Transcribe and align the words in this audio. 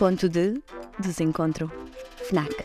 Ponto 0.00 0.30
de 0.30 0.62
desencontro. 0.98 1.70
FNAC. 2.30 2.64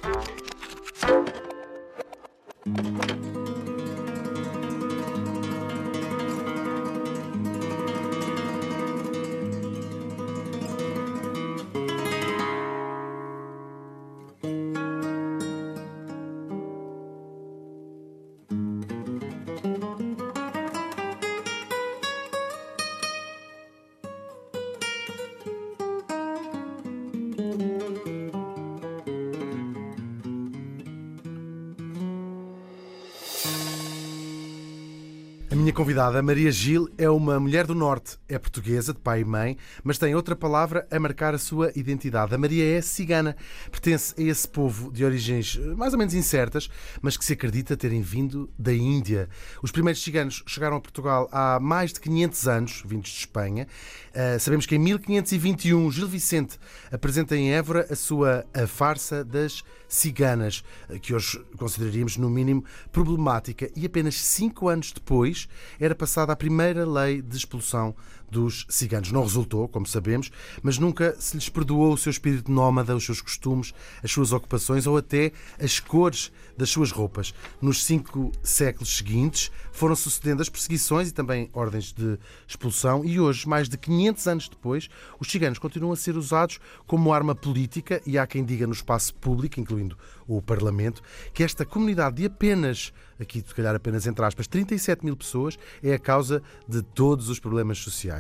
Convidada, 35.95 36.21
Maria 36.21 36.51
Gil, 36.51 36.89
é 36.97 37.09
uma 37.09 37.39
mulher 37.39 37.65
do 37.65 37.73
Norte. 37.73 38.17
É 38.27 38.37
portuguesa, 38.37 38.91
de 38.93 38.99
pai 38.99 39.21
e 39.21 39.23
mãe, 39.23 39.57
mas 39.81 39.97
tem 39.97 40.13
outra 40.13 40.35
palavra 40.35 40.85
a 40.91 40.99
marcar 40.99 41.33
a 41.33 41.37
sua 41.37 41.71
identidade. 41.73 42.35
A 42.35 42.37
Maria 42.37 42.77
é 42.77 42.81
cigana. 42.81 43.33
Pertence 43.71 44.13
a 44.17 44.21
esse 44.21 44.45
povo 44.45 44.91
de 44.91 45.05
origens 45.05 45.57
eh, 45.57 45.73
mais 45.73 45.93
ou 45.93 45.99
menos 45.99 46.13
incertas, 46.13 46.69
mas 47.01 47.15
que 47.15 47.23
se 47.23 47.31
acredita 47.31 47.77
terem 47.77 48.01
vindo 48.01 48.49
da 48.59 48.73
Índia. 48.73 49.29
Os 49.63 49.71
primeiros 49.71 50.03
ciganos 50.03 50.43
chegaram 50.45 50.75
a 50.75 50.81
Portugal 50.81 51.29
há 51.31 51.61
mais 51.61 51.93
de 51.93 52.01
500 52.01 52.47
anos, 52.49 52.83
vindos 52.85 53.11
de 53.11 53.19
Espanha. 53.19 53.65
Uh, 54.11 54.39
sabemos 54.39 54.65
que 54.65 54.75
em 54.75 54.79
1521 54.79 55.91
Gil 55.91 56.07
Vicente 56.07 56.57
apresenta 56.91 57.37
em 57.37 57.53
Évora 57.53 57.85
a 57.89 57.95
sua 57.95 58.45
A 58.53 58.67
Farsa 58.67 59.23
das 59.23 59.63
Ciganas, 59.87 60.63
eh, 60.89 60.99
que 60.99 61.13
hoje 61.13 61.41
consideraríamos, 61.57 62.17
no 62.17 62.29
mínimo, 62.29 62.63
problemática. 62.91 63.69
E 63.75 63.85
apenas 63.85 64.15
cinco 64.15 64.67
anos 64.67 64.91
depois 64.91 65.47
era 65.85 65.95
passada 65.95 66.33
a 66.33 66.35
primeira 66.35 66.85
lei 66.85 67.21
de 67.21 67.37
expulsão 67.37 67.95
dos 68.29 68.65
ciganos. 68.69 69.11
Não 69.11 69.23
resultou, 69.23 69.67
como 69.67 69.85
sabemos, 69.85 70.31
mas 70.61 70.77
nunca 70.77 71.15
se 71.19 71.35
lhes 71.35 71.49
perdoou 71.49 71.93
o 71.93 71.97
seu 71.97 72.09
espírito 72.09 72.51
nómada, 72.51 72.95
os 72.95 73.05
seus 73.05 73.21
costumes, 73.21 73.73
as 74.03 74.11
suas 74.11 74.31
ocupações 74.31 74.87
ou 74.87 74.97
até 74.97 75.31
as 75.59 75.79
cores 75.79 76.31
das 76.57 76.69
suas 76.69 76.91
roupas. 76.91 77.33
Nos 77.61 77.83
cinco 77.83 78.31
séculos 78.43 78.97
seguintes 78.97 79.51
foram 79.71 79.95
sucedendo 79.95 80.41
as 80.41 80.49
perseguições 80.49 81.09
e 81.09 81.13
também 81.13 81.49
ordens 81.53 81.91
de 81.91 82.17
expulsão 82.47 83.03
e 83.03 83.19
hoje, 83.19 83.47
mais 83.47 83.67
de 83.67 83.77
500 83.77 84.27
anos 84.27 84.49
depois, 84.49 84.89
os 85.19 85.29
ciganos 85.29 85.59
continuam 85.59 85.93
a 85.93 85.97
ser 85.97 86.15
usados 86.15 86.59
como 86.87 87.13
arma 87.13 87.35
política 87.35 88.01
e 88.05 88.17
há 88.17 88.25
quem 88.25 88.43
diga 88.43 88.65
no 88.65 88.73
espaço 88.73 89.13
público, 89.15 89.59
incluindo 89.59 89.97
o 90.27 90.41
Parlamento, 90.41 91.01
que 91.33 91.43
esta 91.43 91.65
comunidade 91.65 92.17
de 92.17 92.25
apenas, 92.25 92.93
aqui 93.19 93.43
se 93.45 93.53
calhar 93.53 93.75
apenas 93.75 94.07
entre 94.07 94.23
aspas, 94.25 94.47
37 94.47 95.05
mil 95.05 95.15
pessoas 95.15 95.57
é 95.83 95.93
a 95.93 95.99
causa 95.99 96.41
de 96.67 96.81
todos 96.81 97.29
os 97.29 97.39
problemas 97.39 97.77
sociais. 97.79 98.14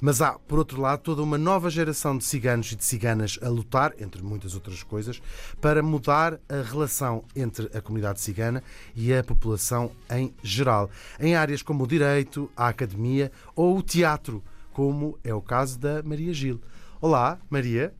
Mas 0.00 0.22
há, 0.22 0.32
por 0.32 0.58
outro 0.58 0.80
lado, 0.80 1.02
toda 1.02 1.22
uma 1.22 1.36
nova 1.36 1.68
geração 1.68 2.16
de 2.16 2.24
ciganos 2.24 2.72
e 2.72 2.76
de 2.76 2.84
ciganas 2.84 3.38
a 3.42 3.48
lutar, 3.48 3.92
entre 3.98 4.22
muitas 4.22 4.54
outras 4.54 4.82
coisas, 4.82 5.20
para 5.60 5.82
mudar 5.82 6.40
a 6.48 6.62
relação 6.62 7.22
entre 7.36 7.70
a 7.76 7.82
comunidade 7.82 8.20
cigana 8.20 8.62
e 8.96 9.12
a 9.12 9.22
população 9.22 9.92
em 10.10 10.34
geral, 10.42 10.90
em 11.18 11.34
áreas 11.34 11.60
como 11.62 11.84
o 11.84 11.86
direito, 11.86 12.50
a 12.56 12.68
academia 12.68 13.30
ou 13.54 13.76
o 13.76 13.82
teatro, 13.82 14.42
como 14.72 15.18
é 15.22 15.34
o 15.34 15.42
caso 15.42 15.78
da 15.78 16.02
Maria 16.02 16.32
Gil. 16.32 16.60
Olá, 17.00 17.38
Maria. 17.50 17.92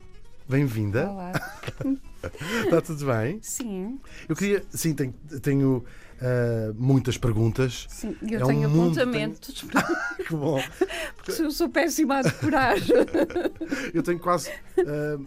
Bem-vinda. 0.48 1.10
Olá. 1.10 1.32
Está 2.64 2.80
tudo 2.82 3.06
bem? 3.06 3.38
Sim, 3.42 3.98
Eu 4.28 4.36
queria. 4.36 4.62
Sim, 4.70 4.94
tenho, 4.94 5.14
tenho 5.42 5.84
ah, 6.20 6.72
muitas 6.76 7.16
perguntas. 7.16 7.86
sim. 7.88 8.16
Eu 8.28 8.40
É 8.40 8.44
um 8.44 8.48
tenho 8.48 8.68
mundo, 8.70 9.00
apontamentos, 9.00 9.64
Que 10.26 10.34
bom. 10.34 10.62
porque 11.16 11.42
eu 11.42 11.50
sou 11.50 11.68
péssima 11.68 12.18
a 12.18 12.22
decorar. 12.22 12.76
Eu 13.94 14.02
tenho 14.02 14.18
quase. 14.18 14.50
ah, 14.78 15.18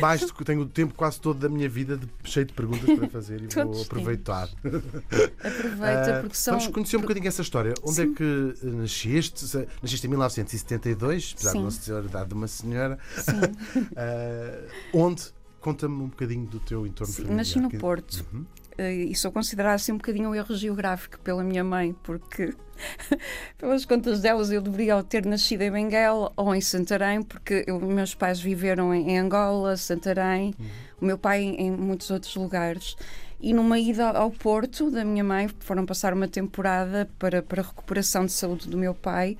mais 0.00 0.20
do 0.22 0.34
que 0.34 0.44
tenho 0.44 0.62
o 0.62 0.66
tempo 0.66 0.92
quase 0.94 1.20
todo 1.20 1.38
da 1.38 1.48
minha 1.48 1.68
vida 1.68 1.96
de- 1.96 2.08
cheio 2.24 2.44
de 2.44 2.52
perguntas 2.52 2.98
para 2.98 3.08
fazer 3.08 3.36
e 3.42 3.46
vou 3.46 3.64
Todos 3.66 3.82
aproveitar. 3.82 4.48
Aproveita, 4.64 6.16
Ah, 6.16 6.20
porque 6.20 6.34
são. 6.36 6.54
Vamos 6.58 6.72
conhecer 6.72 6.96
um 6.96 7.00
bocadinho 7.02 7.28
essa 7.28 7.42
história. 7.42 7.74
Onde 7.84 7.94
Sim. 7.94 8.12
é 8.12 8.14
que 8.16 8.66
nasceste? 8.66 9.44
Nasceste 9.80 10.06
em 10.06 10.10
1972, 10.10 11.32
apesar 11.34 11.50
de 11.52 11.56
Sim. 11.58 11.62
não 11.62 11.70
ser 11.70 11.94
a 11.94 12.00
idade 12.00 12.28
de 12.28 12.34
uma 12.34 12.48
senhora. 12.48 12.98
Sim, 13.18 13.84
Ah, 13.96 14.58
onde? 14.92 15.22
Conta-me 15.60 15.94
um 16.02 16.06
bocadinho 16.08 16.46
do 16.46 16.60
teu 16.60 16.86
entorno 16.86 17.12
sim. 17.12 17.22
familiar. 17.22 17.36
Nasci 17.38 17.60
no 17.60 17.70
Porto. 17.70 18.24
Uhum. 18.32 18.44
eh, 18.76 18.94
E 18.94 19.14
sou 19.14 19.32
considerada 19.32 19.74
assim 19.74 19.92
um 19.92 19.96
bocadinho 19.96 20.30
um 20.30 20.34
erro 20.34 20.54
geográfico 20.54 21.18
pela 21.20 21.42
minha 21.42 21.64
mãe, 21.64 21.94
porque, 22.04 22.54
pelas 23.58 23.84
contas 23.84 24.20
delas, 24.20 24.50
eu 24.50 24.60
deveria 24.62 25.02
ter 25.02 25.24
nascido 25.26 25.62
em 25.62 25.70
Benguela 25.70 26.32
ou 26.36 26.54
em 26.54 26.60
Santarém, 26.60 27.22
porque 27.22 27.64
eu- 27.66 27.80
meus 27.80 28.14
pais 28.14 28.40
viveram 28.40 28.94
em, 28.94 29.10
em 29.10 29.18
Angola, 29.18 29.76
Santarém, 29.76 30.54
o 31.00 31.04
meu 31.04 31.18
pai 31.18 31.42
em, 31.42 31.60
em 31.66 31.70
muitos 31.70 32.10
outros 32.10 32.34
lugares. 32.36 32.96
E 33.40 33.52
numa 33.54 33.78
ida 33.78 34.10
ao 34.10 34.30
Porto 34.32 34.90
da 34.90 35.04
minha 35.04 35.22
mãe, 35.22 35.48
foram 35.60 35.86
passar 35.86 36.12
uma 36.12 36.26
temporada 36.26 37.08
para, 37.18 37.40
para 37.42 37.62
recuperação 37.62 38.26
de 38.26 38.32
saúde 38.32 38.68
do 38.68 38.76
meu 38.76 38.94
pai. 38.94 39.36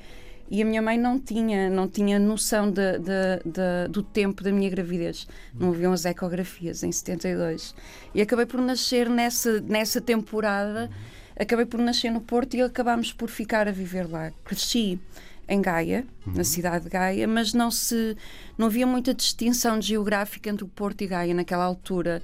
E 0.50 0.62
a 0.62 0.64
minha 0.64 0.80
mãe 0.80 0.96
não 0.96 1.18
tinha, 1.18 1.68
não 1.68 1.86
tinha 1.86 2.18
noção 2.18 2.70
de, 2.70 2.98
de- 2.98 3.42
de- 3.44 3.88
do 3.90 4.02
tempo 4.02 4.42
da 4.42 4.50
minha 4.50 4.70
gravidez. 4.70 5.26
Não 5.54 5.68
haviam 5.70 5.92
as 5.92 6.04
ecografias 6.06 6.82
em 6.82 6.90
72. 6.90 7.74
E 8.14 8.22
acabei 8.22 8.46
por 8.46 8.60
nascer 8.60 9.10
nessa, 9.10 9.60
nessa 9.60 10.00
temporada, 10.00 10.90
acabei 11.38 11.66
por 11.66 11.78
nascer 11.80 12.10
no 12.10 12.20
Porto 12.22 12.54
e 12.54 12.62
acabámos 12.62 13.12
por 13.12 13.28
ficar 13.28 13.68
a 13.68 13.72
viver 13.72 14.10
lá. 14.10 14.32
Cresci 14.44 14.98
em 15.46 15.60
Gaia, 15.62 16.06
na 16.26 16.44
cidade 16.44 16.84
de 16.84 16.90
Gaia, 16.90 17.26
mas 17.28 17.52
não 17.54 17.70
se 17.70 18.16
não 18.56 18.66
havia 18.66 18.86
muita 18.86 19.12
distinção 19.14 19.80
geográfica 19.80 20.48
entre 20.50 20.64
o 20.64 20.68
Porto 20.68 21.02
e 21.02 21.06
Gaia 21.06 21.34
naquela 21.34 21.64
altura. 21.64 22.22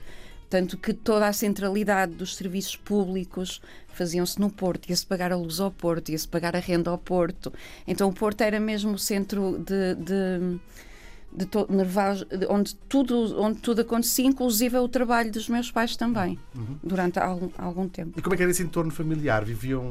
Tanto 0.51 0.77
que 0.79 0.93
toda 0.93 1.27
a 1.27 1.33
centralidade 1.33 2.13
dos 2.15 2.37
serviços 2.37 2.77
públicos 2.77 3.61
faziam-se 3.89 4.41
no 4.41 4.51
Porto, 4.51 4.89
ia-se 4.89 5.07
pagar 5.07 5.33
a 5.33 5.37
luz 5.37 5.59
ao 5.61 5.71
Porto, 5.71 6.11
ia-se 6.11 6.27
pagar 6.29 6.55
a 6.55 6.59
renda 6.59 6.91
ao 6.91 6.99
Porto. 6.99 7.53
Então 7.87 8.09
o 8.09 8.13
Porto 8.13 8.41
era 8.43 8.61
mesmo 8.61 8.93
o 8.93 8.99
centro 8.99 9.59
de, 9.59 9.95
de, 9.97 10.61
de 11.33 11.47
to- 11.47 11.67
de- 11.67 12.47
onde, 12.49 12.75
tudo, 12.89 13.41
onde 13.41 13.59
tudo 13.61 13.81
acontecia, 13.81 14.25
inclusive 14.27 14.77
o 14.79 14.89
trabalho 14.89 15.31
dos 15.33 15.49
meus 15.49 15.71
pais 15.71 15.97
também, 15.97 16.39
durante 16.83 17.19
algum, 17.19 17.51
algum 17.59 17.89
tempo. 17.89 18.19
E 18.19 18.23
como 18.23 18.35
é 18.35 18.37
que 18.37 18.43
era 18.43 18.51
esse 18.53 18.63
entorno 18.63 18.91
familiar? 18.93 19.45
Viviam 19.45 19.83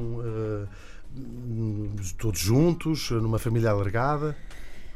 hum, 1.15 1.89
todos 2.17 2.39
juntos, 2.39 3.09
numa 3.11 3.39
família 3.39 3.69
alargada? 3.71 4.35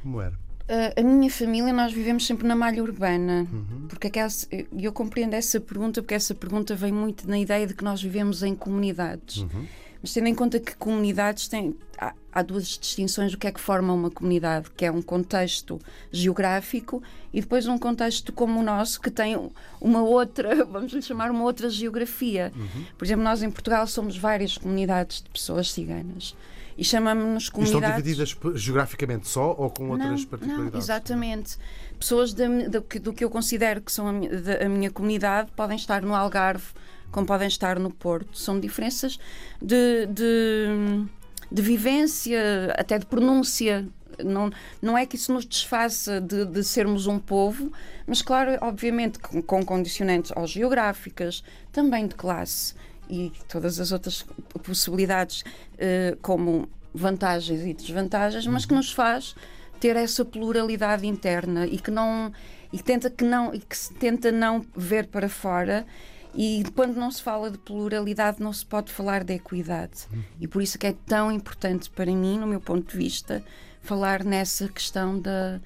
Como 0.01 0.21
era? 0.21 0.33
Uh, 0.69 0.99
a 0.99 1.01
minha 1.01 1.31
família, 1.31 1.71
nós 1.71 1.93
vivemos 1.93 2.25
sempre 2.25 2.45
na 2.45 2.55
malha 2.55 2.83
urbana. 2.83 3.47
Uhum. 3.51 3.87
Porque 3.87 4.07
aquela, 4.07 4.29
e 4.51 4.83
eu 4.83 4.91
compreendo 4.91 5.33
essa 5.33 5.61
pergunta, 5.61 6.01
porque 6.01 6.13
essa 6.13 6.35
pergunta 6.35 6.75
vem 6.75 6.91
muito 6.91 7.27
na 7.29 7.39
ideia 7.39 7.65
de 7.65 7.73
que 7.73 7.85
nós 7.85 8.03
vivemos 8.03 8.43
em 8.43 8.53
comunidades. 8.53 9.37
Uhum. 9.37 9.65
Mas 10.01 10.13
tendo 10.13 10.27
em 10.27 10.35
conta 10.35 10.59
que 10.59 10.75
comunidades 10.75 11.47
têm. 11.47 11.75
Há, 11.97 12.13
há 12.31 12.41
duas 12.41 12.67
distinções 12.67 13.31
do 13.31 13.37
que 13.37 13.47
é 13.47 13.51
que 13.51 13.59
forma 13.59 13.93
uma 13.93 14.11
comunidade, 14.11 14.69
que 14.75 14.85
é 14.85 14.91
um 14.91 15.01
contexto 15.01 15.79
geográfico 16.11 17.01
e 17.33 17.41
depois 17.41 17.65
um 17.65 17.77
contexto 17.77 18.31
como 18.31 18.59
o 18.59 18.63
nosso, 18.63 19.01
que 19.01 19.09
tem 19.09 19.35
uma 19.81 20.03
outra, 20.03 20.63
vamos 20.65 20.91
lhe 20.91 21.01
chamar 21.01 21.31
uma 21.31 21.43
outra 21.43 21.69
geografia. 21.69 22.51
Uhum. 22.55 22.85
Por 22.97 23.05
exemplo, 23.05 23.23
nós 23.23 23.41
em 23.41 23.49
Portugal 23.49 23.87
somos 23.87 24.17
várias 24.17 24.57
comunidades 24.57 25.21
de 25.21 25.29
pessoas 25.29 25.71
ciganas. 25.71 26.35
E 26.77 26.83
chamamos-nos 26.83 27.43
E 27.43 27.47
estão 27.47 27.63
comunidades. 27.63 28.03
divididas 28.03 28.37
geograficamente 28.61 29.27
só 29.27 29.55
ou 29.57 29.69
com 29.69 29.89
outras 29.89 30.21
Não, 30.21 30.27
particularidades? 30.27 30.73
Não, 30.73 30.79
exatamente. 30.79 31.57
Pessoas 31.99 32.33
da 32.33 32.47
do, 32.47 32.81
que, 33.13 33.23
eu 33.23 33.29
considero 33.29 33.81
que 33.81 33.91
são 33.91 34.07
a, 34.07 34.11
da- 34.13 34.65
a 34.65 34.69
minha 34.69 34.91
comunidade 34.91 35.49
podem 35.55 35.75
estar 35.75 36.03
no 36.03 36.13
Algarve, 36.13 36.65
como 37.11 37.25
podem 37.25 37.47
estar 37.47 37.79
no 37.79 37.89
Porto. 37.89 38.37
São 38.37 38.59
diferenças 38.59 39.17
de, 39.59 40.05
de, 40.05 41.05
de 41.51 41.61
vivência, 41.61 42.39
até 42.77 42.99
de 42.99 43.05
pronúncia. 43.07 43.87
Não, 44.23 44.51
não 44.81 44.97
é 44.97 45.05
que 45.05 45.15
isso 45.15 45.31
nos 45.31 45.45
desfaça 45.45 46.19
de, 46.19 46.43
de 46.45 46.63
sermos 46.63 47.05
um 47.05 47.19
povo, 47.19 47.71
mas, 48.07 48.21
claro, 48.21 48.57
obviamente, 48.61 49.19
com, 49.19 49.41
com 49.43 49.63
condicionantes 49.65 50.31
ou 50.35 50.47
geográficas, 50.47 51.43
também 51.71 52.07
de 52.07 52.15
classe 52.15 52.73
e 53.09 53.31
todas 53.47 53.79
as 53.79 53.91
outras 53.91 54.25
possibilidades, 54.63 55.43
eh, 55.77 56.17
como 56.21 56.69
vantagens 56.93 57.61
e 57.65 57.73
desvantagens, 57.73 58.47
mas 58.47 58.65
que 58.65 58.73
nos 58.73 58.91
faz 58.91 59.35
ter 59.79 59.95
essa 59.95 60.25
pluralidade 60.25 61.05
interna 61.05 61.65
e 61.65 61.77
que 61.77 61.91
não 61.91 62.31
e 62.73 62.81
tenta 62.81 63.09
que 63.09 63.23
não 63.23 63.53
e 63.53 63.59
que 63.59 63.77
se 63.77 63.93
tenta 63.93 64.31
não 64.31 64.65
ver 64.75 65.07
para 65.07 65.29
fora 65.29 65.85
e 66.33 66.63
quando 66.75 66.95
não 66.95 67.11
se 67.11 67.21
fala 67.21 67.51
de 67.51 67.57
pluralidade 67.57 68.41
não 68.41 68.51
se 68.51 68.65
pode 68.65 68.91
falar 68.91 69.23
de 69.23 69.35
equidade 69.35 70.07
e 70.41 70.47
por 70.47 70.61
isso 70.61 70.77
que 70.79 70.87
é 70.87 70.95
tão 71.05 71.31
importante 71.31 71.89
para 71.91 72.11
mim 72.11 72.39
no 72.39 72.47
meu 72.47 72.59
ponto 72.59 72.91
de 72.91 72.97
vista 72.97 73.43
falar 73.81 74.23
nessa 74.23 74.67
questão 74.67 75.19
da 75.19 75.59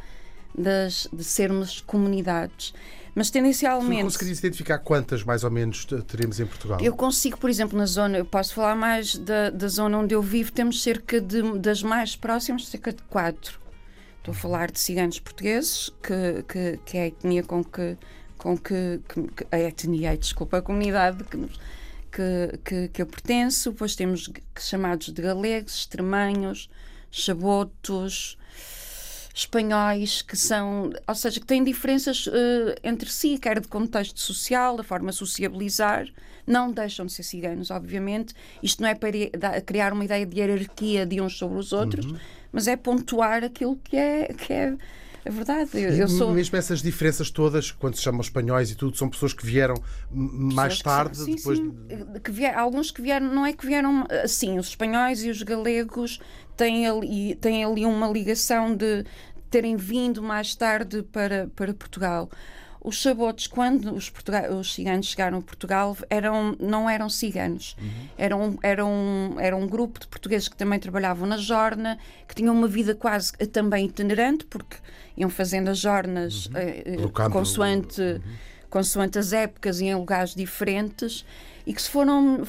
das, 0.55 1.07
de 1.11 1.23
sermos 1.23 1.81
comunidades. 1.81 2.73
Mas 3.13 3.29
tendencialmente. 3.29 4.03
conseguirias 4.03 4.39
identificar 4.39 4.79
quantas, 4.79 5.23
mais 5.23 5.43
ou 5.43 5.51
menos, 5.51 5.85
teremos 6.07 6.39
em 6.39 6.45
Portugal? 6.45 6.79
Eu 6.81 6.95
consigo, 6.95 7.37
por 7.37 7.49
exemplo, 7.49 7.77
na 7.77 7.85
zona, 7.85 8.17
eu 8.17 8.25
posso 8.25 8.53
falar 8.53 8.75
mais 8.75 9.15
da, 9.17 9.49
da 9.49 9.67
zona 9.67 9.97
onde 9.97 10.15
eu 10.15 10.21
vivo, 10.21 10.51
temos 10.51 10.81
cerca 10.81 11.19
de, 11.19 11.41
das 11.59 11.83
mais 11.83 12.15
próximas, 12.15 12.67
cerca 12.67 12.93
de 12.93 13.03
quatro. 13.03 13.59
Estou 14.19 14.31
a 14.33 14.35
falar 14.35 14.71
de 14.71 14.79
ciganos 14.79 15.19
portugueses, 15.19 15.89
que, 16.01 16.43
que, 16.47 16.79
que 16.85 16.97
é 16.97 17.01
a 17.03 17.07
etnia 17.07 17.43
com 17.43 17.63
que, 17.63 17.97
com 18.37 18.57
que, 18.57 19.01
que- 19.09 19.47
a 19.51 19.59
etnia, 19.59 20.15
desculpa, 20.17 20.59
a 20.59 20.61
comunidade 20.61 21.23
que, 21.25 21.35
nos- 21.35 21.59
que, 22.11 22.59
que, 22.63 22.87
que 22.89 23.01
eu 23.01 23.05
pertenço. 23.07 23.71
Depois 23.71 23.93
temos 23.95 24.29
chamados 24.57 25.09
de 25.11 25.21
galegos, 25.21 25.75
extremanhos, 25.75 26.69
chabotos, 27.09 28.37
espanhóis, 29.33 30.21
que 30.21 30.35
são, 30.37 30.91
ou 31.07 31.15
seja, 31.15 31.39
que 31.39 31.45
têm 31.45 31.63
diferenças 31.63 32.27
eh, 32.31 32.75
entre 32.83 33.09
si, 33.09 33.37
quer 33.37 33.59
de 33.59 33.67
contexto 33.67 34.19
social, 34.19 34.75
da 34.77 34.83
forma 34.83 35.11
de 35.11 35.17
sociabilizar, 35.17 36.07
não 36.45 36.71
deixam 36.71 37.05
de 37.05 37.13
ser 37.13 37.23
ciganos, 37.23 37.71
obviamente. 37.71 38.33
Isto 38.61 38.81
não 38.81 38.89
é 38.89 38.95
para 38.95 39.61
criar 39.61 39.93
uma 39.93 40.03
ideia 40.05 40.25
de 40.25 40.39
hierarquia 40.39 41.05
de 41.05 41.21
uns 41.21 41.37
sobre 41.37 41.57
os 41.59 41.71
outros, 41.71 42.05
Uhum. 42.05 42.17
mas 42.51 42.67
é 42.67 42.75
pontuar 42.75 43.43
aquilo 43.43 43.77
que 43.77 43.95
é, 43.95 44.33
que 44.33 44.51
é 44.51 44.75
a 45.23 45.29
verdade. 45.29 45.69
Eu, 45.75 45.91
eu 45.91 46.07
sou. 46.07 46.31
Mesmo 46.31 46.57
essas 46.57 46.81
diferenças 46.81 47.29
todas, 47.29 47.71
quando 47.71 47.95
se 47.95 48.01
chamam 48.01 48.21
espanhóis 48.21 48.71
e 48.71 48.75
tudo, 48.75 48.97
são 48.97 49.07
pessoas 49.07 49.33
que 49.33 49.45
vieram 49.45 49.75
m- 50.11 50.53
mais 50.53 50.77
pessoas 50.77 50.77
que 50.77 50.83
tarde, 50.83 51.17
são- 51.17 51.25
sim, 51.25 51.35
depois. 51.35 51.57
sim, 51.59 52.19
que 52.23 52.31
vie- 52.31 52.47
alguns 52.47 52.89
que 52.91 53.01
vieram, 53.03 53.31
não 53.33 53.45
é 53.45 53.53
que 53.53 53.65
vieram 53.65 54.05
assim, 54.23 54.57
os 54.57 54.67
espanhóis 54.69 55.23
e 55.23 55.29
os 55.29 55.43
galegos 55.43 56.19
têm 56.55 56.87
ali, 56.87 57.35
têm 57.35 57.63
ali 57.63 57.85
uma 57.85 58.07
ligação 58.07 58.75
de 58.75 59.03
terem 59.49 59.75
vindo 59.75 60.21
mais 60.21 60.55
tarde 60.55 61.03
para, 61.03 61.49
para 61.55 61.73
Portugal. 61.73 62.29
Os 62.83 62.99
sabotes, 62.99 63.45
quando 63.45 63.93
os, 63.93 64.11
os 64.57 64.73
ciganos 64.73 65.05
chegaram 65.05 65.37
a 65.37 65.41
Portugal, 65.41 65.95
eram, 66.09 66.55
não 66.59 66.89
eram 66.89 67.09
ciganos. 67.09 67.75
Eram, 68.17 68.57
eram, 68.63 69.35
era 69.39 69.55
um 69.55 69.67
grupo 69.67 69.99
de 69.99 70.07
portugueses 70.07 70.47
que 70.47 70.55
também 70.57 70.79
trabalhavam 70.79 71.27
na 71.27 71.37
jorna, 71.37 71.99
que 72.27 72.33
tinham 72.33 72.55
uma 72.55 72.67
vida 72.67 72.95
quase 72.95 73.33
eh, 73.37 73.45
também 73.45 73.85
itinerante, 73.85 74.45
porque 74.45 74.77
iam 75.15 75.29
fazendo 75.29 75.69
as 75.69 75.77
jornas 75.77 76.49
eh, 76.55 76.83
eh, 76.85 77.09
campo. 77.13 77.31
consoante 77.31 78.19
consoante 78.71 79.19
as 79.19 79.33
épocas 79.33 79.81
e 79.81 79.85
em 79.85 79.95
lugares 79.95 80.33
diferentes 80.33 81.25
e 81.65 81.73
que 81.73 81.81
se 81.81 81.89
foram, 81.89 82.41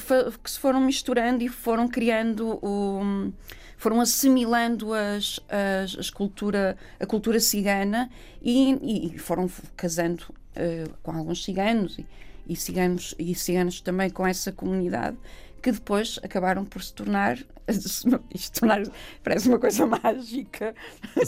que 0.43 0.49
se 0.51 0.59
foram 0.59 0.81
misturando 0.81 1.43
e 1.43 1.49
foram 1.49 1.87
criando 1.87 2.59
o, 2.61 3.31
foram 3.77 3.99
assimilando 4.01 4.93
as, 4.93 5.39
as, 5.49 5.97
as 5.99 6.09
cultura, 6.09 6.77
a 6.99 7.05
cultura 7.05 7.39
cigana 7.39 8.09
e, 8.41 9.11
e 9.13 9.17
foram 9.19 9.49
casando 9.75 10.25
eh, 10.55 10.85
com 11.01 11.11
alguns 11.11 11.43
ciganos 11.43 11.97
e, 11.99 12.05
e 12.47 12.55
ciganos 12.55 13.13
e 13.19 13.35
ciganos 13.35 13.81
também 13.81 14.09
com 14.09 14.25
essa 14.25 14.51
comunidade 14.51 15.17
que 15.61 15.71
depois 15.71 16.19
acabaram 16.23 16.65
por 16.65 16.81
se 16.83 16.93
tornar 16.93 17.37
isto 18.35 18.59
tornar 18.59 18.83
parece 19.23 19.47
uma 19.47 19.57
coisa 19.59 19.85
mágica 19.85 20.75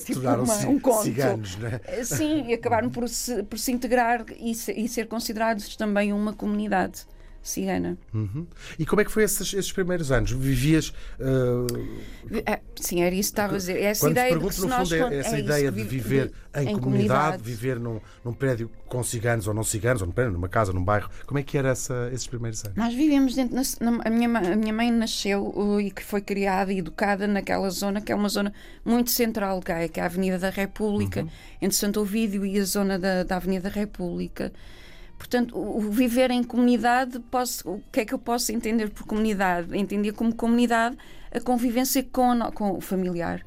tipo 0.05 0.19
Tornaram-se 0.21 0.67
um 0.67 0.79
conto 0.79 1.03
ciganos, 1.03 1.55
não 1.57 1.67
é? 1.69 2.03
Sim, 2.03 2.45
e 2.49 2.53
acabaram 2.53 2.89
por 2.89 3.07
se, 3.07 3.43
por 3.43 3.57
se 3.57 3.71
integrar 3.71 4.25
e, 4.37 4.53
se- 4.53 4.73
e 4.73 4.87
ser 4.89 5.07
considerados 5.07 5.75
também 5.77 6.11
uma 6.11 6.33
comunidade 6.33 7.05
cigana. 7.47 7.97
Uhum. 8.13 8.45
E 8.77 8.85
como 8.85 9.01
é 9.01 9.05
que 9.05 9.11
foi 9.11 9.23
esses, 9.23 9.53
esses 9.53 9.71
primeiros 9.71 10.11
anos? 10.11 10.31
Vivias. 10.31 10.89
uh, 11.19 11.67
É, 12.45 12.59
sim, 12.75 13.01
era 13.03 13.13
isso 13.13 13.29
que 13.29 13.33
estava 13.33 13.53
a 13.53 13.57
dizer. 13.57 13.79
Essa 13.81 14.01
quando 14.01 14.11
ideia 14.13 14.27
de 14.27 14.33
pergunto, 14.33 14.55
que 14.55 14.61
no 14.61 14.69
fundo, 14.69 14.95
é 15.13 15.17
essa 15.19 15.35
é 15.35 15.39
ideia 15.39 15.71
de 15.71 15.83
vi- 15.83 15.87
viver 15.87 16.31
vi- 16.55 16.61
em, 16.69 16.77
comunidade, 16.79 17.43
viver 17.43 17.79
num, 17.79 18.01
num 18.23 18.33
prédio 18.33 18.69
com 18.87 19.03
ciganos 19.03 19.47
ou 19.47 19.53
não 19.53 19.63
ciganos, 19.63 20.01
ou 20.01 20.07
num 20.07 20.13
prédio, 20.13 20.33
numa 20.33 20.49
casa, 20.49 20.73
num 20.73 20.83
bairro. 20.83 21.09
Como 21.27 21.37
é 21.39 21.43
que 21.43 21.57
era 21.57 21.69
essa, 21.69 22.09
esses 22.11 22.25
primeiros 22.27 22.63
anos? 22.65 22.75
Nós 22.77 22.93
vivemos 22.93 23.35
dentro. 23.35 23.55
na- 23.55 24.01
a, 24.03 24.09
minha, 24.09 24.29
a 24.29 24.55
minha 24.55 24.73
mãe 24.73 24.91
nasceu 24.91 25.47
uh, 25.55 25.79
e 25.79 25.91
que 25.91 26.03
foi 26.03 26.21
criada 26.21 26.73
e 26.73 26.79
educada 26.79 27.27
naquela 27.27 27.69
zona, 27.69 28.01
que 28.01 28.11
é 28.11 28.15
uma 28.15 28.29
zona 28.29 28.51
muito 28.83 29.11
central 29.11 29.59
de 29.59 29.65
Gaia, 29.65 29.87
que 29.87 29.99
é 29.99 30.03
a 30.03 30.07
Avenida 30.07 30.39
da 30.39 30.49
República, 30.49 31.27
entre 31.61 31.77
Santo 31.77 32.01
Ovídio 32.01 32.43
e 32.45 32.59
a 32.59 32.63
zona 32.65 32.97
da, 32.97 33.23
da 33.23 33.35
Avenida 33.37 33.69
da 33.69 33.75
República. 33.75 34.51
Portanto, 35.25 35.57
o, 35.57 35.81
viver 35.89 36.29
em 36.29 36.43
comunidade, 36.43 37.19
posso, 37.31 37.67
o 37.67 37.81
que 37.91 38.01
é 38.01 38.05
que 38.05 38.13
eu 38.13 38.19
posso 38.19 38.51
entender 38.51 38.91
por 38.91 39.07
comunidade? 39.07 39.75
Entendia 39.75 40.13
como 40.13 40.31
comunidade 40.35 40.95
a 41.33 41.39
convivência 41.39 42.03
com, 42.03 42.31
a 42.43 42.51
com 42.51 42.73
o 42.77 42.79
familiar. 42.79 43.43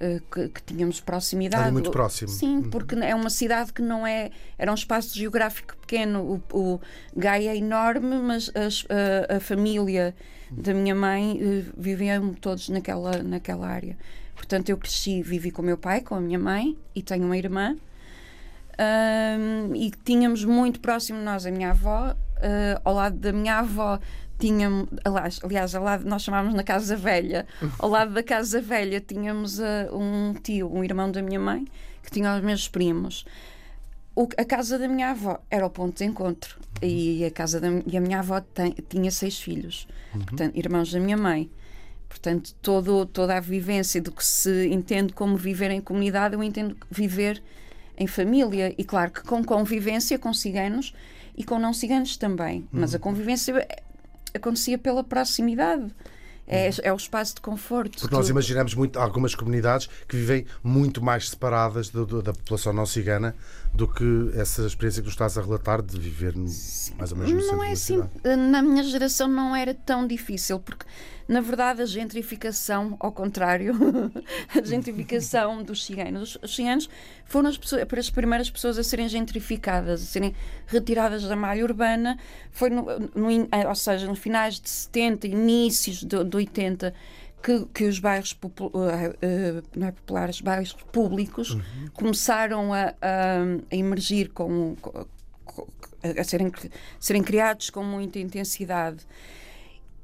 eh, 0.00 0.20
Que, 0.32 0.48
que 0.48 0.62
tínhamos 0.64 1.00
proximidade. 1.00 1.62
Ali 1.62 1.72
muito 1.72 1.92
próximo. 1.92 2.28
Sim, 2.28 2.62
porque 2.72 2.96
é 2.96 3.14
uma 3.14 3.30
cidade 3.30 3.72
que 3.72 3.80
não 3.80 4.04
é. 4.04 4.30
Era 4.58 4.72
um 4.72 4.74
espaço 4.74 5.16
geográfico 5.16 5.76
pequeno. 5.76 6.42
O, 6.52 6.58
o 6.58 6.80
Gaia 7.16 7.50
é 7.50 7.56
enorme, 7.56 8.16
mas 8.16 8.50
as- 8.56 8.84
a, 9.30 9.36
a 9.36 9.40
família 9.40 10.12
da 10.50 10.74
minha 10.74 10.94
mãe 10.94 11.38
eh, 11.40 11.64
viviam 11.78 12.34
todos 12.34 12.68
naquela, 12.68 13.22
naquela 13.22 13.68
área. 13.68 13.96
Portanto, 14.34 14.70
eu 14.70 14.76
cresci, 14.76 15.22
vivi 15.22 15.52
com 15.52 15.62
o 15.62 15.64
meu 15.64 15.78
pai, 15.78 16.00
com 16.00 16.16
a 16.16 16.20
minha 16.20 16.38
mãe 16.38 16.76
e 16.96 17.00
tenho 17.00 17.24
uma 17.24 17.36
irmã. 17.38 17.76
Ahm, 18.78 19.74
e 19.74 19.90
tínhamos 20.04 20.44
muito 20.44 20.80
próximo 20.80 21.18
de 21.18 21.24
nós 21.24 21.46
a 21.46 21.50
minha 21.50 21.70
avó. 21.70 22.14
ah, 22.42 22.80
ao 22.84 22.94
lado 22.94 23.16
da 23.18 23.32
minha 23.32 23.58
avó 23.58 23.98
tínhamos, 24.38 24.88
aliás, 25.04 25.40
aliás 25.44 25.74
ao 25.74 25.84
lado, 25.84 26.04
nós 26.08 26.22
chamávamos 26.22 26.54
na 26.54 26.64
Casa 26.64 26.96
Velha, 26.96 27.46
ao 27.78 27.88
lado 27.88 28.12
da 28.12 28.22
Casa 28.22 28.60
Velha 28.60 29.00
tínhamos 29.00 29.60
ah, 29.60 29.88
um 29.92 30.34
tio, 30.34 30.72
um 30.72 30.82
irmão 30.82 31.10
da 31.10 31.22
minha 31.22 31.38
mãe, 31.38 31.64
que 32.02 32.10
tinha 32.10 32.34
os 32.36 32.42
meus 32.42 32.66
primos. 32.68 33.24
O- 34.14 34.28
a 34.36 34.44
casa 34.44 34.78
da 34.78 34.86
minha 34.88 35.10
avó 35.10 35.38
era 35.50 35.64
o 35.64 35.70
ponto 35.70 35.96
de 35.98 36.04
encontro 36.04 36.58
e 36.82 37.24
a 37.24 37.30
casa 37.30 37.58
da, 37.60 37.68
e 37.86 37.96
a 37.96 38.00
minha 38.00 38.18
avó 38.18 38.40
tem- 38.40 38.74
tinha 38.88 39.10
seis 39.10 39.40
filhos, 39.40 39.86
portanto, 40.12 40.56
irmãos 40.58 40.90
da 40.92 40.98
minha 41.00 41.16
mãe. 41.16 41.50
Portanto, 42.08 42.52
todo, 42.60 43.06
toda 43.06 43.36
a 43.38 43.40
vivência 43.40 44.02
do 44.02 44.12
que 44.12 44.22
se 44.22 44.66
entende 44.68 45.14
como 45.14 45.34
viver 45.36 45.70
em 45.70 45.80
comunidade, 45.80 46.34
eu 46.34 46.42
entendo 46.42 46.76
viver 46.90 47.42
em 47.96 48.06
família. 48.06 48.74
E 48.76 48.84
claro 48.84 49.10
que 49.10 49.22
com 49.22 49.42
convivência 49.44 50.18
com 50.18 50.32
ciganos 50.34 50.92
e 51.36 51.44
com 51.44 51.58
não 51.58 51.72
ciganos 51.72 52.16
também. 52.16 52.66
Mas 52.72 52.94
a 52.94 52.98
convivência 52.98 53.52
eh, 53.58 53.82
acontecia 54.34 54.78
pela 54.78 55.02
proximidade. 55.04 55.86
É, 56.44 56.68
é 56.82 56.92
o 56.92 56.96
espaço 56.96 57.36
de 57.36 57.40
conforto. 57.40 58.00
Porque 58.00 58.14
nós 58.14 58.28
imaginamos 58.28 58.74
muito 58.74 58.98
algumas 58.98 59.32
comunidades 59.34 59.88
que 60.08 60.16
vivem 60.16 60.44
muito 60.62 61.00
mais 61.02 61.30
separadas 61.30 61.88
do- 61.88 62.04
do- 62.04 62.20
da 62.20 62.32
população 62.32 62.72
não 62.72 62.84
cigana 62.84 63.34
do 63.74 63.88
que 63.88 64.30
essa 64.34 64.66
experiência 64.66 65.00
que 65.02 65.08
tu 65.08 65.12
estás 65.12 65.38
a 65.38 65.40
relatar 65.42 65.80
de 65.80 65.98
viver 65.98 66.36
no- 66.36 66.44
mais 66.98 67.10
ou 67.12 67.16
menos 67.18 67.32
no 67.32 67.40
centro 67.40 67.56
Não 67.56 67.64
é 67.64 67.66
da 67.68 67.72
assim. 67.72 68.02
cidade. 68.02 68.36
Na 68.36 68.60
minha 68.62 68.82
geração 68.84 69.26
não 69.28 69.56
era 69.56 69.72
tão 69.72 70.06
difícil, 70.06 70.60
porque 70.60 70.84
na 71.26 71.40
verdade 71.40 71.80
a 71.80 71.86
gentrificação, 71.86 72.96
ao 73.00 73.10
contrário, 73.10 73.72
a 74.54 74.62
gentrificação 74.62 75.62
dos 75.62 75.84
ciganos, 75.86 76.36
os 76.42 76.54
ciganos 76.54 76.88
foram 77.24 77.48
as, 77.48 77.56
pessoas, 77.56 77.82
as 77.98 78.10
primeiras 78.10 78.50
pessoas 78.50 78.76
a 78.78 78.82
serem 78.84 79.08
gentrificadas, 79.08 80.02
a 80.02 80.04
serem 80.04 80.34
retiradas 80.66 81.22
da 81.22 81.34
malha 81.34 81.64
urbana, 81.64 82.18
foi 82.50 82.68
no, 82.68 82.84
no 83.14 83.30
in- 83.30 83.48
ou 83.66 83.74
seja, 83.74 84.06
nos 84.06 84.18
finais 84.18 84.60
de 84.60 84.68
70, 84.68 85.26
inícios 85.28 86.04
de, 86.04 86.22
de 86.24 86.36
80. 86.36 86.92
Que, 87.42 87.66
que 87.74 87.84
os 87.84 87.98
bairros 87.98 88.32
popu- 88.32 88.70
eh, 88.88 89.16
eh, 89.20 89.62
não 89.74 89.88
é 89.88 89.92
populares, 89.92 90.40
bairros 90.40 90.72
públicos 90.92 91.56
começaram 91.94 92.72
a, 92.72 92.94
a- 93.02 93.42
a 93.70 93.74
emergir 93.76 94.28
com, 94.30 94.76
com- 94.80 95.06
co- 95.44 95.68
a 96.18 96.22
serem, 96.24 96.52
serem 97.00 97.22
criados 97.22 97.68
com 97.70 97.82
muita 97.82 98.18
intensidade. 98.18 98.98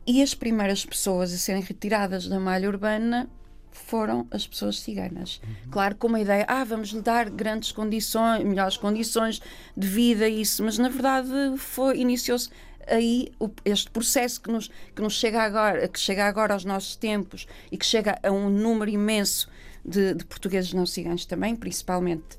E 0.07 0.23
as 0.23 0.35
primeiras 0.35 0.85
pessoas 0.85 1.33
a 1.33 1.37
serem 1.37 1.62
retiradas 1.62 2.26
da 2.26 2.40
malha 2.40 2.68
urbana 2.68 3.28
foram 3.71 4.26
as 4.30 4.47
pessoas 4.47 4.80
ciganas. 4.80 5.40
Claro, 5.71 5.95
com 5.97 6.09
uma 6.09 6.18
ideia, 6.21 6.45
ah, 6.49 6.64
vamos 6.64 6.88
lhe 6.88 7.00
dar 7.02 7.30
grandes 7.30 7.71
condições, 7.71 8.42
melhores 8.42 8.76
condições 8.76 9.40
de 9.76 9.87
vida, 9.87 10.28
isso, 10.28 10.64
mas 10.64 10.78
na 10.78 10.88
verdade 10.88 11.28
foi 11.59 11.99
iniciou-se 12.00 12.49
aí 12.88 13.28
o- 13.40 13.50
este 13.64 13.90
processo 13.90 14.40
que 14.40 14.50
nos, 14.50 14.71
que 14.95 15.02
nos 15.02 15.14
chega 15.14 15.42
agora, 15.42 15.87
que 15.88 15.99
chega 15.99 16.25
agora 16.26 16.54
aos 16.54 16.64
nossos 16.64 16.97
tempos 16.97 17.47
e 17.71 17.76
que 17.76 17.87
chega 17.87 18.18
a 18.23 18.30
um 18.30 18.49
número 18.50 18.90
imenso 18.90 19.49
de, 19.85 20.14
de 20.14 20.25
portugueses 20.25 20.73
não 20.73 20.85
ciganos 20.87 21.25
também, 21.25 21.54
principalmente. 21.57 22.37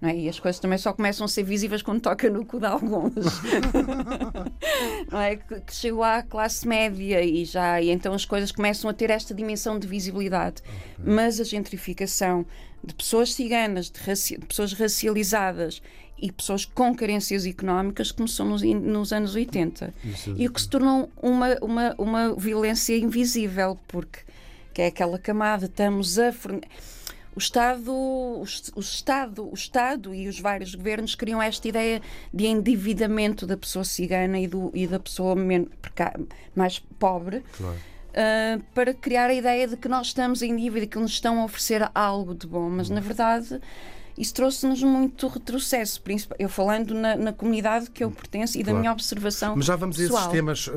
É? 0.00 0.14
E 0.14 0.28
as 0.28 0.38
coisas 0.38 0.60
também 0.60 0.78
só 0.78 0.92
começam 0.92 1.24
a 1.24 1.28
ser 1.28 1.42
visíveis 1.42 1.82
quando 1.82 2.00
toca 2.00 2.30
no 2.30 2.44
cu 2.46 2.60
de 2.60 2.66
alguns. 2.66 3.14
não 5.10 5.20
é? 5.20 5.36
Que, 5.36 5.60
que 5.60 5.74
chegou 5.74 6.02
à 6.04 6.22
classe 6.22 6.66
média 6.66 7.22
e 7.22 7.44
já 7.44 7.80
e 7.80 7.90
então 7.90 8.12
as 8.14 8.24
coisas 8.24 8.52
começam 8.52 8.88
a 8.88 8.94
ter 8.94 9.10
esta 9.10 9.34
dimensão 9.34 9.78
de 9.78 9.86
visibilidade. 9.88 10.62
Mas 10.98 11.40
a 11.40 11.44
gentrificação 11.44 12.46
de 12.82 12.94
pessoas 12.94 13.34
ciganas, 13.34 13.90
de, 13.90 14.00
raci- 14.00 14.38
de 14.38 14.46
pessoas 14.46 14.72
racializadas 14.72 15.82
e 16.20 16.30
pessoas 16.32 16.64
com 16.64 16.94
carências 16.94 17.46
económicas 17.46 18.10
começou 18.12 18.44
nos, 18.46 18.62
nos 18.62 19.12
anos 19.12 19.34
80. 19.34 19.94
Isso- 20.04 20.34
E 20.36 20.46
o 20.46 20.52
que 20.52 20.60
se 20.60 20.68
tornou 20.68 21.10
uma, 21.22 21.56
uma, 21.62 21.94
uma 21.98 22.34
violência 22.34 22.96
invisível, 22.96 23.78
porque 23.88 24.20
que 24.74 24.82
é 24.82 24.86
aquela 24.86 25.18
camada, 25.18 25.66
estamos 25.66 26.18
a 26.18 26.32
forne- 26.32 26.62
o 27.34 27.38
Estado, 27.38 27.92
o, 27.92 28.42
o, 28.74 28.80
Estado, 28.80 29.48
o 29.48 29.54
Estado 29.54 30.12
e 30.14 30.26
os 30.28 30.40
vários 30.40 30.74
governos 30.74 31.14
criam 31.14 31.40
esta 31.40 31.68
ideia 31.68 32.02
de 32.34 32.46
endividamento 32.46 33.46
da 33.46 33.56
pessoa 33.56 33.84
cigana 33.84 34.40
e, 34.40 34.46
do, 34.48 34.72
e 34.74 34.86
da 34.88 34.98
pessoa 34.98 35.36
menos, 35.36 35.68
mais 36.54 36.80
pobre. 36.98 37.42
Claro. 37.56 37.76
Uh, 38.08 38.60
para 38.74 38.92
criar 38.94 39.30
a 39.30 39.34
ideia 39.34 39.68
de 39.68 39.76
que 39.76 39.86
nós 39.86 40.08
estamos 40.08 40.42
em 40.42 40.56
dívida, 40.56 40.86
que 40.86 40.98
nos 40.98 41.12
estão 41.12 41.40
a 41.40 41.44
oferecer 41.44 41.88
algo 41.94 42.34
de 42.34 42.46
bom, 42.48 42.68
mas 42.68 42.90
na 42.90 43.00
verdade 43.00 43.60
isso 44.18 44.34
trouxe-nos 44.34 44.82
muito 44.82 45.28
retrocesso, 45.28 46.02
eu 46.38 46.48
falando 46.48 46.92
na, 46.92 47.16
na, 47.16 47.32
comunidade 47.32 47.88
que 47.88 48.02
eu 48.02 48.10
pertenço 48.10 48.58
e 48.58 48.64
da 48.64 48.74
minha 48.74 48.90
observação. 48.90 49.54
Mas 49.54 49.64
já 49.64 49.76
vamos 49.76 49.96
pessoal. 49.96 50.18
a 50.18 50.22
esses 50.22 50.32
temas 50.32 50.66
uh, 50.66 50.72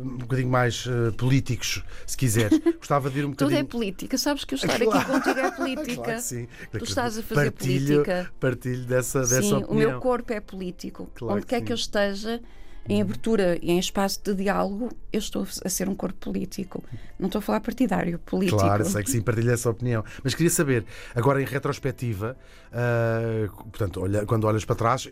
um 0.00 0.18
bocadinho 0.18 0.48
mais 0.48 0.86
uh, 0.86 1.12
políticos, 1.16 1.82
se 2.06 2.16
quiser. 2.16 2.50
Gostava 2.78 3.10
de 3.10 3.18
ir 3.18 3.24
um 3.24 3.30
bocadinho. 3.30 3.58
Tudo 3.58 3.66
é 3.66 3.68
política, 3.68 4.16
sabes 4.16 4.44
que 4.44 4.54
eu 4.54 4.56
estar 4.56 4.78
claro. 4.78 4.98
aqui 4.98 5.10
contigo 5.10 5.40
é 5.40 5.50
política. 5.50 5.94
Claro 6.04 6.20
sim. 6.20 6.46
Tu 6.70 6.84
estás 6.84 7.18
a 7.18 7.22
fazer 7.22 7.50
partilho, 7.50 7.86
política. 7.86 8.32
Partilho 8.38 8.84
dessa, 8.84 9.20
dessa 9.20 9.42
sim, 9.42 9.54
opinião. 9.54 9.70
o 9.70 9.74
meu 9.74 10.00
corpo 10.00 10.32
é 10.32 10.40
político. 10.40 11.10
Claro 11.14 11.36
Onde 11.36 11.46
quer 11.46 11.62
que 11.62 11.72
eu 11.72 11.76
esteja, 11.76 12.40
em 12.88 13.00
abertura 13.00 13.58
e 13.62 13.70
em 13.70 13.78
espaço 13.78 14.20
de 14.22 14.34
diálogo, 14.34 14.90
eu 15.12 15.18
estou 15.18 15.46
a 15.64 15.68
ser 15.68 15.88
um 15.88 15.94
corpo 15.94 16.18
político. 16.18 16.82
Não 17.18 17.26
estou 17.26 17.38
a 17.38 17.42
falar 17.42 17.60
partidário, 17.60 18.18
político. 18.18 18.58
Claro, 18.58 18.84
sei 18.84 19.02
que 19.02 19.10
sim, 19.10 19.20
partilho 19.20 19.50
essa 19.50 19.70
opinião. 19.70 20.04
Mas 20.22 20.34
queria 20.34 20.50
saber, 20.50 20.84
agora 21.14 21.40
em 21.40 21.44
retrospectiva, 21.44 22.36
uh, 22.70 23.64
portanto, 23.64 24.00
olha, 24.00 24.26
quando 24.26 24.44
olhas 24.44 24.64
para 24.64 24.76
trás. 24.76 25.08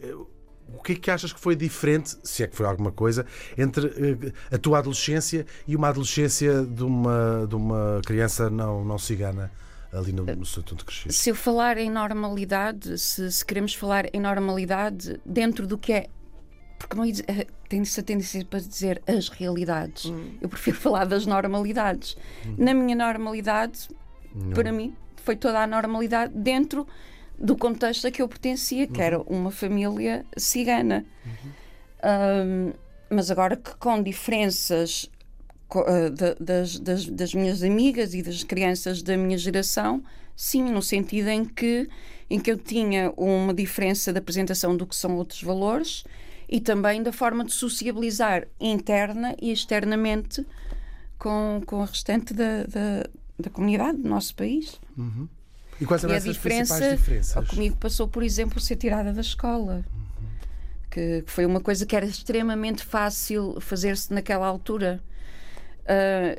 O 0.75 0.83
que 0.83 0.93
é 0.93 0.95
que 0.95 1.11
achas 1.11 1.33
que 1.33 1.41
foi 1.41 1.55
diferente, 1.55 2.17
se 2.23 2.43
é 2.43 2.47
que 2.47 2.57
foi 2.57 2.65
alguma 2.65 2.91
coisa, 2.91 3.27
entre 3.59 3.87
uh, 3.87 4.33
a 4.51 4.59
tua 4.59 4.79
adolescência 4.79 5.45
e 5.67 5.77
uma 5.77 5.89
adolescência 5.89 6.63
de 6.63 6.83
uma, 6.83 7.47
de 7.49 7.55
uma 7.55 8.01
criança 8.05 8.49
não, 8.49 8.85
não 8.85 8.99
cigana? 8.99 9.51
ali 9.93 10.11
no, 10.11 10.25
no 10.25 10.47
seu 10.47 10.63
de 10.63 10.75
crescer. 10.85 11.13
Se 11.13 11.29
eu 11.29 11.35
falar 11.35 11.77
em 11.77 11.91
normalidade, 11.91 12.99
se, 12.99 13.31
se, 13.31 13.45
queremos 13.45 13.75
falar 13.75 14.07
em 14.15 14.21
normalidade, 14.21 15.21
dentro 15.25 15.67
do 15.67 15.77
que 15.77 15.93
é 15.93 16.07
porque 16.83 16.97
não 16.97 17.05
eh, 17.05 17.47
tem 17.69 17.81
essa 17.81 18.03
tendência 18.03 18.45
para 18.45 18.59
dizer 18.59 19.03
as 19.07 19.29
realidades. 19.29 20.07
Hum. 20.07 20.35
Eu 20.41 20.49
prefiro 20.49 20.77
falar 20.79 21.05
das 21.05 21.27
normalidades. 21.27 22.17
Hum. 22.45 22.55
Na 22.59 22.75
minha 22.75 22.97
normalidade, 22.97 23.89
não. 24.35 24.51
para 24.51 24.73
mim, 24.73 24.95
foi 25.17 25.37
toda 25.37 25.63
a 25.63 25.67
normalidade 25.67 26.33
dentro 26.35 26.87
do 27.39 27.57
contexto 27.57 28.07
a 28.07 28.11
que 28.11 28.21
eu 28.21 28.29
pertencia, 28.29 28.87
que 28.87 28.99
uhum. 28.99 29.07
era 29.07 29.21
uma 29.23 29.51
família 29.51 30.27
cigana. 30.37 31.05
Uhum. 31.25 31.51
Um, 32.05 32.73
mas 33.11 33.31
agora 33.31 33.57
que 33.57 33.75
com 33.77 34.03
diferenças 34.03 35.11
uh, 35.75 36.11
de, 36.11 36.35
das, 36.41 36.79
das, 36.79 37.07
das, 37.07 37.35
minhas 37.35 37.63
amigas 37.63 38.15
e 38.15 38.23
das 38.23 38.43
crianças 38.43 39.03
da 39.03 39.17
minha 39.17 39.39
geração, 39.39 40.03
sim, 40.37 40.65
no 40.65 40.83
sentido 40.83 41.29
em 41.29 41.45
que, 41.45 41.89
em 42.29 42.41
que 42.41 42.51
eu 42.51 42.57
tinha 42.57 43.13
uma 43.17 43.55
diferença 43.55 44.13
da 44.13 44.19
apresentação 44.19 44.77
do 44.77 44.87
que 44.87 44.97
são 44.97 45.17
outros 45.17 45.43
valores 45.43 46.05
e 46.53 46.61
também 46.61 47.03
da 47.03 47.11
forma 47.11 47.47
de 47.47 47.53
sociabilizar 47.55 48.47
interna 48.61 49.35
e 49.41 49.51
externamente 49.51 50.47
com, 51.19 51.63
com 51.65 51.77
o 51.77 51.85
restante 51.87 52.35
da, 52.35 52.65
da, 52.65 53.09
da 53.39 53.49
comunidade 53.49 53.97
do 53.97 54.07
nosso 54.07 54.35
país. 54.35 54.79
Uhum. 54.99 55.27
E 55.81 55.87
quais 55.87 56.05
eram 56.05 56.13
e 56.13 56.17
essas 56.19 56.35
diferença, 56.35 56.75
principais 56.75 56.99
diferenças? 56.99 57.49
Comigo 57.49 57.77
passou, 57.79 58.07
por 58.07 58.23
exemplo, 58.23 58.61
ser 58.61 58.77
tirada 58.77 59.15
da 59.15 59.23
escola. 59.23 59.77
Uhum. 59.77 60.29
Que, 60.91 61.23
que, 61.23 61.31
foi 61.31 61.47
uma 61.47 61.59
coisa 61.59 61.87
que 61.87 61.97
era 61.97 62.05
extremamente 62.05 62.85
fácil 62.85 63.59
fazer-se 63.59 64.13
naquela 64.13 64.47
altura. 64.47 65.03
Uh, 65.85 66.39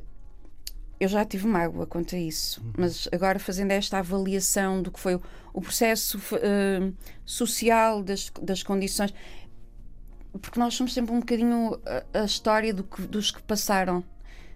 eu 1.00 1.10
já 1.10 1.26
tive 1.26 1.48
mágoa 1.48 1.88
quanto 1.88 2.16
a 2.16 2.20
isso, 2.20 2.62
uhum. 2.62 2.74
mas 2.78 3.10
agora 3.12 3.40
fazendo 3.40 3.72
esta 3.72 3.98
avaliação 3.98 4.80
do 4.80 4.92
que 4.92 5.00
foi 5.00 5.16
o, 5.16 5.22
o 5.54 5.60
processo 5.60 6.20
uh, 6.20 6.94
social 7.26 8.04
das, 8.04 8.32
das 8.44 8.62
condições 8.62 9.12
porque 10.42 10.60
nós 10.60 10.74
somos 10.74 10.94
sempre 10.94 11.14
um 11.14 11.20
bocadinho 11.20 11.80
a, 11.86 12.22
a 12.22 12.26
história 12.26 12.74
do 12.74 12.84
que, 12.84 13.02
dos 13.04 13.32
que 13.32 13.42
passaram. 13.44 14.04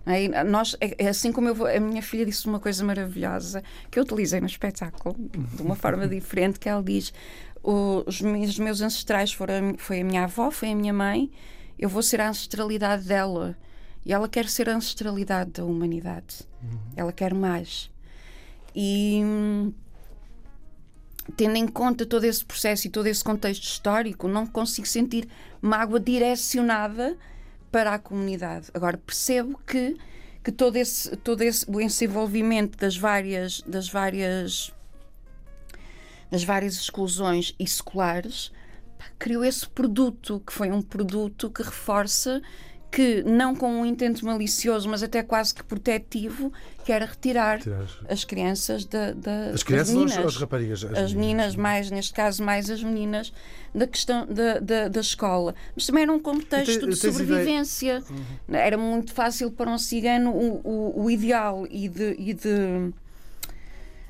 É? 0.06 0.44
Nós, 0.46 0.76
é, 0.80 1.04
é, 1.06 1.10
assim 1.10 1.34
como 1.34 1.50
eu 1.50 1.56
vou, 1.56 1.68
a 1.68 1.80
minha 1.82 2.02
filha 2.02 2.26
disse 2.26 2.48
uma 2.48 2.62
coisa 2.62 2.82
maravilhosa 2.82 3.62
que 3.92 4.00
eu 4.00 4.04
utilizei 4.04 4.40
no 4.40 4.46
espetáculo 4.46 5.18
de 5.54 5.62
uma 5.62 5.76
forma 5.76 6.08
diferente 6.08 6.58
que 6.58 6.70
ela 6.70 6.82
diz 6.82 7.14
os, 7.62 8.22
os 8.22 8.60
meus 8.60 8.80
ancestrais 8.80 9.34
foram 9.34 9.76
foi 9.78 10.00
a 10.00 10.06
minha 10.06 10.24
avó 10.24 10.50
foi 10.50 10.72
a 10.72 10.76
minha 10.76 10.94
mãe 10.94 11.30
eu 11.78 11.90
vou 11.90 12.02
ser 12.02 12.22
a 12.22 12.30
ancestralidade 12.30 13.06
dela 13.06 13.58
e 14.06 14.14
ela 14.14 14.30
quer 14.30 14.48
ser 14.48 14.70
a 14.70 14.78
ancestralidade 14.78 15.52
da 15.52 15.66
humanidade 15.66 16.48
uhum. 16.64 16.80
ela 16.96 17.12
quer 17.12 17.34
mais 17.34 17.92
e 18.74 19.22
tendo 21.36 21.56
em 21.56 21.68
conta 21.68 22.06
todo 22.06 22.24
esse 22.24 22.44
processo 22.44 22.88
e 22.88 22.90
todo 22.90 23.08
esse 23.08 23.24
contexto 23.24 23.64
histórico, 23.64 24.28
não 24.28 24.46
consigo 24.46 24.88
sentir 24.88 25.28
mágoa 25.62 26.00
direcionada 26.00 27.18
para 27.72 27.94
a 27.94 28.00
comunidade. 28.00 28.68
Agora 28.74 28.98
percebo 28.98 29.60
que, 29.66 29.98
que 30.44 30.52
todo 30.52 30.78
esse 30.78 31.16
todo 31.18 31.42
esse 31.42 31.70
o 31.70 31.82
envolvimento 31.82 32.78
das 32.78 32.96
várias 32.96 33.62
das 33.62 33.90
várias 33.90 34.74
das 36.32 36.44
várias 36.44 36.76
exclusões 36.76 37.54
escolares 37.60 38.52
criou 39.20 39.44
esse 39.44 39.68
produto 39.68 40.42
que 40.46 40.54
foi 40.54 40.72
um 40.72 40.82
produto 40.82 41.50
que 41.50 41.64
reforça 41.64 42.42
que, 42.98 43.22
não 43.22 43.56
com 43.56 43.82
um 43.82 43.86
intento 43.86 44.25
malicioso, 44.25 44.89
mas 44.89 45.04
até 45.04 45.22
quase 45.22 45.54
que 45.54 45.63
protetivo, 45.63 46.51
que 46.84 46.92
era 46.92 47.06
retirar 47.06 47.60
as 48.10 48.24
crianças 48.24 48.86
da, 48.86 49.12
da 49.12 49.51
as 49.54 49.62
crianças 49.62 49.89
as 49.89 49.94
meninas, 49.94 50.18
ou 50.18 50.25
as 50.25 50.36
raparigas? 50.38 50.84
As, 50.84 50.98
as 50.98 51.13
meninas, 51.13 51.56
mais, 51.56 51.92
neste 51.92 52.12
caso, 52.12 52.44
mais 52.44 52.72
as 52.72 52.82
meninas 52.82 53.32
da 53.72 53.86
questão 53.86 54.25
da, 54.25 54.58
da, 54.58 54.88
da 54.88 55.00
escola. 55.00 55.54
Mas 55.75 55.86
também 55.86 56.01
era 56.01 56.12
um 56.12 56.18
contexto 56.18 56.80
te, 56.80 56.88
de 56.88 56.96
sobrevivência. 56.96 58.04
Uhum. 58.10 58.56
Era 58.56 58.80
muito 58.80 59.13
fácil 59.13 59.51
para 59.51 59.70
um 59.70 59.77
cigano 59.77 60.32
o, 60.32 60.62
o, 60.63 61.04
o 61.04 61.12
ideal 61.12 61.68
e 61.70 61.88
de, 61.88 62.16
e 62.18 62.34
de 62.34 62.92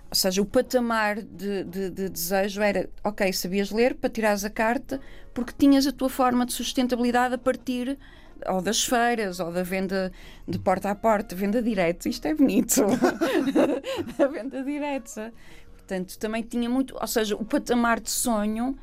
ou 0.10 0.15
seja, 0.15 0.41
o 0.41 0.46
patamar 0.46 1.22
de, 1.22 1.65
de, 1.65 1.89
de, 1.89 2.08
desejo 2.08 2.62
era, 2.62 2.89
ok, 3.03 3.34
sabias 3.34 3.70
ler 3.70 3.96
para 3.96 4.10
tirares 4.10 4.46
a 4.46 4.50
carta, 4.50 5.01
porque 5.34 5.51
tinhas 5.58 5.86
a 5.86 5.91
tua 5.91 6.08
forma 6.08 6.46
de 6.46 6.53
sustentabilidade 6.53 7.36
a 7.36 7.38
partir 7.38 8.00
ou 8.48 8.62
das 8.62 8.84
feiras, 8.84 9.39
ou 9.39 9.51
da 9.51 9.63
venda 9.63 10.12
de 10.48 10.60
porta 10.60 10.91
a 10.91 10.96
porta, 10.96 11.36
venda 11.36 11.62
direta. 11.62 12.08
Isto 12.10 12.27
é 12.27 12.34
bonito. 12.34 12.84
a 14.22 14.27
venda 14.27 14.63
direta. 14.63 15.34
Portanto, 15.74 16.17
também 16.20 16.44
tinha 16.44 16.70
muito, 16.70 16.96
ou 17.00 17.08
seja, 17.08 17.36
o 17.36 17.46
patamar 17.46 18.00
de 18.00 18.10
sonho 18.10 18.77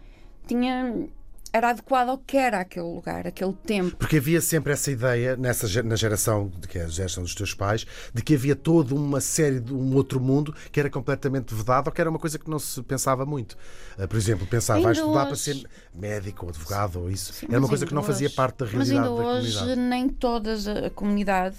tinha 0.46 1.08
era 1.54 1.70
adequado 1.70 2.08
ao 2.08 2.18
que 2.18 2.36
era 2.36 2.58
aquele 2.58 2.84
lugar, 2.86 3.28
aquele 3.28 3.52
tempo. 3.52 3.96
Porque 3.96 4.16
havia 4.16 4.40
sempre 4.40 4.72
essa 4.72 4.90
ideia, 4.90 5.36
nessa, 5.36 5.84
na 5.84 5.94
geração, 5.94 6.50
de 6.58 6.66
que 6.66 6.80
é 6.80 6.82
a 6.82 6.88
geração 6.88 7.22
dos 7.22 7.32
teus 7.32 7.54
pais, 7.54 7.86
de 8.12 8.22
que 8.22 8.34
havia 8.34 8.56
toda 8.56 8.92
uma 8.92 9.20
série 9.20 9.60
de 9.60 9.72
um 9.72 9.94
outro 9.94 10.18
mundo 10.18 10.52
que 10.72 10.80
era 10.80 10.90
completamente 10.90 11.54
vedado 11.54 11.86
ou 11.86 11.92
que 11.92 12.00
era 12.00 12.10
uma 12.10 12.18
coisa 12.18 12.40
que 12.40 12.50
não 12.50 12.58
se 12.58 12.82
pensava 12.82 13.24
muito. 13.24 13.56
Uh, 13.96 14.08
por 14.08 14.16
exemplo, 14.16 14.44
pensar, 14.48 14.80
vais 14.80 14.98
estudar 14.98 15.20
hoje... 15.20 15.26
para 15.28 15.36
ser 15.36 15.68
médico 15.94 16.44
ou 16.44 16.50
advogado 16.50 17.00
ou 17.02 17.08
isso. 17.08 17.32
Sim, 17.32 17.46
era 17.48 17.60
uma 17.60 17.68
coisa 17.68 17.86
que 17.86 17.94
não 17.94 18.02
hoje... 18.02 18.10
fazia 18.10 18.30
parte 18.30 18.56
da 18.56 18.66
realidade 18.66 18.98
mas 18.98 19.06
ainda 19.06 19.22
da 19.22 19.28
hoje, 19.38 19.52
comunidade. 19.52 19.80
nem 19.88 20.08
toda 20.08 20.86
a 20.86 20.90
comunidade 20.90 21.56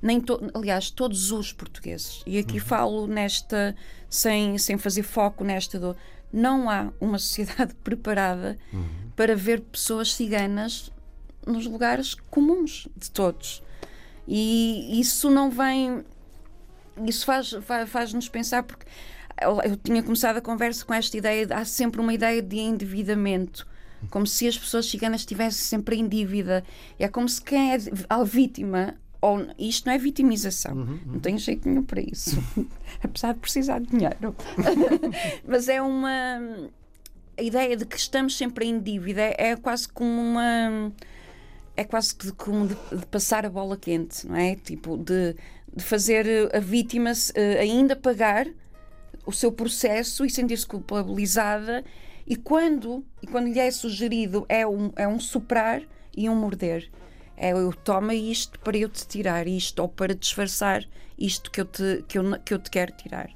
nem 0.00 0.20
to, 0.20 0.38
aliás, 0.54 0.90
todos 0.90 1.32
os 1.32 1.52
portugueses, 1.52 2.22
e 2.24 2.38
aqui 2.38 2.58
uhum. 2.58 2.64
falo 2.64 3.06
nesta, 3.08 3.74
sem, 4.08 4.56
sem 4.56 4.78
fazer 4.78 5.02
foco 5.02 5.42
nesta 5.42 5.76
do, 5.76 5.96
não 6.32 6.70
há 6.70 6.92
uma 7.00 7.18
sociedade 7.18 7.74
preparada 7.82 8.56
uhum. 8.72 9.07
Para 9.18 9.34
ver 9.34 9.62
pessoas 9.62 10.14
ciganas 10.14 10.92
nos 11.44 11.66
lugares 11.66 12.14
comuns 12.30 12.86
de 12.96 13.10
todos. 13.10 13.64
E 14.28 15.00
isso 15.00 15.28
não 15.28 15.50
vem. 15.50 16.04
Isso 17.04 17.26
faz-nos 17.26 17.66
faz, 17.66 18.28
pensar, 18.28 18.62
porque 18.62 18.86
eu 19.64 19.76
tinha 19.76 20.04
começado 20.04 20.36
a 20.36 20.40
conversa 20.40 20.84
com 20.84 20.94
esta 20.94 21.16
ideia, 21.16 21.46
de, 21.46 21.52
há 21.52 21.64
sempre 21.64 22.00
uma 22.00 22.14
ideia 22.14 22.40
de 22.40 22.58
endividamento. 22.58 23.66
Como 24.08 24.24
se 24.24 24.46
as 24.46 24.56
pessoas 24.56 24.86
ciganas 24.86 25.22
estivessem 25.22 25.64
sempre 25.64 25.96
em 25.96 26.06
dívida. 26.06 26.62
É 26.96 27.08
como 27.08 27.28
se 27.28 27.42
quem 27.42 27.72
é 27.74 27.78
a 28.08 28.22
vítima 28.22 28.94
ou, 29.20 29.48
isto 29.58 29.86
não 29.86 29.94
é 29.94 29.98
vitimização, 29.98 30.76
uhum, 30.76 30.82
uhum. 30.82 31.00
não 31.06 31.18
tenho 31.18 31.38
jeito 31.38 31.68
nenhum 31.68 31.82
para 31.82 32.00
isso, 32.00 32.40
apesar 33.02 33.34
de 33.34 33.40
precisar 33.40 33.80
de 33.80 33.88
dinheiro. 33.88 34.36
Mas 35.44 35.68
é 35.68 35.82
uma. 35.82 36.70
A 37.38 37.42
ideia 37.42 37.76
de 37.76 37.86
que 37.86 37.96
estamos 37.96 38.36
sempre 38.36 38.66
em 38.66 38.80
dívida 38.80 39.22
é, 39.22 39.50
é 39.50 39.56
quase 39.56 39.88
como 39.88 40.20
uma. 40.20 40.92
É 41.76 41.84
quase 41.84 42.14
como 42.36 42.66
de, 42.66 42.74
de, 42.74 43.06
passar 43.06 43.46
a 43.46 43.50
bola 43.50 43.76
quente, 43.76 44.26
não 44.26 44.34
é? 44.34 44.56
Tipo, 44.56 44.96
de, 44.96 45.36
de 45.72 45.84
fazer 45.84 46.26
a 46.52 46.58
vítima 46.58 47.12
uh, 47.12 47.60
ainda 47.60 47.94
pagar 47.94 48.48
o 49.24 49.32
seu 49.32 49.52
processo 49.52 50.24
e 50.24 50.30
sentir-se 50.30 50.66
culpabilizada. 50.66 51.84
E 52.26 52.34
quando, 52.34 53.04
e 53.22 53.26
quando 53.28 53.46
lhe 53.46 53.60
é 53.60 53.70
sugerido 53.70 54.44
é 54.48 54.66
um, 54.66 54.90
é 54.96 55.06
um 55.06 55.20
soprar 55.20 55.82
e 56.16 56.28
um 56.28 56.34
morder 56.34 56.90
é 57.38 57.52
eu 57.52 57.72
toma 57.72 58.14
isto 58.14 58.58
para 58.58 58.76
eu 58.76 58.88
te 58.88 59.06
tirar 59.06 59.46
isto 59.46 59.78
ou 59.78 59.88
para 59.88 60.14
disfarçar 60.14 60.84
isto 61.16 61.50
que 61.50 61.60
eu 61.60 61.64
te, 61.64 62.04
que 62.08 62.18
eu, 62.18 62.40
que 62.40 62.52
eu 62.52 62.58
te 62.58 62.70
quero 62.70 62.92
tirar. 62.92 63.30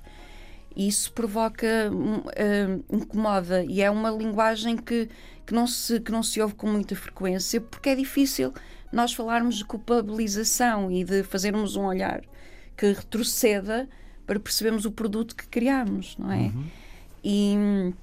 E 0.75 0.88
isso 0.88 1.12
provoca, 1.12 1.91
uh, 1.91 2.85
incomoda, 2.95 3.64
e 3.64 3.81
é 3.81 3.91
uma 3.91 4.11
linguagem 4.11 4.76
que, 4.76 5.09
que, 5.47 5.55
não 5.55 5.67
se, 5.67 6.00
que 6.00 6.11
não 6.11 6.23
se 6.23 6.41
ouve 6.41 6.55
com 6.55 6.67
muita 6.67 6.97
frequência, 6.97 7.61
porque 7.61 7.91
é 7.91 7.95
difícil 7.95 8.52
nós 8.93 9.12
falarmos 9.12 9.57
de 9.57 9.64
culpabilização 9.64 10.91
e 10.91 11.05
de 11.05 11.23
fazermos 11.23 11.76
um 11.76 11.85
olhar 11.85 12.23
que 12.76 12.93
retroceda 12.93 13.88
para 14.26 14.38
percebermos 14.38 14.85
o 14.85 14.93
produto 14.93 15.35
que 15.35 15.47
criamos, 15.47 16.17
não 16.19 16.31
é? 16.31 16.37
Uhum. 16.37 16.64
E, 17.25 17.55
e, 17.55 17.95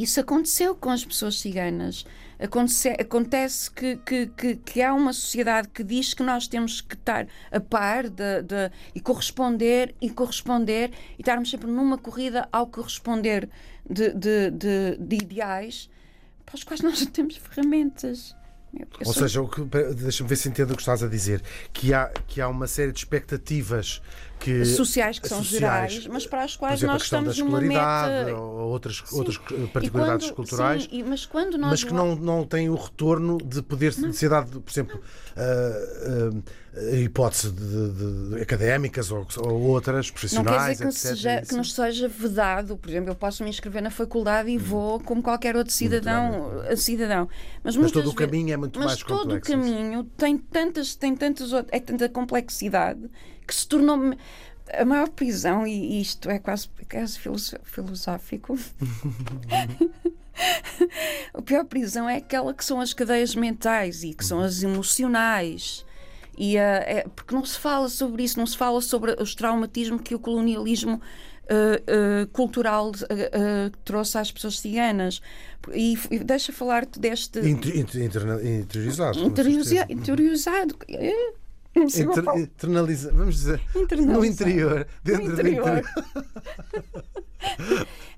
isso 0.00 0.20
aconteceu 0.20 0.74
com 0.74 0.90
as 0.90 1.04
pessoas 1.04 1.40
ciganas. 1.40 2.06
Acontece, 2.38 2.88
acontece 2.88 3.70
que, 3.70 3.96
que, 3.96 4.26
que, 4.26 4.56
que, 4.56 4.82
há 4.82 4.94
uma 4.94 5.12
sociedade 5.12 5.68
que 5.68 5.84
diz 5.84 6.14
que 6.14 6.22
nós 6.22 6.48
temos 6.48 6.80
que 6.80 6.94
estar 6.94 7.26
a 7.50 7.60
par 7.60 8.08
de, 8.08 8.42
de, 8.42 8.70
e 8.94 9.00
corresponder 9.00 9.94
e 10.00 10.10
corresponder 10.10 10.90
e 11.16 11.20
estarmos 11.20 11.50
sempre 11.50 11.70
numa 11.70 11.98
corrida 11.98 12.48
ao 12.50 12.66
corresponder 12.66 13.48
de, 13.88 14.12
de, 14.12 14.50
de, 14.50 14.96
de 14.98 15.16
ideais 15.16 15.88
para 16.44 16.56
os 16.56 16.64
quais 16.64 16.80
nós 16.80 17.00
não 17.00 17.10
temos 17.10 17.36
ferramentas. 17.36 18.34
Ou 19.04 19.12
seja, 19.12 19.40
deixa-me 19.96 20.28
ver 20.28 20.36
se 20.36 20.48
entendo 20.48 20.70
o 20.70 20.74
que 20.74 20.80
estás 20.80 21.02
a 21.02 21.08
dizer, 21.08 21.42
que 21.72 21.92
há, 21.92 22.08
que 22.26 22.40
há 22.40 22.48
uma 22.48 22.66
série 22.66 22.90
de 22.90 22.98
expectativas 22.98 24.00
que, 24.42 24.64
sociais 24.64 25.18
que 25.18 25.28
são 25.28 25.42
sociais, 25.42 25.92
gerais, 25.92 26.06
mas 26.08 26.26
para 26.26 26.42
as 26.42 26.56
quais 26.56 26.80
exemplo, 26.80 26.94
nós 26.94 27.02
estamos 27.02 27.38
numa 27.38 27.60
meta 27.60 28.34
ou 28.36 28.70
outras 28.70 29.02
outras 29.12 29.38
particularidades 29.72 30.26
quando, 30.26 30.36
culturais, 30.36 30.88
sim, 30.90 31.02
mas 31.04 31.24
quando 31.24 31.56
nós 31.56 31.70
mas 31.70 31.84
que 31.84 31.94
não 31.94 32.16
não 32.16 32.44
têm 32.44 32.68
o 32.68 32.74
retorno 32.74 33.38
de 33.38 33.62
poder 33.62 33.94
não. 33.98 34.12
ser 34.12 34.30
dado, 34.30 34.60
por 34.60 34.70
exemplo, 34.70 35.00
uh, 35.36 36.38
uh, 36.38 36.96
hipótese 36.96 37.52
de, 37.52 37.90
de, 37.90 38.30
de, 38.30 38.42
académicas 38.42 39.12
ou, 39.12 39.26
ou, 39.38 39.60
outras 39.60 40.10
profissionais, 40.10 40.80
não 40.80 40.86
quer 40.86 40.88
dizer 40.88 40.88
que, 40.88 40.92
seja, 40.92 41.42
que 41.42 41.54
nos 41.54 41.72
seja 41.72 42.08
vedado, 42.08 42.76
por 42.76 42.90
exemplo, 42.90 43.10
eu 43.10 43.14
posso 43.14 43.44
me 43.44 43.50
inscrever 43.50 43.82
na 43.82 43.90
faculdade 43.90 44.50
e 44.50 44.56
hum. 44.56 44.60
vou 44.60 45.00
como 45.00 45.22
qualquer 45.22 45.54
outro 45.54 45.72
cidadão, 45.72 46.50
cidadão. 46.76 47.28
Mas, 47.62 47.76
mas 47.76 47.92
todo 47.92 48.10
o 48.10 48.14
caminho 48.14 48.52
é 48.52 48.56
muito 48.56 48.80
mais 48.80 49.02
complexo. 49.02 49.28
Mas 49.28 49.40
todo 49.46 49.62
o 49.62 49.64
caminho 49.64 50.04
tem 50.16 50.36
tantas 50.36 50.96
tem 50.96 51.14
tantas 51.14 51.52
é 51.70 51.78
tanta 51.78 52.08
complexidade 52.08 53.08
que 53.46 53.54
se 53.54 53.66
tornou 53.66 54.14
a 54.72 54.84
maior 54.84 55.08
prisão, 55.08 55.66
e 55.66 56.00
isto 56.00 56.30
é 56.30 56.38
quase, 56.38 56.68
quase 56.90 57.18
filosófico. 57.64 58.58
a 61.34 61.42
pior 61.42 61.64
prisão 61.64 62.08
é 62.08 62.16
aquela 62.16 62.54
que 62.54 62.64
são 62.64 62.80
as 62.80 62.92
cadeias 62.92 63.34
mentais 63.34 64.02
e 64.02 64.14
que 64.14 64.24
são 64.24 64.40
as 64.40 64.62
emocionais. 64.62 65.84
E, 66.38 66.56
uh, 66.56 66.60
é, 66.60 67.06
porque 67.14 67.34
não 67.34 67.44
se 67.44 67.58
fala 67.58 67.88
sobre 67.88 68.22
isso, 68.22 68.38
não 68.38 68.46
se 68.46 68.56
fala 68.56 68.80
sobre 68.80 69.14
os 69.20 69.34
traumatismos 69.34 70.00
que 70.02 70.14
o 70.14 70.18
colonialismo 70.18 70.94
uh, 70.94 72.22
uh, 72.22 72.26
cultural 72.28 72.92
trouxe 73.84 74.16
às 74.18 74.32
pessoas 74.32 74.58
ciganas. 74.58 75.20
E, 75.72 75.98
e 76.10 76.18
deixa 76.18 76.52
falar-te 76.52 76.98
deste. 76.98 77.38
Inter, 77.40 77.76
inter, 77.76 78.02
interiorizado. 78.02 79.22
Interiorizado. 79.22 79.92
interiorizado. 79.92 80.76
Inter, 81.74 82.24
internaliza, 82.36 83.10
vamos 83.12 83.36
dizer, 83.36 83.60
no 83.74 84.24
interior, 84.24 84.86
dentro 85.02 85.24
no 85.24 85.30
interior. 85.32 85.64
do 85.64 85.80
interior. 85.80 85.82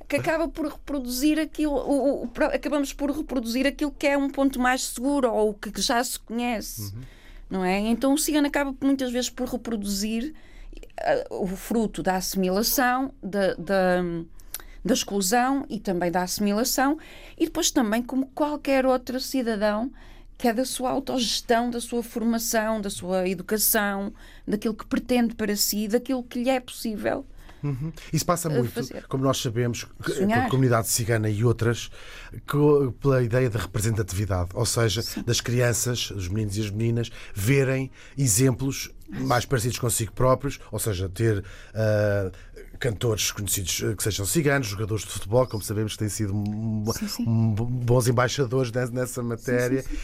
que 0.09 0.17
acaba 0.17 0.49
por 0.49 0.67
reproduzir 0.67 1.39
aquilo, 1.39 1.75
o, 1.75 2.25
o, 2.25 2.31
acabamos 2.53 2.93
por 2.93 3.11
reproduzir 3.11 3.67
aquilo 3.67 3.91
que 3.91 4.07
é 4.07 4.17
um 4.17 4.29
ponto 4.29 4.61
mais 4.61 4.83
seguro 4.83 5.33
ou 5.33 5.55
que 5.55 5.81
já 5.81 6.03
se 6.03 6.19
conhece, 6.21 6.83
uhum. 6.95 7.01
não 7.51 7.65
é? 7.65 7.79
Então 7.79 8.13
o 8.13 8.19
cigano 8.19 8.47
acaba 8.47 8.75
muitas 8.81 9.11
vezes 9.11 9.31
por 9.31 9.49
reproduzir 9.49 10.35
uh, 11.31 11.43
o 11.43 11.47
fruto 11.47 12.03
da 12.03 12.17
assimilação, 12.17 13.13
da, 13.23 13.55
da, 13.55 14.03
da 14.85 14.95
exclusão 14.95 15.65
e 15.69 15.81
também 15.81 16.11
da 16.11 16.23
assimilação, 16.23 16.99
e 17.39 17.47
depois 17.47 17.71
também, 17.71 18.03
como 18.03 18.27
qualquer 18.35 18.85
outro 18.87 19.19
cidadão, 19.19 19.91
que 20.37 20.49
é 20.49 20.53
da 20.53 20.65
sua 20.65 20.91
autogestão, 20.91 21.71
da 21.71 21.81
sua 21.81 22.03
formação, 22.03 22.81
da 22.81 22.91
sua 22.91 23.29
educação, 23.29 24.13
daquilo 24.47 24.75
que 24.75 24.87
pretende 24.87 25.35
para 25.35 25.57
si, 25.57 25.89
daquilo 25.89 26.23
que 26.23 26.43
lhe 26.43 26.51
é 26.51 26.61
possível. 26.61 27.25
Uhum. 27.65 27.91
Isso 28.13 28.27
passa 28.27 28.51
muito, 28.51 28.71
fazer. 28.71 29.07
como 29.09 29.25
nós 29.25 29.39
sabemos, 29.39 29.87
a 30.37 30.51
comunidade 30.51 30.87
cigana 30.89 31.31
e 31.31 31.43
outras, 31.43 31.91
que, 32.31 32.93
pela 33.01 33.23
ideia 33.23 33.49
da 33.49 33.59
representatividade, 33.59 34.51
ou 34.53 34.67
seja, 34.67 35.01
Sim. 35.01 35.23
das 35.23 35.41
crianças, 35.41 36.11
os 36.11 36.29
meninos 36.29 36.59
e 36.59 36.61
as 36.61 36.71
meninas, 36.71 37.11
verem 37.35 37.91
exemplos 38.19 38.91
mais 39.09 39.47
parecidos 39.47 39.79
consigo 39.79 40.13
próprios, 40.13 40.61
ou 40.71 40.79
seja, 40.79 41.09
ter 41.09 41.39
uh, 41.39 42.33
cantores 42.79 43.31
conhecidos 43.31 43.83
eh, 43.83 43.95
que 43.95 44.03
sejam 44.03 44.27
ciganos, 44.27 44.67
jogadores 44.67 45.05
de 45.05 45.11
futebol, 45.11 45.47
como 45.47 45.63
sabemos 45.63 45.93
que 45.93 45.99
têm 45.99 46.09
sido 46.09 46.33
sim, 46.99 47.09
sim. 47.09 47.25
bons 47.55 48.09
embaixadores 48.09 48.71
nessa 48.91 49.23
matéria. 49.23 49.83
Sim, 49.83 49.97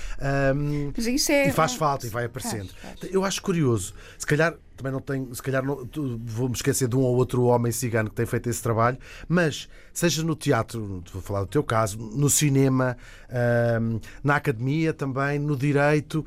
um, 0.56 0.92
é 1.30 1.48
e 1.48 1.52
faz 1.52 1.74
falta 1.74 2.06
e 2.06 2.10
vai 2.10 2.24
aparecendo. 2.24 2.70
Faz, 2.70 3.00
faz. 3.00 3.14
Eu 3.14 3.24
acho 3.24 3.42
curioso, 3.42 3.94
se 4.18 4.26
calhar 4.26 4.54
também 4.80 4.92
não 4.92 5.00
tenho, 5.00 5.34
se 5.34 5.42
calhar 5.42 5.62
vou-me 5.64 6.54
esquecer 6.54 6.88
de 6.88 6.96
um 6.96 7.00
ou 7.00 7.16
outro 7.16 7.44
homem 7.44 7.70
cigano 7.70 8.08
que 8.08 8.16
tem 8.16 8.26
feito 8.26 8.48
esse 8.48 8.62
trabalho, 8.62 8.98
mas 9.28 9.68
seja 9.92 10.22
no 10.22 10.34
teatro, 10.34 11.02
vou 11.12 11.22
falar 11.22 11.40
do 11.40 11.46
teu 11.46 11.62
caso, 11.62 11.98
no 11.98 12.30
cinema, 12.30 12.96
na 14.24 14.36
academia 14.36 14.92
também, 14.92 15.38
no 15.38 15.56
direito, 15.56 16.24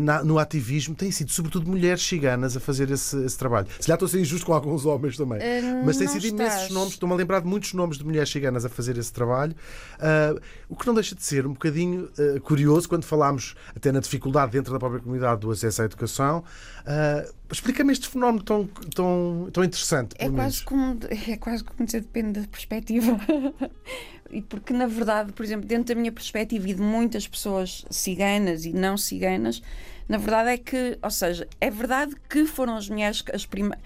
na, 0.00 0.22
no 0.22 0.38
ativismo, 0.38 0.94
têm 0.94 1.10
sido 1.10 1.30
sobretudo 1.30 1.68
mulheres 1.68 2.02
ciganas 2.02 2.56
a 2.56 2.60
fazer 2.60 2.90
esse, 2.90 3.16
esse 3.24 3.38
trabalho. 3.38 3.66
Se 3.80 3.86
calhar 3.86 3.96
estou 3.96 4.06
a 4.06 4.08
ser 4.08 4.20
injusto 4.20 4.46
com 4.46 4.52
alguns 4.52 4.84
homens 4.84 5.16
também, 5.16 5.38
uh, 5.38 5.84
mas 5.84 5.96
têm 5.96 6.06
sido 6.06 6.24
estás. 6.24 6.54
imensos 6.54 6.74
nomes, 6.74 6.92
estou-me 6.92 7.14
a 7.14 7.16
lembrar 7.16 7.40
de 7.40 7.46
muitos 7.46 7.72
nomes 7.72 7.96
de 7.96 8.04
mulheres 8.04 8.28
ciganas 8.28 8.64
a 8.64 8.68
fazer 8.68 8.98
esse 8.98 9.12
trabalho, 9.12 9.54
uh, 9.98 10.40
o 10.68 10.76
que 10.76 10.86
não 10.86 10.94
deixa 10.94 11.14
de 11.14 11.22
ser 11.22 11.46
um 11.46 11.52
bocadinho 11.52 12.08
curioso 12.42 12.88
quando 12.88 13.04
falámos 13.04 13.54
até 13.74 13.90
na 13.92 14.00
dificuldade 14.00 14.52
dentro 14.52 14.72
da 14.72 14.78
própria 14.78 15.00
comunidade 15.00 15.40
do 15.40 15.50
acesso 15.50 15.82
à 15.82 15.84
educação. 15.84 16.44
Explica-me 17.54 17.92
este 17.92 18.08
fenómeno 18.08 18.42
tão, 18.42 18.66
tão, 18.66 19.48
tão 19.52 19.62
interessante. 19.62 20.16
É 20.18 20.28
quase, 20.28 20.64
como, 20.64 20.98
é 21.28 21.36
quase 21.36 21.62
como 21.62 21.86
dizer, 21.86 22.00
depende 22.00 22.40
da 22.40 22.48
perspectiva. 22.48 23.16
e 24.28 24.42
porque, 24.42 24.72
na 24.72 24.86
verdade, 24.86 25.32
por 25.32 25.44
exemplo, 25.44 25.64
dentro 25.64 25.94
da 25.94 26.00
minha 26.00 26.10
perspectiva 26.10 26.68
e 26.68 26.74
de 26.74 26.82
muitas 26.82 27.28
pessoas 27.28 27.84
ciganas 27.88 28.64
e 28.64 28.72
não 28.72 28.96
ciganas, 28.96 29.62
na 30.08 30.18
verdade 30.18 30.50
é 30.50 30.58
que, 30.58 30.98
ou 31.00 31.10
seja, 31.10 31.46
é 31.60 31.70
verdade 31.70 32.16
que 32.28 32.44
foram 32.44 32.76
as 32.76 32.88
mulheres 32.88 33.22
as 33.32 33.46
primeiras. 33.46 33.84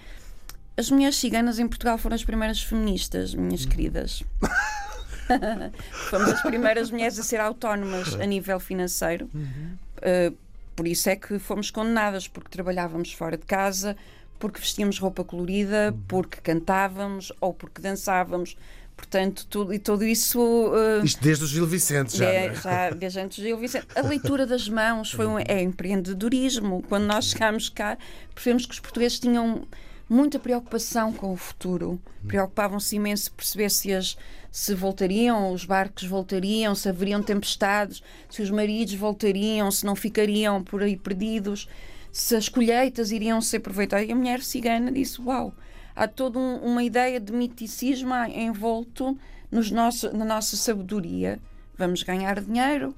As 0.75 0.89
mulheres 0.89 1.17
ciganas 1.17 1.59
em 1.59 1.67
Portugal 1.67 1.97
foram 1.99 2.15
as 2.15 2.23
primeiras 2.23 2.63
feministas, 2.63 3.35
minhas 3.35 3.65
hum. 3.65 3.69
queridas. 3.69 4.23
Fomos 6.09 6.29
as 6.29 6.41
primeiras 6.41 6.89
mulheres 6.89 7.19
a 7.19 7.23
ser 7.23 7.39
autónomas 7.39 8.15
a 8.15 8.25
nível 8.25 8.59
financeiro. 8.59 9.29
Uhum. 9.31 9.77
Uh, 9.97 10.35
por 10.79 10.87
isso 10.87 11.09
é 11.09 11.15
que 11.17 11.37
fomos 11.37 11.69
condenadas, 11.69 12.25
porque 12.25 12.47
trabalhávamos 12.47 13.11
fora 13.11 13.35
de 13.35 13.45
casa, 13.45 13.97
porque 14.39 14.61
vestíamos 14.61 14.97
roupa 14.97 15.25
colorida, 15.25 15.91
uhum. 15.91 16.01
porque 16.07 16.39
cantávamos 16.39 17.33
ou 17.41 17.53
porque 17.53 17.81
dançávamos. 17.81 18.55
Portanto, 18.95 19.45
tudo, 19.49 19.73
e 19.73 19.79
tudo 19.79 20.05
isso. 20.05 20.39
Uh, 20.39 21.03
Isto 21.03 21.21
desde 21.21 21.43
o 21.43 21.47
Gil 21.47 21.67
Vicente, 21.67 22.15
já. 22.15 22.29
É, 22.29 22.45
é? 22.45 22.55
já 22.55 22.91
desde 22.91 23.19
antes 23.19 23.39
do 23.39 23.43
Gil 23.43 23.57
Vicente. 23.57 23.87
A 23.93 23.99
leitura 24.07 24.47
das 24.47 24.69
mãos 24.69 25.11
foi 25.11 25.27
um, 25.27 25.37
é 25.37 25.61
empreendedorismo. 25.61 26.81
Quando 26.87 27.03
nós 27.03 27.25
chegámos 27.25 27.67
cá, 27.67 27.97
percebemos 28.33 28.65
que 28.65 28.71
os 28.71 28.79
portugueses 28.79 29.19
tinham 29.19 29.67
muita 30.07 30.39
preocupação 30.39 31.11
com 31.11 31.33
o 31.33 31.35
futuro. 31.35 31.99
Preocupavam-se 32.25 32.95
imenso 32.95 33.33
perceber 33.33 33.69
se, 33.69 33.93
as, 33.93 34.17
se 34.51 34.73
voltariam, 34.73 35.51
os 35.51 35.65
barcos 35.65 36.03
voltariam, 36.03 36.73
se 36.73 36.89
haveriam 36.89 37.21
tempestades, 37.21 38.01
se 38.29 38.41
os 38.41 38.49
maridos 38.49 38.93
voltariam, 38.93 39.69
se 39.71 39.85
não 39.85 39.95
ficariam 39.95 40.63
por 40.63 40.81
aí 40.81 40.97
perdidos, 40.97 41.67
se 42.11 42.35
as 42.35 42.49
colheitas 42.49 43.11
iriam 43.11 43.41
ser 43.41 43.57
aproveitadas. 43.57 44.07
E 44.07 44.11
a 44.11 44.15
mulher 44.15 44.41
cigana 44.41 44.91
disse: 44.91 45.21
Uau, 45.21 45.53
há 45.95 46.07
toda 46.07 46.39
um, 46.39 46.57
uma 46.57 46.83
ideia 46.83 47.19
de 47.19 47.31
miticismo 47.31 48.13
envolto 48.25 49.17
nos 49.51 49.71
nosso, 49.71 50.15
na 50.15 50.25
nossa 50.25 50.57
sabedoria. 50.57 51.39
Vamos 51.77 52.03
ganhar 52.03 52.41
dinheiro, 52.41 52.95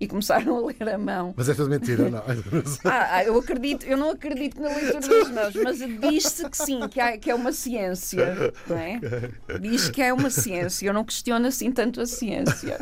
e 0.00 0.06
começaram 0.08 0.56
a 0.56 0.66
ler 0.66 0.88
a 0.88 0.98
mão. 0.98 1.32
Mas 1.36 1.48
é 1.48 1.54
tudo 1.54 1.70
mentira, 1.70 2.10
não? 2.10 2.18
ah, 2.84 3.16
ah, 3.16 3.24
eu 3.24 3.38
acredito, 3.38 3.86
eu 3.86 3.96
não 3.96 4.10
acredito 4.10 4.60
na 4.60 4.68
leitura 4.68 5.00
das 5.00 5.30
mãos, 5.30 5.54
mas 5.54 5.78
diz-se 6.00 6.48
que 6.48 6.56
sim, 6.56 6.88
que, 6.88 7.00
há, 7.00 7.16
que 7.16 7.30
é 7.30 7.34
uma 7.34 7.52
ciência, 7.52 8.52
não 8.68 8.76
é? 8.76 9.00
Diz 9.60 9.88
que 9.88 10.02
é 10.02 10.12
uma 10.12 10.30
ciência, 10.30 10.86
eu 10.86 10.92
não 10.92 11.04
questiono 11.04 11.46
assim 11.46 11.70
tanto 11.70 12.00
a 12.00 12.06
ciência. 12.06 12.80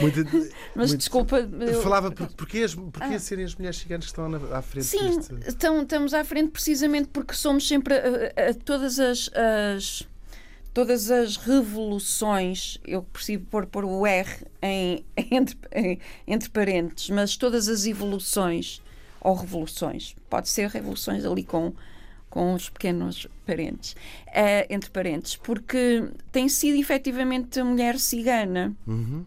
Muito, 0.00 0.24
mas 0.74 0.90
muito, 0.90 0.98
desculpa. 0.98 1.38
Eu... 1.38 1.80
Falava 1.80 2.10
por, 2.10 2.26
porque, 2.34 2.58
as, 2.58 2.74
porque 2.74 3.14
ah. 3.14 3.18
serem 3.20 3.44
as 3.44 3.54
mulheres 3.54 3.78
ciganas 3.78 4.06
que 4.06 4.10
estão 4.10 4.28
na, 4.28 4.58
à 4.58 4.62
frente 4.62 4.86
Sim, 4.86 5.16
deste... 5.16 5.34
estão, 5.46 5.82
estamos 5.82 6.12
à 6.12 6.24
frente 6.24 6.50
precisamente 6.50 7.08
porque 7.08 7.34
somos 7.34 7.66
sempre 7.66 7.94
a, 7.94 7.98
a, 7.98 8.50
a 8.50 8.54
todas 8.54 8.98
as, 8.98 9.30
as 9.32 10.08
todas 10.72 11.10
as 11.10 11.36
revoluções, 11.36 12.78
eu 12.86 13.02
preciso 13.02 13.44
pôr, 13.44 13.66
pôr 13.66 13.84
o 13.84 14.06
R 14.06 14.46
em, 14.62 15.04
entre, 15.30 15.58
em, 15.72 15.98
entre 16.26 16.50
parênteses, 16.50 17.10
mas 17.10 17.36
todas 17.36 17.68
as 17.68 17.86
evoluções 17.86 18.82
ou 19.20 19.34
revoluções, 19.34 20.14
pode 20.30 20.48
ser 20.48 20.68
revoluções 20.68 21.24
ali 21.24 21.42
com 21.42 21.72
com 22.30 22.54
os 22.54 22.68
pequenos 22.68 23.26
parentes, 23.46 23.92
uh, 23.92 24.66
entre 24.68 24.90
parentes, 24.90 25.36
porque 25.36 26.08
tem 26.30 26.48
sido 26.48 26.78
efetivamente 26.78 27.58
a 27.58 27.64
mulher 27.64 27.98
cigana. 27.98 28.74
Uhum. 28.86 29.24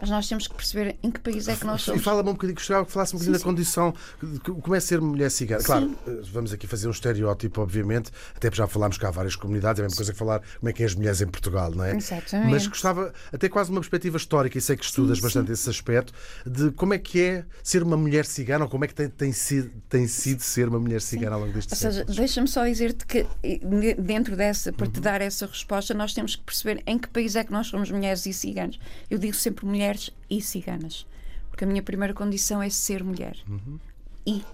Mas 0.00 0.10
nós 0.10 0.28
temos 0.28 0.48
que 0.48 0.54
perceber 0.54 0.96
em 1.02 1.10
que 1.10 1.20
país 1.20 1.46
é 1.48 1.56
que 1.56 1.66
nós 1.66 1.82
somos. 1.82 2.00
E 2.00 2.04
fala-me 2.04 2.30
um 2.30 2.32
bocadinho, 2.32 2.54
gostava 2.56 2.86
que 2.86 2.92
falasse 2.92 3.14
um 3.14 3.18
bocadinho 3.18 3.38
Sim, 3.38 3.44
da 3.44 3.50
condição, 3.50 3.94
de 4.22 4.38
como 4.40 4.74
é 4.74 4.80
ser 4.80 5.00
mulher 5.00 5.30
cigana. 5.30 5.62
Claro, 5.62 5.94
eh, 6.06 6.20
vamos 6.32 6.52
aqui 6.52 6.66
fazer 6.66 6.88
um 6.88 6.90
estereótipo, 6.90 7.60
obviamente, 7.60 8.10
até 8.34 8.48
porque 8.48 8.56
já 8.58 8.66
falámos 8.66 8.96
cá 8.98 9.08
há 9.08 9.10
várias 9.10 9.36
comunidades, 9.36 9.78
é 9.78 9.82
a 9.82 9.84
mesma 9.84 9.96
coisa 9.96 10.12
que 10.12 10.18
falar 10.18 10.40
como 10.58 10.70
é 10.70 10.72
que 10.72 10.82
é 10.82 10.86
as 10.86 10.94
mulheres 10.94 11.20
em 11.20 11.26
Portugal, 11.26 11.70
não 11.70 11.84
é? 11.84 11.94
Exatamente. 11.96 12.50
Mas 12.50 12.66
gostava, 12.66 13.12
até 13.32 13.48
quase 13.48 13.70
uma 13.70 13.80
perspectiva 13.80 14.16
histórica, 14.16 14.56
e 14.56 14.60
sei 14.60 14.76
que 14.76 14.84
estudas 14.84 15.18
Sim, 15.18 15.24
bastante 15.24 15.52
esse 15.52 15.68
aspecto, 15.68 16.12
de 16.46 16.70
como 16.72 16.94
é 16.94 16.98
que 16.98 17.20
é 17.20 17.44
ser 17.62 17.82
uma 17.82 17.96
mulher 17.96 18.24
cigana, 18.24 18.64
ou 18.64 18.70
como 18.70 18.84
é 18.84 18.88
que 18.88 18.94
tem, 18.94 19.08
tem, 19.08 19.32
sido, 19.32 19.70
tem 19.88 20.06
sido 20.06 20.40
ser 20.40 20.68
uma 20.68 20.78
mulher 20.80 21.02
cigana 21.02 21.34
ao 21.34 21.40
longo 21.42 21.52
deste 21.52 21.72
Ou 21.72 21.76
seja, 21.76 21.98
século. 21.98 22.16
deixa-me 22.16 22.48
só 22.48 22.64
dizer-te 22.64 23.04
que 23.06 23.26
dentro 23.98 24.36
dessa, 24.36 24.72
para 24.72 24.86
Uhum. 24.86 24.92
te 24.92 25.00
dar 25.00 25.20
essa 25.20 25.46
resposta, 25.46 25.94
nós 25.94 26.12
temos 26.14 26.36
que 26.36 26.42
perceber 26.42 26.82
em 26.86 26.98
que 26.98 27.08
país 27.08 27.36
é 27.36 27.44
que 27.44 27.52
nós 27.52 27.66
somos 27.66 27.90
mulheres 27.90 28.24
e 28.26 28.32
ciganos. 28.32 28.78
Eu 29.10 29.18
digo 29.18 29.34
sempre 29.34 29.66
mulheres 29.90 30.10
e 30.28 30.40
ciganas, 30.40 31.06
porque 31.50 31.64
a 31.64 31.66
minha 31.66 31.82
primeira 31.82 32.14
condição 32.14 32.62
é 32.62 32.70
ser 32.70 33.02
mulher. 33.02 33.36
Uhum. 33.48 33.78
E 34.26 34.44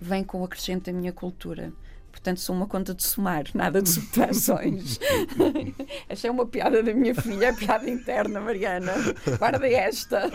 vem 0.00 0.22
com 0.22 0.40
o 0.40 0.44
acrescento 0.44 0.90
da 0.90 0.92
minha 0.92 1.12
cultura. 1.12 1.72
Portanto, 2.10 2.40
sou 2.40 2.56
uma 2.56 2.66
conta 2.66 2.94
de 2.94 3.02
somar, 3.02 3.44
nada 3.54 3.80
de 3.80 3.88
subtrações. 3.88 4.98
esta 6.08 6.28
é 6.28 6.30
uma 6.30 6.46
piada 6.46 6.82
da 6.82 6.94
minha 6.94 7.14
filha, 7.14 7.46
é 7.46 7.52
piada 7.52 7.88
interna, 7.88 8.40
Mariana. 8.40 8.92
Guarda 9.38 9.66
esta. 9.68 10.30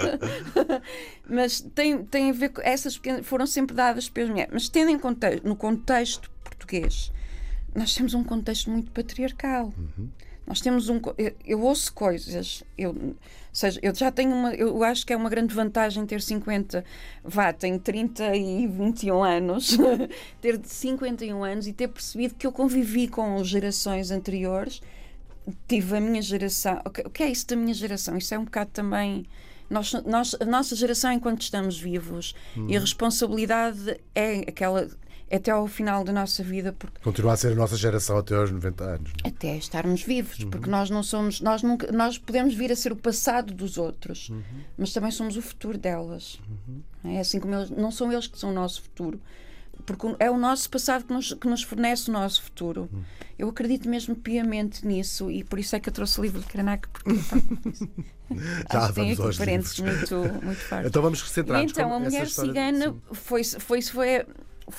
Mas 1.27 1.62
tem, 1.62 2.04
tem 2.06 2.30
a 2.30 2.34
ver 2.34 2.49
com. 2.49 2.62
Essas 2.62 2.97
pequenas, 2.97 3.25
foram 3.25 3.45
sempre 3.47 3.75
dadas 3.75 4.10
pelas 4.10 4.30
mulheres. 4.30 4.54
Mas 4.54 4.69
tendo 4.69 4.91
em 4.91 4.99
conte 4.99 5.41
no 5.43 5.56
contexto 5.56 6.30
português, 6.43 7.12
nós 7.73 7.95
temos 7.95 8.13
um 8.13 8.23
contexto 8.23 8.69
muito 8.69 8.91
patriarcal. 8.91 9.73
Nós 10.45 10.62
temos 10.62 10.88
um. 10.88 10.99
Eu, 11.17 11.36
eu 11.45 11.62
ouço 11.62 11.93
coisas. 11.93 12.63
Eu, 12.77 13.15
seja, 13.51 13.79
eu 13.83 13.93
já 13.93 14.11
tenho 14.11 14.33
uma. 14.33 14.53
Eu 14.53 14.83
acho 14.83 15.05
que 15.05 15.11
é 15.11 15.17
uma 15.17 15.29
grande 15.29 15.53
vantagem 15.53 16.05
ter 16.05 16.21
50. 16.21 16.83
Vá, 17.23 17.51
tenho 17.51 17.79
30 17.79 18.35
e 18.35 18.67
21 18.67 19.23
anos. 19.23 19.77
ter 20.39 20.57
de 20.57 20.69
51 20.69 21.43
anos 21.43 21.67
e 21.67 21.73
ter 21.73 21.89
percebido 21.89 22.35
que 22.35 22.47
eu 22.47 22.51
convivi 22.51 23.07
com 23.07 23.43
gerações 23.43 24.09
anteriores. 24.09 24.81
Tive 25.67 25.97
a 25.97 26.01
minha 26.01 26.21
geração. 26.21 26.81
O 26.85 27.09
que, 27.09 27.23
é 27.23 27.29
isso 27.29 27.47
da 27.47 27.55
minha 27.55 27.73
geração? 27.73 28.17
Isso 28.17 28.33
é 28.33 28.39
um 28.39 28.45
bocado 28.45 28.69
também. 28.71 29.25
Nós, 29.69 29.93
nós, 30.05 30.35
a 30.39 30.45
nossa 30.45 30.75
geração, 30.75 31.11
enquanto 31.11 31.41
estamos 31.41 31.79
vivos, 31.79 32.35
e 32.67 32.75
a 32.75 32.79
responsabilidade 32.79 33.99
é 34.13 34.39
aquela. 34.47 34.87
Até 35.35 35.51
ao 35.51 35.67
final 35.67 36.03
da 36.03 36.11
nossa 36.11 36.43
vida, 36.43 36.73
porque 36.73 36.99
Continua 37.01 37.33
a 37.33 37.37
ser 37.37 37.53
a 37.53 37.55
nossa 37.55 37.77
geração 37.77 38.17
até 38.17 38.35
aos 38.35 38.51
90 38.51 38.83
anos. 38.83 39.11
não 39.13 39.21
é? 39.23 39.27
até 39.29 39.55
estarmos 39.57 40.03
vivos, 40.03 40.43
porque 40.45 40.69
nós 40.69 40.89
não 40.89 41.01
somos, 41.03 41.39
nós 41.41 41.63
nunca, 41.63 41.91
nós 41.91 42.17
podemos 42.17 42.53
vir 42.53 42.71
a 42.71 42.75
ser 42.75 42.91
o 42.91 42.95
passado 42.95 43.53
dos 43.53 43.77
outros, 43.77 44.31
mas 44.77 44.91
também 44.91 45.11
somos 45.11 45.37
o 45.37 45.41
futuro 45.41 45.77
delas. 45.77 46.39
É 47.03 47.19
assim 47.19 47.39
como 47.39 47.55
eles, 47.55 47.69
não 47.69 47.91
são 47.91 48.11
eles 48.11 48.27
que 48.27 48.37
são 48.37 48.49
o 48.51 48.53
nosso 48.53 48.81
futuro, 48.81 49.19
porque 49.85 50.15
é 50.19 50.29
o 50.29 50.37
nosso 50.37 50.69
passado 50.69 51.05
que 51.05 51.13
nos, 51.13 51.33
que 51.33 51.47
nos 51.47 51.63
fornece 51.63 52.09
o 52.09 52.13
nosso 52.13 52.43
futuro. 52.43 52.89
Eu 53.39 53.49
acredito 53.49 53.89
mesmo 53.89 54.15
piamente 54.15 54.85
nisso 54.85 55.31
e 55.31 55.43
por 55.43 55.57
isso 55.57 55.75
é 55.75 55.79
que 55.79 55.89
eu 55.89 55.93
trouxe 55.93 56.19
o 56.19 56.23
livro 56.23 56.39
de 56.41 56.45
Krenak, 56.45 56.87
porque 56.89 57.09
Já 58.71 58.77
acho 58.79 58.87
que 58.89 58.93
tem 58.93 59.15
vamos 59.15 59.19
aos 59.19 59.37
livros. 59.37 59.79
muito, 59.79 60.15
muito 60.43 60.59
fortes. 60.59 60.87
Então 60.87 61.01
vamos 61.01 61.21
recentrar-nos. 61.21 61.71
então 61.71 61.93
a 61.93 61.99
mulher 61.99 62.27
cigana 62.29 62.95
foi-se 63.11 63.59
foi, 63.59 63.81
foi, 63.81 64.23
foi, 64.23 64.25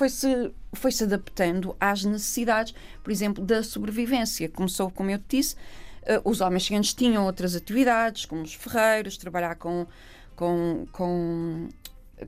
se 0.08 0.52
foi-se 0.74 1.04
adaptando 1.04 1.76
às 1.80 2.04
necessidades, 2.04 2.74
por 3.02 3.10
exemplo, 3.10 3.44
da 3.44 3.62
sobrevivência. 3.62 4.48
Começou, 4.48 4.90
como 4.90 5.10
eu 5.10 5.18
te 5.18 5.36
disse, 5.36 5.56
eh, 6.04 6.20
os 6.24 6.40
homens 6.40 6.64
ciganos 6.64 6.94
tinham 6.94 7.24
outras 7.24 7.54
atividades, 7.54 8.24
como 8.24 8.42
os 8.42 8.54
ferreiros, 8.54 9.16
trabalhar 9.16 9.54
com, 9.56 9.86
com, 10.34 10.86
com, 10.92 11.68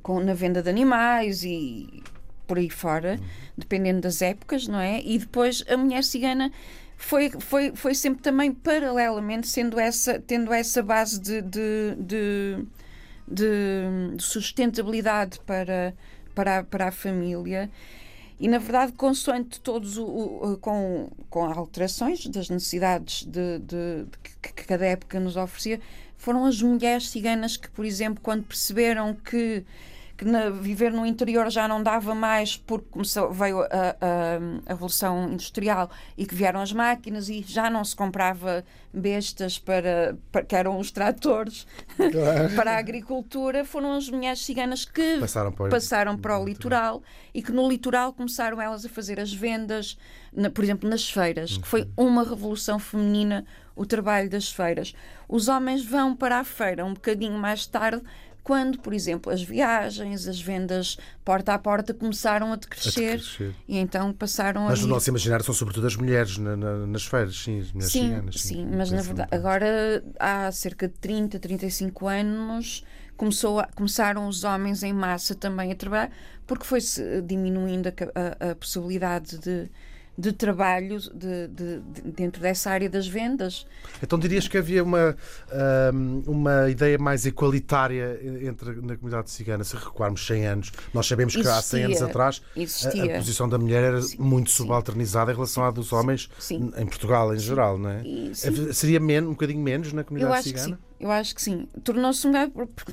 com- 0.02 0.20
na 0.20 0.34
venda 0.34 0.62
de 0.62 0.68
animais 0.70 1.42
e 1.44 2.02
por 2.46 2.58
aí 2.58 2.68
fora, 2.68 3.18
dependendo 3.56 4.02
das 4.02 4.20
épocas, 4.20 4.68
não 4.68 4.78
é? 4.78 5.00
E 5.02 5.18
depois 5.18 5.64
a 5.66 5.76
mulher 5.78 6.04
cigana 6.04 6.52
foi, 6.96 7.30
foi, 7.30 7.72
foi 7.74 7.94
sempre 7.94 8.22
também 8.22 8.52
paralelamente 8.52 9.48
sendo 9.48 9.80
essa, 9.80 10.20
tendo 10.20 10.52
essa 10.52 10.82
base 10.82 11.18
de, 11.18 11.40
de, 11.40 11.96
de, 11.98 12.66
de 13.26 14.22
sustentabilidade 14.22 15.40
para, 15.40 15.94
para, 16.34 16.62
para 16.64 16.88
a 16.88 16.92
família. 16.92 17.70
E, 18.38 18.48
na 18.48 18.58
verdade, 18.58 18.92
consoante 18.92 19.60
todos, 19.60 19.96
o, 19.96 20.04
o- 20.04 20.58
com, 20.60 21.08
com 21.30 21.44
alterações 21.44 22.26
das 22.26 22.50
necessidades 22.50 23.24
de, 23.24 23.58
de- 23.60 24.04
de 24.04 24.52
que 24.54 24.64
cada 24.64 24.84
época 24.86 25.20
nos 25.20 25.36
oferecia, 25.36 25.80
foram 26.16 26.44
as 26.44 26.60
mulheres 26.60 27.08
ciganas 27.10 27.56
que, 27.56 27.70
por 27.70 27.84
exemplo, 27.84 28.20
quando 28.22 28.42
perceberam 28.44 29.14
que, 29.14 29.64
que 30.16 30.24
na- 30.24 30.50
viver 30.50 30.92
no 30.92 31.04
interior 31.04 31.50
já 31.50 31.66
não 31.66 31.82
dava 31.82 32.14
mais 32.14 32.56
porque 32.56 32.86
começou, 32.90 33.32
veio 33.32 33.62
a, 33.62 33.66
a, 33.66 34.66
a 34.66 34.68
Revolução 34.74 35.28
Industrial 35.32 35.90
e 36.16 36.24
que 36.26 36.34
vieram 36.34 36.60
as 36.60 36.72
máquinas 36.72 37.28
e 37.28 37.42
já 37.46 37.68
não 37.68 37.84
se 37.84 37.96
comprava 37.96 38.64
bestas 38.92 39.58
para, 39.58 40.16
para 40.30 40.44
que 40.44 40.54
eram 40.54 40.78
os 40.78 40.90
tratores 40.90 41.66
para 42.54 42.72
a 42.74 42.78
agricultura, 42.78 43.64
foram 43.64 43.92
as 43.96 44.08
mulheres 44.08 44.40
ciganas 44.44 44.84
que 44.84 45.18
Passaram 45.18 45.50
para 45.52 45.66
o- 45.66 45.70
passaram 45.70 46.16
para 46.18 46.38
o 46.38 46.44
litoral. 46.44 47.02
e 47.34 47.42
que 47.42 47.50
no 47.50 47.68
litoral 47.68 48.12
começaram 48.12 48.60
elas 48.62 48.84
a 48.84 48.88
fazer 48.88 49.18
as 49.18 49.32
vendas, 49.32 49.98
na- 50.32 50.50
por 50.50 50.62
exemplo, 50.62 50.88
nas 50.88 51.08
feiras, 51.10 51.56
que 51.58 51.66
foi 51.66 51.88
uma 51.96 52.22
revolução 52.22 52.78
feminina 52.78 53.44
o 53.76 53.84
trabalho 53.84 54.30
das 54.30 54.52
feiras. 54.52 54.94
Os 55.28 55.48
homens 55.48 55.84
vão 55.84 56.14
para 56.14 56.38
a 56.38 56.44
feira 56.44 56.84
um 56.84 56.94
bocadinho 56.94 57.36
mais 57.36 57.66
tarde, 57.66 58.00
quando, 58.44 58.78
por 58.78 58.92
exemplo, 58.92 59.32
as 59.32 59.42
viagens, 59.42 60.28
as 60.28 60.38
vendas 60.40 60.98
porta 61.24 61.54
a 61.54 61.58
porta 61.58 61.94
começaram 61.94 62.52
a 62.52 62.56
decrescer, 62.56 63.16
decrescer. 63.16 63.54
e 63.66 63.78
então 63.78 64.12
passaram 64.12 64.64
Mas 64.66 64.78
a 64.78 64.82
no 64.82 64.88
vir- 64.88 64.92
nosso 64.94 65.08
imaginário 65.08 65.42
são 65.44 65.54
sobretudo 65.54 65.86
as 65.86 65.96
mulheres 65.96 66.36
na- 66.36 66.54
na- 66.54 66.86
nas 66.86 67.04
feiras, 67.06 67.34
sim, 67.42 67.58
as 67.60 67.72
mulheres 67.72 67.92
Sim, 67.92 68.02
ciganas. 68.08 68.34
sim, 68.40 68.66
mas 68.66 68.90
na 68.92 69.00
verdade, 69.00 69.28
agora 69.34 70.04
há 70.20 70.52
cerca 70.52 70.86
de 70.86 70.94
30, 70.94 71.38
35 71.40 72.06
anos 72.06 72.84
começou 73.16 73.60
a- 73.60 73.68
começaram 73.74 74.28
os 74.28 74.44
homens 74.44 74.82
em 74.82 74.92
massa 74.92 75.34
também 75.34 75.72
a 75.72 75.74
trabalhar, 75.74 76.10
porque 76.46 76.64
foi-se 76.66 77.22
diminuindo 77.22 77.88
a, 77.88 77.92
a- 78.48 78.50
a 78.50 78.54
possibilidade 78.54 79.38
de, 79.38 79.70
de 80.16 80.32
trabalho 80.32 80.98
de- 81.00 81.48
de- 81.48 81.80
de- 81.80 82.12
dentro 82.12 82.40
dessa 82.40 82.70
área 82.70 82.88
das 82.88 83.06
vendas. 83.08 83.66
Então 84.02 84.18
dirias 84.18 84.46
que 84.46 84.56
havia 84.56 84.82
uma, 84.84 85.16
uma 86.26 86.70
ideia 86.70 86.98
mais 86.98 87.24
igualitária 87.26 88.18
entre 88.42 88.80
na 88.80 88.96
comunidade 88.96 89.30
cigana, 89.30 89.64
se 89.64 89.76
recuarmos 89.76 90.26
100 90.26 90.46
anos. 90.46 90.72
Nós 90.92 91.06
sabemos 91.06 91.34
que 91.34 91.46
há 91.46 91.60
100 91.60 91.84
anos 91.84 91.96
Existia. 91.96 92.06
atrás 92.10 92.42
a, 92.56 92.60
Existia. 92.60 93.14
a 93.16 93.18
posição 93.18 93.48
da 93.48 93.58
mulher 93.58 93.82
era 93.84 94.00
muito 94.18 94.50
subalternizada 94.50 95.32
em 95.32 95.34
relação 95.34 95.64
à 95.64 95.70
dos 95.70 95.92
homens 95.92 96.28
sim. 96.38 96.70
em 96.76 96.86
Portugal 96.86 97.34
em 97.34 97.38
geral, 97.38 97.78
não 97.78 97.90
é? 97.90 98.02
Sim. 98.34 98.72
Seria 98.72 99.00
men- 99.00 99.22
um 99.26 99.30
bocadinho 99.30 99.60
menos 99.60 99.92
na 99.92 100.04
comunidade 100.04 100.44
cigana? 100.44 100.78
Sim. 101.04 101.06
Eu 101.06 101.10
acho 101.10 101.34
que 101.34 101.42
sim. 101.42 101.68
Tornou-se 101.82 102.26
um 102.26 102.30
lugar, 102.30 102.48
porque 102.50 102.92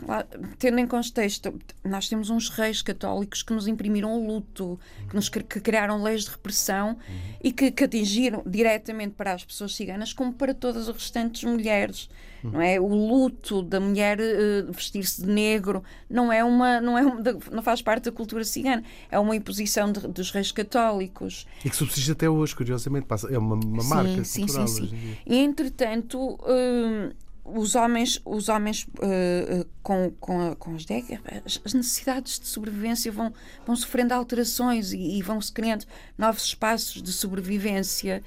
tendo 0.60 0.80
em 0.80 0.88
contexto, 0.88 1.54
nós 1.84 2.10
temos 2.10 2.30
uns 2.30 2.50
reis 2.50 2.82
católicos 2.82 3.42
que 3.42 3.54
nos 3.54 3.68
imprimiram 3.68 4.14
o 4.14 4.28
luto, 4.28 4.80
que, 5.10 5.16
nos, 5.16 5.30
que 5.30 5.42
criaram 5.60 6.02
leis 6.04 6.26
de 6.26 6.32
repressão 6.32 6.98
e 7.44 7.52
que, 7.52 7.72
que 7.72 7.84
atingiram 7.86 8.44
diretamente 8.46 9.16
para 9.16 9.34
as 9.34 9.44
pessoas 9.46 9.76
ciganas 9.76 10.14
como 10.14 10.34
para 10.34 10.54
todas 10.54 10.90
as 10.90 10.96
restantes 10.96 11.44
mulheres. 11.44 12.10
Não 12.44 12.60
é? 12.60 12.80
O 12.80 12.88
luto 12.88 13.62
da 13.62 13.80
mulher 13.80 14.18
eh, 14.20 14.64
vestir-se 14.72 15.22
de 15.22 15.28
negro 15.28 15.84
não 16.10 16.34
é 16.34 16.44
uma, 16.44 16.82
não 16.82 16.98
é 16.98 17.04
uma- 17.06 17.22
não 17.52 17.62
faz 17.62 17.84
parte 17.84 18.06
da 18.06 18.12
cultura 18.12 18.44
cigana, 18.44 18.84
é 19.12 19.20
uma 19.20 19.36
imposição 19.36 19.92
de- 19.92 20.08
dos 20.08 20.32
reis 20.32 20.52
católicos. 20.52 21.46
E 21.64 21.70
que 21.70 21.76
subsiste 21.76 22.12
até 22.12 22.28
hoje, 22.28 22.56
curiosamente. 22.56 23.06
passa- 23.06 23.32
É 23.32 23.38
uma, 23.38 23.54
uma 23.64 23.84
marca 23.84 24.24
sim, 24.24 24.42
cultural 24.42 24.68
sim, 24.68 24.88
sim. 24.88 24.96
dia. 24.96 25.18
E 25.28 25.38
entretanto, 25.38 26.18
hum, 26.48 27.12
os 27.44 27.76
homens, 27.76 28.22
os 28.24 28.50
homens 28.50 28.84
uh, 28.84 29.68
com, 29.82 30.12
com, 30.20 30.56
com 30.56 30.76
as 30.76 30.86
décadas, 30.86 31.60
as 31.66 31.74
necessidades 31.74 32.40
de 32.40 32.48
sobrevivência 32.48 33.12
vão, 33.12 33.34
vão 33.66 33.76
sofrendo 33.76 34.14
alterações 34.14 34.94
e, 34.94 35.18
e 35.18 35.22
vão-se 35.22 35.52
criando 35.52 35.86
novos 36.18 36.44
espaços 36.44 37.02
de 37.02 37.12
sobrevivência. 37.12 38.24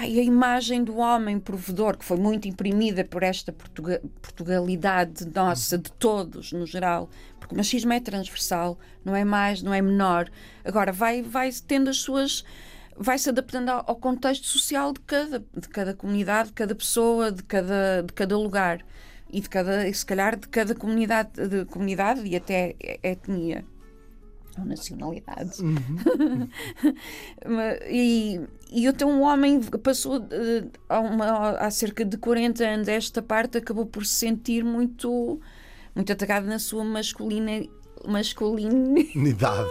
E 0.00 0.20
a 0.20 0.22
imagem 0.22 0.84
do 0.84 0.98
homem 0.98 1.40
provedor, 1.40 1.96
que 1.96 2.04
foi 2.04 2.16
muito 2.16 2.46
imprimida 2.46 3.04
por 3.04 3.24
esta 3.24 3.52
Portuga- 3.52 4.00
Portugalidade 4.22 5.26
nossa, 5.34 5.76
de 5.76 5.90
todos, 5.90 6.52
no 6.52 6.64
geral, 6.64 7.10
porque 7.40 7.52
o 7.52 7.58
machismo 7.58 7.92
é 7.92 7.98
transversal, 7.98 8.78
não 9.04 9.16
é 9.16 9.24
mais, 9.24 9.60
não 9.60 9.74
é 9.74 9.82
menor. 9.82 10.30
Agora, 10.64 10.92
vai, 10.92 11.20
vai 11.22 11.50
tendo 11.66 11.90
as 11.90 11.96
suas. 11.96 12.44
Vai-se 12.98 13.28
adaptando 13.28 13.70
ao 13.70 13.88
ao 13.88 13.96
contexto 13.96 14.46
social 14.46 14.92
de 14.92 15.00
cada, 15.00 15.38
de 15.38 15.68
cada 15.68 15.94
comunidade, 15.94 16.48
de 16.48 16.54
cada 16.54 16.74
pessoa, 16.74 17.32
de 17.32 17.42
cada, 17.42 18.02
de 18.02 18.12
cada 18.12 18.36
lugar 18.36 18.84
e 19.30 19.40
de 19.40 19.48
cada, 19.48 19.88
e 19.88 19.94
se 19.94 20.04
calhar, 20.04 20.36
de 20.36 20.48
cada 20.48 20.74
comunidade, 20.74 21.30
de 21.48 21.64
comunidade 21.66 22.26
e 22.26 22.36
até 22.36 22.74
etnia. 23.02 23.64
ou 24.58 24.64
nacionalidade. 24.64 25.58
e, 27.88 28.40
e 28.70 28.86
então 28.86 29.10
um 29.10 29.22
homem 29.22 29.60
passou 29.82 30.18
uh, 30.18 30.70
há, 30.88 31.00
uma, 31.00 31.50
há 31.50 31.70
cerca 31.70 32.04
de 32.04 32.16
40 32.16 32.64
anos 32.64 32.88
esta 32.88 33.22
parte 33.22 33.58
acabou 33.58 33.86
por 33.86 34.04
se 34.04 34.14
sentir 34.14 34.64
muito 34.64 35.40
muito 35.94 36.12
atacado 36.12 36.46
na 36.46 36.58
sua 36.58 36.84
masculina 36.84 37.50
masculinidade. 38.08 39.68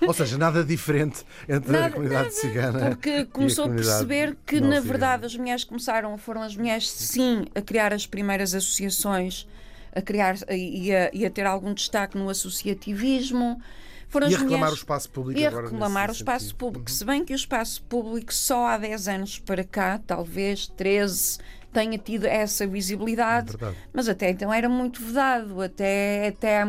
Ou 0.06 0.14
seja, 0.14 0.38
nada 0.38 0.64
diferente 0.64 1.24
entre 1.48 1.72
nada, 1.72 1.86
a 1.86 1.90
comunidade 1.90 2.24
nada, 2.24 2.30
cigana. 2.30 2.90
Porque 2.90 3.24
começou 3.26 3.64
a, 3.64 3.68
a 3.68 3.70
perceber 3.70 4.36
que, 4.46 4.60
na 4.60 4.80
verdade, 4.80 5.26
as 5.26 5.36
mulheres 5.36 5.64
começaram, 5.64 6.16
foram 6.18 6.42
as 6.42 6.56
mulheres, 6.56 6.90
sim, 6.90 7.46
a 7.54 7.60
criar 7.60 7.92
as 7.92 8.06
primeiras 8.06 8.54
associações, 8.54 9.46
a 9.94 10.02
criar 10.02 10.36
e 10.50 10.94
a, 10.94 11.10
e 11.12 11.24
a 11.24 11.30
ter 11.30 11.46
algum 11.46 11.72
destaque 11.74 12.16
no 12.16 12.28
associativismo. 12.28 13.60
Foram 14.08 14.28
e 14.28 14.34
a 14.34 14.38
reclamar 14.38 14.58
mulheres, 14.58 14.72
o 14.72 14.76
espaço 14.76 15.10
público 15.10 15.38
e 15.38 15.46
a 15.46 15.50
reclamar 15.50 16.08
o 16.08 16.12
espaço 16.12 16.44
sentido. 16.46 16.58
público. 16.58 16.90
Uhum. 16.90 16.96
Se 16.96 17.04
bem 17.04 17.24
que 17.24 17.32
o 17.32 17.36
espaço 17.36 17.82
público 17.82 18.32
só 18.32 18.66
há 18.68 18.78
10 18.78 19.08
anos 19.08 19.38
para 19.38 19.62
cá, 19.62 20.00
talvez 20.06 20.66
13, 20.66 21.38
tenha 21.72 21.98
tido 21.98 22.24
essa 22.24 22.66
visibilidade, 22.66 23.56
é 23.62 23.72
mas 23.92 24.08
até 24.08 24.30
então 24.30 24.52
era 24.52 24.68
muito 24.68 25.02
vedado, 25.02 25.60
até, 25.60 26.28
até 26.28 26.66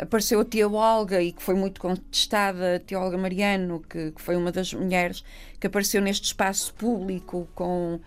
apareceu 0.00 0.40
a 0.40 0.44
tia 0.44 0.68
Olga 0.68 1.22
e 1.22 1.32
que 1.32 1.42
foi 1.42 1.54
muito 1.54 1.80
contestada, 1.80 2.76
a 2.76 2.78
tia 2.78 2.98
Olga 2.98 3.18
Mariano, 3.18 3.80
que, 3.80 4.12
que 4.12 4.20
foi 4.20 4.36
uma 4.36 4.50
das 4.50 4.72
mulheres 4.72 5.24
que 5.58 5.66
apareceu 5.66 6.00
neste 6.00 6.26
espaço 6.26 6.72
público 6.74 7.48
com 7.54 8.00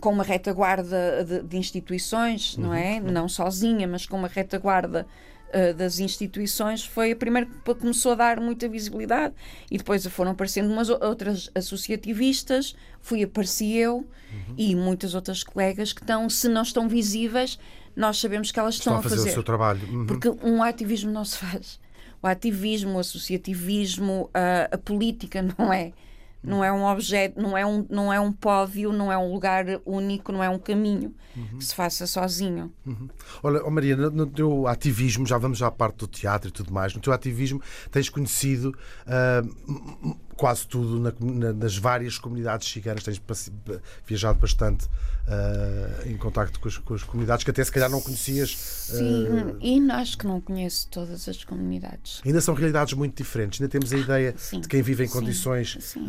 com 0.00 0.10
uma 0.10 0.22
retaguarda 0.22 1.24
de, 1.24 1.42
de 1.42 1.56
instituições, 1.56 2.56
não 2.56 2.72
é? 2.72 3.00
Uhum. 3.00 3.10
Não 3.10 3.28
sozinha, 3.28 3.86
mas 3.86 4.06
com 4.06 4.16
uma 4.16 4.28
retaguarda 4.28 5.06
uh, 5.48 5.74
das 5.74 5.98
instituições, 5.98 6.84
foi 6.84 7.12
a 7.12 7.16
primeira 7.16 7.48
que 7.48 7.74
começou 7.74 8.12
a 8.12 8.14
dar 8.14 8.40
muita 8.40 8.68
visibilidade 8.68 9.34
e 9.70 9.76
depois 9.78 10.06
foram 10.06 10.32
aparecendo 10.32 10.70
umas 10.70 10.88
outras 10.88 11.50
associativistas, 11.54 12.74
fui 13.00 13.22
apareci 13.22 13.76
eu 13.76 13.96
uhum. 13.96 14.54
e 14.56 14.74
muitas 14.74 15.14
outras 15.14 15.42
colegas 15.42 15.92
que 15.92 16.00
estão, 16.00 16.28
se 16.30 16.48
não 16.48 16.62
estão 16.62 16.88
visíveis, 16.88 17.58
nós 17.94 18.18
sabemos 18.18 18.50
que 18.50 18.58
elas 18.58 18.74
estão, 18.74 18.94
estão 18.94 19.00
a 19.00 19.02
fazer, 19.02 19.16
fazer 19.16 19.30
o 19.30 19.32
seu 19.32 19.42
trabalho. 19.42 19.88
Uhum. 19.88 20.06
Porque 20.06 20.28
um 20.42 20.62
ativismo 20.62 21.10
não 21.10 21.24
se 21.24 21.38
faz. 21.38 21.80
O 22.22 22.26
ativismo, 22.26 22.96
o 22.96 22.98
associativismo, 22.98 24.30
a, 24.32 24.74
a 24.74 24.78
política 24.78 25.42
não 25.58 25.72
é 25.72 25.92
não 26.42 26.64
é 26.64 26.72
um 26.72 26.84
objeto, 26.84 27.40
não 27.40 27.56
é 27.56 27.64
um, 27.64 27.86
não 27.88 28.12
é 28.12 28.18
um 28.18 28.32
pódio, 28.32 28.92
não 28.92 29.12
é 29.12 29.16
um 29.16 29.32
lugar 29.32 29.64
único, 29.86 30.32
não 30.32 30.42
é 30.42 30.50
um 30.50 30.58
caminho 30.58 31.14
uhum. 31.36 31.58
que 31.58 31.64
se 31.64 31.74
faça 31.74 32.06
sozinho. 32.06 32.72
Uhum. 32.84 33.08
Olha, 33.42 33.62
oh 33.64 33.70
Maria, 33.70 33.96
no, 33.96 34.26
teu 34.26 34.66
ativismo, 34.66 35.24
já 35.24 35.38
vamos 35.38 35.62
à 35.62 35.70
parte 35.70 35.98
do 35.98 36.08
teatro 36.08 36.48
e 36.48 36.52
tudo 36.52 36.72
mais, 36.72 36.94
no 36.94 37.00
teu 37.00 37.12
ativismo 37.12 37.62
tens 37.92 38.08
conhecido 38.08 38.76
uh, 39.06 40.18
quase 40.42 40.66
tudo 40.66 40.98
na, 40.98 41.12
na, 41.20 41.52
nas 41.52 41.76
várias 41.76 42.18
comunidades 42.18 42.66
ciganas, 42.68 43.04
tens 43.04 43.22
viajado 44.04 44.40
bastante 44.40 44.86
uh, 44.86 46.08
em 46.08 46.16
contacto 46.16 46.58
com 46.58 46.66
as, 46.66 46.78
com 46.78 46.94
as, 46.94 47.04
comunidades 47.04 47.44
que 47.44 47.50
até 47.52 47.62
se 47.62 47.70
calhar 47.70 47.88
não 47.88 48.00
conhecias. 48.00 48.56
Sim, 48.56 49.28
uh, 49.28 49.56
e 49.60 49.90
acho 49.92 50.18
que 50.18 50.26
não 50.26 50.40
conheço 50.40 50.88
todas 50.88 51.28
as 51.28 51.44
comunidades. 51.44 52.20
Ainda 52.26 52.40
são 52.40 52.56
realidades 52.56 52.92
muito 52.94 53.16
diferentes, 53.16 53.60
ainda 53.60 53.70
temos 53.70 53.92
a 53.92 53.96
ideia 53.96 54.34
sim, 54.36 54.58
de 54.58 54.66
quem 54.66 54.82
vive 54.82 55.04
em 55.04 55.08
condições 55.08 55.78
sim, 55.80 56.08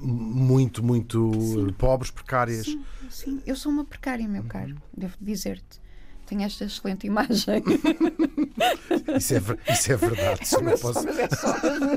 muito, 0.00 0.80
muito 0.80 1.74
pobres, 1.76 2.12
precárias. 2.12 2.66
Sim, 3.10 3.42
eu 3.44 3.56
sou 3.56 3.72
uma 3.72 3.84
precária, 3.84 4.28
meu 4.28 4.44
caro, 4.44 4.76
devo 4.96 5.16
dizer-te 5.20 5.80
tem 6.28 6.44
esta 6.44 6.64
excelente 6.64 7.06
imagem. 7.06 7.62
isso, 9.16 9.34
é, 9.34 9.72
isso 9.72 9.92
é 9.92 9.96
verdade. 9.96 10.46
Se 10.46 10.56
eu 10.56 10.62
não 10.62 10.78
posso... 10.78 11.04
Mas 11.04 11.18
é 11.18 11.28
só 11.28 11.54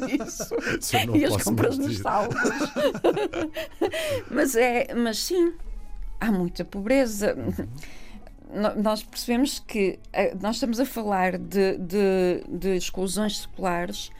isso. 0.08 0.56
Se 0.82 0.96
eu 0.96 1.08
não 1.08 1.16
e 1.18 1.26
as 1.26 1.44
compras 1.44 1.78
mentir. 1.78 1.94
nos 1.94 2.02
saldos. 2.02 2.40
mas, 4.32 4.56
é, 4.56 4.94
mas 4.96 5.18
sim, 5.18 5.54
há 6.20 6.32
muita 6.32 6.64
pobreza. 6.64 7.36
Nós 8.78 9.04
percebemos 9.04 9.60
que 9.60 10.00
eh, 10.14 10.36
nós 10.42 10.56
estamos 10.56 10.80
a 10.80 10.86
falar 10.86 11.38
de, 11.38 11.78
de, 11.78 12.44
de 12.50 12.76
exclusões 12.76 13.40
escolares 13.40 14.12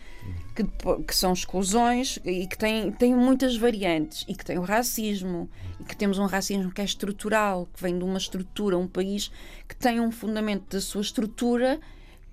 que, 0.56 0.64
que, 1.04 1.16
são 1.16 1.34
exclusões 1.34 2.20
e 2.26 2.46
que 2.46 2.58
têm, 2.58 2.92
têm 2.92 3.16
muitas 3.16 3.56
variantes 3.56 4.26
e 4.28 4.36
que 4.36 4.44
tem 4.44 4.58
o 4.58 4.64
racismo 4.64 5.50
e 5.80 5.84
que 5.84 5.96
temos 5.96 6.20
um 6.20 6.26
racismo 6.26 6.72
que 6.72 6.82
é 6.82 6.84
estrutural, 6.84 7.68
que 7.74 7.82
vem 7.82 7.98
de 7.98 8.04
uma 8.04 8.18
estrutura, 8.18 8.78
um 8.78 8.88
país 8.88 9.32
que 9.68 9.76
tem 9.76 10.00
um 10.00 10.12
fundamento 10.12 10.70
da 10.70 10.82
sua 10.82 11.02
estrutura 11.02 11.80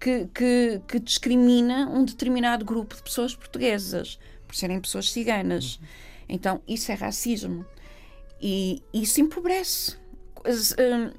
que, 0.00 0.26
que, 0.34 0.80
que 0.86 0.98
discrimina 0.98 1.88
um 1.88 2.04
determinado 2.04 2.64
grupo 2.64 2.94
de 2.94 3.02
pessoas 3.02 3.34
portuguesas 3.34 4.18
por 4.46 4.54
serem 4.54 4.80
pessoas 4.80 5.10
ciganas. 5.10 5.80
Então, 6.28 6.62
isso 6.66 6.90
é 6.92 6.94
racismo. 6.94 7.64
E 8.40 8.82
isso 8.92 9.20
empobrece. 9.20 9.96
Hum, 10.46 11.10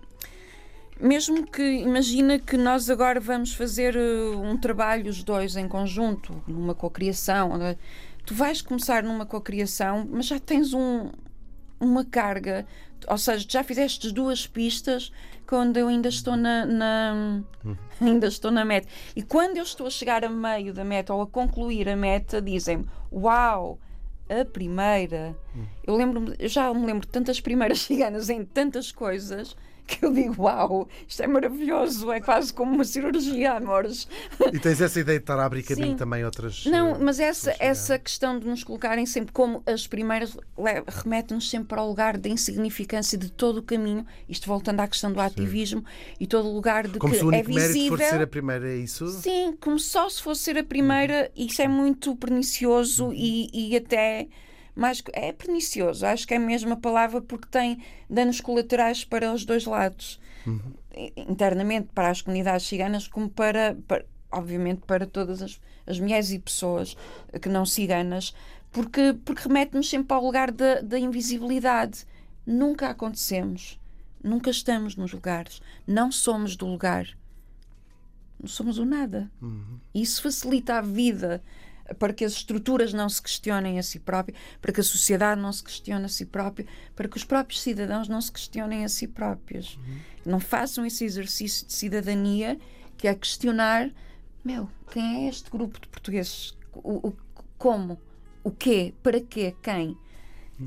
mesmo 1.00 1.48
que 1.48 1.62
imagina 1.62 2.38
que 2.38 2.58
nós 2.58 2.90
agora 2.90 3.20
vamos 3.20 3.54
fazer 3.54 3.96
uh, 3.96 4.42
um 4.42 4.58
trabalho 4.58 5.10
os 5.10 5.24
dois 5.24 5.56
em 5.56 5.68
conjunto, 5.68 6.44
numa 6.48 6.76
cocriação, 6.76 7.62
é? 7.62 7.78
tu 8.26 8.34
vais 8.34 8.62
começar 8.62 9.02
numa 9.02 9.26
cocriação, 9.26 10.08
mas 10.12 10.28
já 10.28 10.40
tens 10.40 10.74
um, 10.74 11.10
uma 11.80 12.04
carga, 12.04 12.66
ou 13.08 13.18
seja, 13.18 13.46
já 13.48 13.64
fizeste 13.64 14.12
duas 14.12 14.46
pistas 14.46 15.12
quando 15.48 15.78
eu 15.78 15.88
ainda 15.88 16.10
estou 16.10 16.36
na, 16.36 16.66
na 16.66 17.42
ainda 18.00 18.28
estou 18.28 18.52
na 18.52 18.66
meta. 18.66 18.88
E 19.16 19.24
quando 19.24 19.58
eu 19.58 19.64
estou 19.64 19.88
a 19.88 19.90
chegar 19.90 20.24
a 20.24 20.30
meio 20.30 20.74
da 20.74 20.84
meta 20.84 21.14
ou 21.14 21.22
a 21.22 21.28
concluir 21.28 21.88
a 21.90 21.96
meta, 21.96 22.42
dizem-me: 22.42 22.86
"Uau, 23.12 23.80
a 24.30 24.46
primeira". 24.46 25.36
Eu 25.84 25.96
lembro, 25.96 26.36
eu 26.38 26.50
já 26.50 26.72
me 26.74 26.86
lembro 26.86 27.08
de 27.08 27.12
tantas 27.12 27.40
primeiras 27.40 27.80
ciganas 27.88 28.30
em 28.30 28.44
tantas 28.44 28.92
coisas 28.92 29.56
que 29.89 30.06
eu 30.06 30.13
digo, 30.13 30.43
uau, 30.43 30.88
isto 31.08 31.23
é 31.23 31.28
maravilhoso, 31.28 32.12
é 32.12 32.21
quase 32.21 32.54
como 32.54 32.73
uma 32.73 32.84
cirurgia, 32.84 33.54
amores. 33.54 34.08
E 34.54 34.60
tens 34.60 34.80
essa 34.80 34.99
ideia 34.99 35.17
de 35.17 35.23
estar 35.23 35.39
a 35.39 35.45
abrir 35.45 35.63
caminho 35.63 35.91
Sim. 35.91 35.97
também 35.97 36.23
outras. 36.23 36.65
Não, 36.65 36.95
eh, 36.95 36.97
mas 36.99 37.19
essa, 37.19 37.56
essa 37.60 37.97
questão 37.97 38.38
de 38.38 38.47
nos 38.47 38.63
colocarem 38.63 39.06
sempre 39.06 39.34
como 39.34 39.63
as 39.65 39.88
primeiras 39.88 40.38
remete-nos 40.88 41.49
sempre 41.49 41.69
para 41.69 41.82
o 41.82 41.88
lugar 41.88 42.17
da 42.17 42.30
insignificância 42.30 43.17
de 43.17 43.32
todo 43.32 43.58
o 43.58 43.63
caminho, 43.63 44.06
isto 44.28 44.47
voltando 44.47 44.80
à 44.82 44.88
questão 44.88 45.12
do 45.12 45.19
ativismo 45.19 45.82
Sim. 45.82 46.15
e 46.19 46.28
todo 46.28 46.47
o 46.47 46.54
lugar 46.54 46.88
de 46.88 46.99
como 46.99 47.13
que 47.13 47.19
se 47.19 47.25
o 47.25 47.32
é 47.32 47.38
único 47.38 47.52
é 47.52 47.67
visível. 47.67 47.97
for 47.97 48.06
ser 48.06 48.21
a 48.21 48.28
primeira, 48.28 48.69
é 48.69 48.78
isso? 48.78 49.08
Sim, 49.08 49.58
como 49.60 49.80
só 49.80 50.10
se 50.10 50.21
fosse 50.21 50.41
ser 50.41 50.58
a 50.58 50.63
primeira, 50.63 51.32
uhum. 51.36 51.45
isso 51.45 51.62
é 51.62 51.67
muito 51.67 52.15
pernicioso 52.15 53.08
uhum. 53.08 53.13
e, 53.13 53.71
e 53.71 53.75
até 53.75 54.28
mais 54.80 55.04
é 55.13 55.32
pernicioso, 55.34 56.06
acho 56.06 56.26
que 56.26 56.34
é 56.34 56.38
a 56.38 56.39
mesma 56.39 56.78
palavra 56.78 57.22
porque 57.22 57.48
tem 57.50 57.84
danos 58.10 58.39
colaterais 58.39 59.04
para 59.04 59.32
os 59.34 59.44
dois 59.44 59.65
lados. 59.65 60.20
Uhum. 60.48 60.74
Internamente 61.15 61.89
para 61.94 62.10
as 62.10 62.22
comunidades 62.22 62.65
ciganas 62.65 63.08
como 63.08 63.30
para, 63.30 63.78
para 63.88 64.06
obviamente 64.32 64.82
para 64.86 65.06
todas 65.06 65.42
as, 65.42 65.60
as 65.86 66.00
mulheres 66.00 66.32
e 66.32 66.39
pessoas 66.39 66.96
que 67.42 67.50
não 67.50 67.65
ciganas, 67.65 68.34
porque, 68.72 69.15
porque 69.26 69.48
remete-nos 69.48 69.89
sempre 69.89 70.15
ao 70.15 70.24
lugar 70.24 70.52
da, 70.52 70.82
da 70.82 70.98
invisibilidade. 70.98 72.06
Nunca 72.46 72.89
acontecemos, 72.89 73.80
nunca 74.24 74.50
estamos 74.50 74.96
nos 74.96 75.12
lugares, 75.12 75.62
não 75.86 76.12
somos 76.12 76.56
do 76.56 76.65
lugar, 76.65 77.08
não 78.39 78.48
somos 78.48 78.78
o 78.78 78.86
nada. 78.86 79.30
Uhum. 79.42 79.80
Isso 79.94 80.22
facilita 80.22 80.76
a 80.76 80.82
vida 80.82 81.44
para 81.97 82.13
que 82.13 82.23
as 82.23 82.34
estruturas 82.34 82.93
não 82.93 83.10
se 83.10 83.21
questionem 83.21 83.80
a 83.80 83.84
si 83.84 83.99
próprias, 83.99 84.38
para 84.62 84.71
que 84.71 84.80
a 84.80 84.84
sociedade 84.84 85.41
não 85.41 85.52
se 85.52 85.63
questione 85.63 86.06
a 86.06 86.10
si 86.10 86.25
própria, 86.25 86.65
para 86.95 87.08
que 87.08 87.17
os 87.17 87.23
próprios 87.23 87.62
cidadãos 87.62 88.08
não 88.08 88.21
se 88.21 88.32
questionem 88.32 88.86
a 88.86 88.89
si 88.89 89.08
próprios. 89.08 89.75
Uhum. 89.75 89.97
Não 90.25 90.39
façam 90.39 90.86
esse 90.86 91.04
exercício 91.06 91.65
de 91.65 91.73
cidadania 91.73 92.60
que 92.97 93.08
é 93.08 93.15
questionar, 93.15 93.89
meu, 94.43 94.69
quem 94.91 95.25
é 95.25 95.30
este 95.30 95.49
grupo 95.49 95.80
de 95.80 95.88
portugueses? 95.88 96.58
O, 96.73 97.10
o 97.10 97.13
como? 97.58 97.99
O 98.43 98.52
quê? 98.52 98.93
Para 99.02 99.19
quê? 99.21 99.56
Quem? 99.62 99.97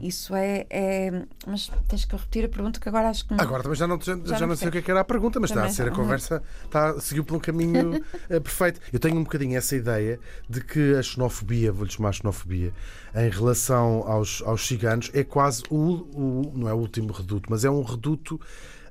Isso 0.00 0.35
é, 0.35 0.66
é, 0.70 1.24
Mas 1.46 1.70
tens 1.88 2.05
que 2.05 2.16
repetir 2.16 2.44
a 2.44 2.48
pergunta 2.48 2.81
que 2.81 2.88
agora 2.88 3.11
acho 3.11 3.26
que 3.26 3.35
não. 3.35 3.40
Agora 3.40 3.62
também 3.62 3.76
já 3.76 3.87
não, 3.87 4.00
já, 4.00 4.16
já 4.16 4.40
não, 4.40 4.48
não 4.48 4.57
sei 4.57 4.68
o 4.68 4.72
que, 4.72 4.78
é 4.78 4.83
que 4.83 4.90
era 4.90 5.00
a 5.00 5.05
pergunta, 5.05 5.38
mas 5.38 5.50
também 5.50 5.68
está 5.68 5.83
a 5.83 5.87
ser 5.87 5.92
a 5.92 5.94
conversa, 5.94 6.42
está, 6.64 6.98
seguiu 7.00 7.24
por 7.24 7.37
um 7.37 7.40
caminho 7.40 7.96
uh, 7.96 8.00
perfeito. 8.40 8.81
Eu 8.92 8.98
tenho 8.98 9.16
um 9.16 9.24
bocadinho 9.24 9.57
essa 9.57 9.76
ideia 9.76 10.18
de 10.48 10.62
que 10.62 10.94
a 10.94 11.02
xenofobia, 11.02 11.72
vou-lhe 11.72 11.90
chamar 11.90 12.12
xenofobia, 12.12 12.72
em 13.14 13.28
relação 13.28 14.05
aos, 14.07 14.42
aos 14.42 14.66
ciganos, 14.66 15.11
é 15.12 15.22
quase 15.22 15.62
o, 15.68 15.76
o. 15.76 16.52
não 16.55 16.68
é 16.68 16.72
o 16.72 16.78
último 16.78 17.12
reduto, 17.12 17.50
mas 17.50 17.64
é 17.64 17.70
um 17.70 17.83
reduto. 17.83 18.40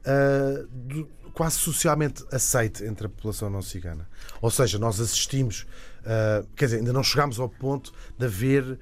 Uh, 0.02 0.68
do, 0.72 1.08
quase 1.34 1.56
socialmente 1.56 2.24
aceite 2.32 2.84
entre 2.84 3.08
a 3.08 3.10
população 3.10 3.50
não 3.50 3.62
cigana. 3.62 4.08
Ou 4.42 4.52
seja, 4.52 4.78
nós 4.78 5.00
assistimos 5.00 5.66
Uh, 6.02 6.48
quer 6.56 6.66
dizer, 6.66 6.78
ainda 6.78 6.92
não 6.92 7.04
chegámos 7.04 7.40
ao 7.40 7.48
ponto 7.48 7.94
de 8.18 8.26
haver 8.26 8.64
uh, 8.64 8.78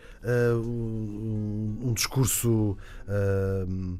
um, 0.57 1.77
um, 1.87 1.93
discurso 1.93 2.77
uh, 3.07 3.97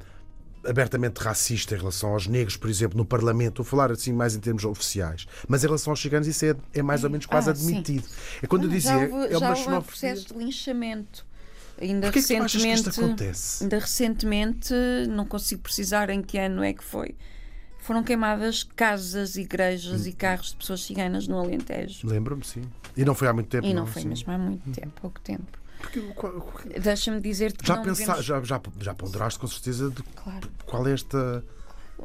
abertamente 0.65 1.17
racista 1.19 1.75
em 1.75 1.77
relação 1.77 2.12
aos 2.12 2.27
negros, 2.27 2.55
por 2.55 2.69
exemplo, 2.69 2.97
no 2.97 3.05
Parlamento, 3.05 3.58
vou 3.58 3.65
falar 3.65 3.91
assim 3.91 4.13
mais 4.13 4.36
em 4.36 4.39
termos 4.39 4.63
oficiais, 4.65 5.25
mas 5.47 5.63
em 5.63 5.67
relação 5.67 5.91
aos 5.91 6.01
ciganos 6.01 6.27
isso 6.27 6.45
é, 6.45 6.55
é 6.73 6.82
mais 6.82 7.03
ou 7.03 7.10
menos 7.10 7.25
quase 7.25 7.49
Ah, 7.49 7.55
sim. 7.55 7.67
admitido. 7.69 8.08
É 8.41 8.47
quando 8.47 8.63
eu 8.63 8.69
Ah, 8.69 8.73
dizia, 8.73 8.91
já 8.91 8.97
houve, 8.99 9.25
é 9.25 9.32
já 9.32 9.38
uma 9.38 9.49
houve 9.49 9.69
um 9.69 9.82
processo 9.82 10.34
de 10.34 10.39
linchamento. 10.39 11.25
Ainda 11.82 12.08
Porquê 12.08 12.19
é 12.19 12.21
que 12.21 12.27
tu 12.27 12.43
achas 12.43 12.51
que 12.62 12.67
recentemente, 12.67 12.89
isto 12.89 13.01
acontece? 13.05 13.63
ainda 13.63 13.79
recentemente, 13.79 14.73
não 15.10 15.25
consigo 15.25 15.62
precisar 15.62 16.10
em 16.10 16.21
que 16.21 16.38
ano 16.38 16.62
é 16.62 16.73
que 16.73 16.84
foi, 16.84 17.15
foram 17.89 18.04
queimadas 18.04 18.62
casas, 18.75 19.36
igrejas 19.36 20.06
Hum. 20.06 20.10
e 20.10 20.13
carros 20.13 20.49
de 20.52 20.58
pessoas 20.58 20.84
ciganas 20.84 21.28
no 21.28 21.39
Alentejo. 21.39 22.06
Lembro-me, 22.08 22.45
sim. 22.45 22.62
E 22.95 23.04
não 23.04 23.15
foi 23.15 23.28
há 23.28 23.34
muito 23.34 23.47
tempo. 23.49 23.65
E 23.65 23.73
não 23.73 23.88
foi 23.88 24.04
sim. 24.04 24.08
mesmo 24.10 24.32
há 24.32 24.38
muito 24.38 24.69
tempo, 24.69 24.91
pouco 25.02 25.19
tempo. 25.21 25.43
Porque, 25.82 26.80
Deixa-me 26.80 27.19
dizer-te 27.19 27.58
que 27.58 27.67
já, 27.67 27.78
não 27.78 27.84
pensa, 27.84 28.02
devemos... 28.02 28.23
já, 28.25 28.43
já, 28.43 28.62
já 28.80 28.93
ponderaste 28.93 29.39
com 29.39 29.47
certeza 29.47 29.89
de 29.89 30.04
Claro. 30.04 30.47
qual 30.67 30.88
é 30.88 30.91
esta. 30.93 31.43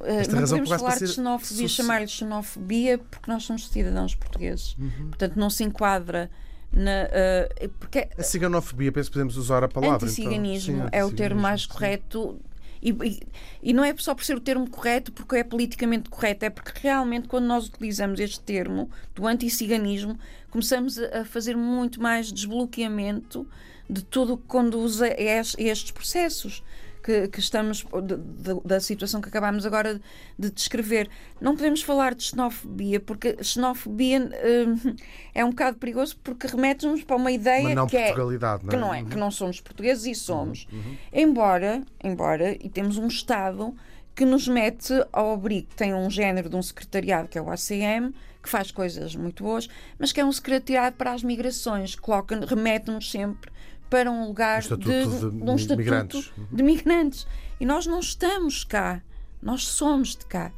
Eh, 0.05 0.21
Esta 0.21 0.37
não 0.41 0.49
podemos 0.49 0.71
falar 0.71 0.99
de 0.99 1.07
xenofobia, 1.09 1.69
chamar-lhe 1.69 2.09
xenofobia, 2.09 2.97
porque 2.99 3.31
nós 3.31 3.43
somos 3.45 3.69
cidadãos 3.69 4.15
portugueses. 4.15 4.75
Uhum. 4.79 5.09
Portanto, 5.09 5.37
não 5.37 5.51
se 5.51 5.65
enquadra 5.65 6.31
na. 6.73 6.91
eh, 7.11 7.69
porque 7.79 8.09
A 8.17 8.23
ciganofobia, 8.23 8.91
penso 8.91 9.11
que 9.11 9.15
podemos 9.15 9.37
usar 9.37 9.63
a 9.63 9.69
palavra. 9.69 10.07
Anticiganismo 10.07 10.77
então. 10.77 10.87
Sim, 10.87 10.91
é 10.97 11.05
o 11.05 11.13
termo 11.13 11.41
mais 11.43 11.67
correto. 11.67 12.41
E, 12.85 13.23
e- 13.63 13.73
não 13.73 13.83
é 13.83 13.95
só 13.97 14.15
por 14.15 14.23
ser 14.25 14.37
o 14.37 14.41
termo 14.41 14.69
correto, 14.69 15.11
porque 15.11 15.37
é 15.37 15.43
politicamente 15.43 16.11
correto, 16.11 16.45
é 16.45 16.51
porque 16.51 16.73
realmente 16.83 17.27
quando 17.27 17.47
nós 17.47 17.67
utilizamos 17.67 18.21
este 18.21 18.41
termo 18.41 18.91
do 19.15 19.27
anticiganismo, 19.27 20.19
começamos 20.51 20.99
a 20.99 21.25
fazer 21.25 21.57
muito 21.57 22.01
mais 22.01 22.31
desbloqueamento 22.31 23.49
de 23.89 24.05
tudo 24.05 24.35
o 24.35 24.39
que 24.39 24.47
conduz 24.47 25.01
a 25.01 25.09
estes 25.09 25.91
processos 25.91 26.63
que, 27.05 27.29
que 27.29 27.39
estamos, 27.39 27.85
de- 28.03 28.17
de- 28.17 28.61
da 28.65 28.81
situação 28.81 29.21
que 29.21 29.29
acabámos 29.29 29.67
agora 29.67 30.01
de 30.39 30.51
descrever. 30.51 31.09
Não 31.41 31.55
podemos 31.55 31.83
falar 31.83 32.15
de 32.15 32.23
xenofobia, 32.25 32.99
porque 32.99 33.37
xenofobia 33.45 34.21
hum, 34.21 34.97
é 35.35 35.45
um 35.45 35.51
bocado 35.51 35.77
perigoso 35.77 36.17
porque 36.25 36.47
remete-nos 36.47 37.05
para 37.05 37.17
uma 37.17 37.31
ideia 37.31 37.75
que 37.87 37.97
é 37.97 38.09
não 38.09 38.17
é? 38.65 38.71
que 38.71 38.77
não 38.77 38.95
é, 38.95 39.05
que 39.05 39.17
não 39.17 39.31
somos 39.31 39.61
portugueses 39.61 40.07
e 40.07 40.15
somos. 40.15 40.67
Uhum, 40.73 40.97
Embora, 41.13 41.83
embora, 42.03 42.53
e 42.53 42.69
temos 42.71 42.97
um 42.97 43.07
Estado 43.07 43.75
que 44.17 44.25
nos 44.25 44.49
mete 44.49 44.93
ao 45.13 45.35
abrigo, 45.35 45.69
tem 45.77 45.93
um 45.93 46.09
género 46.09 46.49
de 46.49 46.57
um 46.57 46.63
secretariado 46.63 47.29
que 47.29 47.37
é 47.37 47.43
o 47.43 47.51
ACM, 47.51 48.15
que 48.43 48.49
faz 48.49 48.71
coisas 48.71 49.15
muito 49.17 49.43
boas, 49.43 49.69
mas 49.99 50.13
que 50.13 50.21
é 50.21 50.25
um 50.25 50.31
secretariado 50.33 50.97
para 50.97 51.13
as 51.13 51.23
migrações, 51.23 51.97
coloca, 51.97 52.45
remete-nos 52.47 53.11
sempre 53.11 53.51
para 53.91 54.11
um 54.11 54.27
lugar 54.27 54.63
de, 54.63 54.77
de 54.77 55.05
de 55.07 55.25
um 55.51 55.55
estatuto 55.57 55.77
migrantes. 55.79 56.33
de 56.51 56.63
migrantes. 56.63 57.27
E 57.61 57.65
nós 57.67 57.87
não 57.87 58.01
estamos 58.01 58.65
cá, 58.65 59.01
nós 59.43 59.67
somos 59.67 60.17
de 60.17 60.27
cá. 60.27 60.53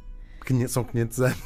São 0.67 0.83
500 0.83 1.19
anos. 1.21 1.37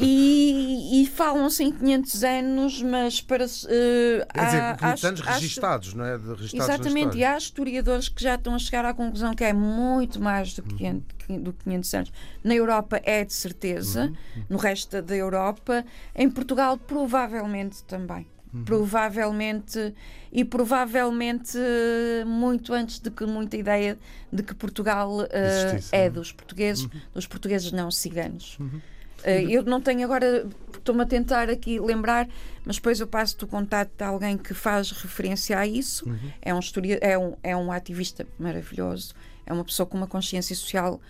E, 0.00 1.02
e 1.02 1.06
falam-se 1.06 1.64
em 1.64 1.72
500 1.72 2.22
anos, 2.24 2.82
mas 2.82 3.20
para. 3.20 3.44
eh, 3.44 4.26
Quer 4.32 4.44
dizer, 4.44 4.60
há- 4.60 4.76
500 4.76 5.04
há- 5.04 5.08
anos 5.08 5.20
há- 5.26 5.32
registados, 5.32 5.94
não 5.94 6.04
é? 6.04 6.16
Registados 6.16 6.54
Exatamente, 6.54 7.16
e 7.18 7.24
há 7.24 7.36
historiadores 7.38 8.08
que 8.08 8.22
já 8.22 8.34
estão 8.34 8.54
a 8.54 8.58
chegar 8.58 8.84
à 8.84 8.92
conclusão 8.94 9.34
que 9.34 9.42
é 9.44 9.52
muito 9.52 10.20
mais 10.20 10.54
do 10.54 10.62
que 10.62 10.72
Uhum. 10.72 11.02
500, 11.26 11.42
do 11.42 11.52
que 11.52 11.64
500 11.64 11.94
anos. 11.94 12.12
Na 12.44 12.54
Europa 12.54 13.00
é 13.02 13.24
de 13.24 13.32
certeza, 13.32 14.12
Uhum. 14.36 14.44
no 14.50 14.58
resto 14.58 15.00
da 15.02 15.16
Europa, 15.16 15.84
em 16.14 16.28
Portugal 16.30 16.76
provavelmente 16.76 17.82
também. 17.84 18.26
Uhum. 18.52 18.64
Provavelmente, 18.64 19.94
e 20.32 20.44
provavelmente 20.44 21.56
eh, 21.58 22.24
muito 22.24 22.72
antes 22.72 22.98
de 22.98 23.10
que 23.10 23.24
muita 23.26 23.56
ideia 23.56 23.98
de 24.32 24.42
que 24.42 24.54
Portugal 24.54 25.10
Existisse, 25.32 25.88
é 25.94 25.98
não 26.00 26.04
é? 26.06 26.10
dos 26.10 26.32
portugueses, 26.32 26.88
dos 27.14 27.26
portugueses 27.26 27.72
não 27.72 27.90
ciganos. 27.90 28.56
Uhum. 28.58 28.80
Eh, 29.24 29.44
eu 29.44 29.62
não 29.64 29.80
tenho 29.80 30.04
agora, 30.04 30.46
estou-me 30.76 31.02
a 31.02 31.06
tentar 31.06 31.50
aqui 31.50 31.78
lembrar, 31.80 32.28
mas 32.64 32.76
depois 32.76 33.00
eu 33.00 33.06
passo-te 33.06 33.44
o 33.44 33.46
contato 33.48 33.90
de 33.96 34.04
alguém 34.04 34.36
que 34.38 34.54
faz 34.54 34.90
referência 34.92 35.58
a 35.58 35.66
isso. 35.66 36.08
Uhum. 36.08 36.16
É, 36.40 36.54
um 36.54 36.58
historia, 36.60 36.98
é, 37.02 37.18
um, 37.18 37.34
é 37.42 37.56
um 37.56 37.70
ativista 37.72 38.26
maravilhoso, 38.38 39.14
é 39.44 39.52
uma 39.52 39.64
pessoa 39.64 39.86
com 39.86 39.96
uma 39.96 40.06
consciência 40.06 40.54
social 40.54 41.00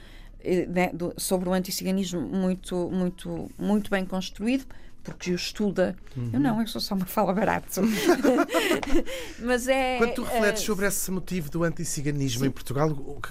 né, 0.68 0.90
do- 0.94 1.12
sobre 1.16 1.48
o 1.48 1.52
anticiganismo 1.52 2.20
muito, 2.20 2.88
muito, 2.90 3.50
muito 3.58 3.90
bem 3.90 4.04
construído. 4.04 4.64
Porque 5.08 5.32
o 5.32 5.34
estuda. 5.34 5.96
Uhum. 6.16 6.30
Eu 6.32 6.40
não, 6.40 6.60
eu 6.60 6.66
sou 6.66 6.80
só 6.80 6.94
uma 6.94 7.06
fala 7.06 7.32
barato. 7.32 7.80
mas 9.40 9.68
é. 9.68 9.98
Quando 9.98 10.14
tu 10.14 10.22
refletes 10.22 10.62
eh, 10.62 10.66
sobre 10.66 10.86
esse 10.86 11.10
motivo 11.10 11.50
do 11.50 11.64
anticiganismo 11.64 12.44
em 12.44 12.50
Portugal, 12.50 12.90
que 12.94 13.30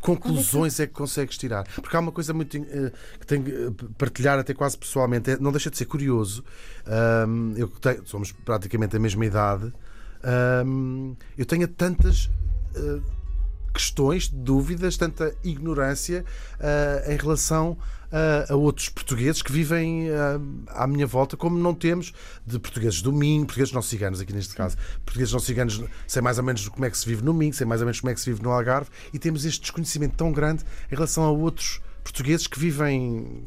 conclusões 0.00 0.78
é 0.80 0.86
que 0.86 0.92
consegues 0.92 1.36
tirar? 1.36 1.64
Porque 1.74 1.96
há 1.96 2.00
uma 2.00 2.12
coisa 2.12 2.32
muito 2.32 2.56
eh, 2.56 2.92
que 3.20 3.26
tenho 3.26 3.44
que 3.44 3.50
eh, 3.50 3.70
partilhar 3.96 4.38
até 4.38 4.54
quase 4.54 4.78
pessoalmente, 4.78 5.30
é- 5.32 5.38
não 5.38 5.50
deixa 5.52 5.70
de 5.70 5.76
ser 5.76 5.86
curioso. 5.86 6.44
Ahm, 6.86 7.54
eu 7.56 7.68
tenho- 7.68 8.06
somos 8.06 8.32
praticamente 8.32 8.96
a 8.96 9.00
mesma 9.00 9.24
idade. 9.26 9.72
ahm, 10.22 11.14
eu 11.36 11.44
tenho 11.46 11.68
tantas 11.68 12.28
eh, 12.74 13.00
questões, 13.72 14.28
dúvidas, 14.28 14.96
tanta 14.96 15.32
ignorância 15.44 16.24
ah, 16.58 17.12
em 17.12 17.16
relação 17.16 17.76
ah, 18.10 18.46
a 18.52 18.56
outros 18.56 18.88
portugueses 18.88 19.42
que 19.42 19.52
vivem 19.52 20.10
ah, 20.10 20.40
à 20.82 20.86
minha 20.86 21.06
volta, 21.06 21.36
como 21.36 21.58
não 21.58 21.74
temos 21.74 22.12
de 22.46 22.58
portugueses 22.58 23.02
do 23.02 23.12
Minho, 23.12 23.44
portugueses 23.44 23.72
não 23.72 23.82
ciganos 23.82 24.20
aqui 24.20 24.32
neste 24.32 24.54
caso, 24.54 24.76
portugueses 25.04 25.32
não 25.32 25.40
ciganos, 25.40 25.82
sei 26.06 26.22
mais 26.22 26.38
ou 26.38 26.44
menos 26.44 26.68
como 26.68 26.84
é 26.84 26.90
que 26.90 26.98
se 26.98 27.06
vive 27.06 27.22
no 27.22 27.34
Minho, 27.34 27.52
sei 27.52 27.66
mais 27.66 27.80
ou 27.80 27.86
menos 27.86 28.00
como 28.00 28.10
é 28.10 28.14
que 28.14 28.20
se 28.20 28.30
vive 28.30 28.42
no 28.42 28.50
Algarve, 28.50 28.90
e 29.12 29.18
temos 29.18 29.44
este 29.44 29.60
desconhecimento 29.60 30.14
tão 30.16 30.32
grande 30.32 30.64
em 30.90 30.94
relação 30.94 31.24
a 31.24 31.30
outros 31.30 31.80
portugueses 32.02 32.46
que 32.46 32.58
vivem 32.58 33.44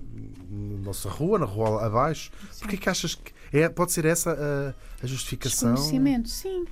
na 0.50 0.78
nossa 0.86 1.10
rua, 1.10 1.40
na 1.40 1.46
rua 1.46 1.84
abaixo. 1.86 2.32
Porquê 2.60 2.78
que 2.78 2.90
achas 2.90 3.16
que 3.16 3.32
é, 3.52 3.68
pode 3.68 3.92
ser 3.92 4.06
essa 4.06 4.32
a, 4.32 5.04
a 5.04 5.08
justificação? 5.08 5.74
Desconhecimento, 5.74 6.30
sim. 6.30 6.66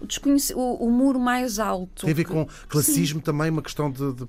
O, 0.00 0.06
desconheci- 0.06 0.54
o, 0.54 0.74
o 0.74 0.90
muro 0.90 1.18
mais 1.18 1.58
alto. 1.58 2.02
Tem 2.06 2.12
a 2.12 2.14
ver 2.16 2.24
com 2.24 2.46
classismo 2.68 3.20
também, 3.20 3.50
uma 3.50 3.62
questão 3.62 3.90
de, 3.90 4.12
de- 4.14 4.28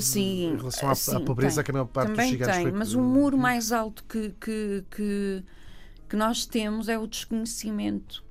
Sim, 0.00 0.52
em 0.52 0.56
relação 0.56 0.88
à, 0.88 0.92
à 0.92 0.94
sim, 0.94 1.24
pobreza 1.24 1.56
tem. 1.56 1.64
que 1.64 1.70
a 1.70 1.74
maior 1.74 1.86
parte 1.86 2.08
dos 2.08 2.16
Também 2.16 2.32
ciganos 2.32 2.56
tem, 2.56 2.62
foi. 2.64 2.72
mas 2.72 2.92
o 2.94 3.00
muro 3.00 3.36
mais 3.38 3.70
alto 3.72 4.04
que, 4.08 4.30
que, 4.40 4.84
que, 4.90 5.44
que 6.08 6.16
nós 6.16 6.44
temos 6.46 6.88
é 6.88 6.98
o 6.98 7.06
desconhecimento. 7.06 8.24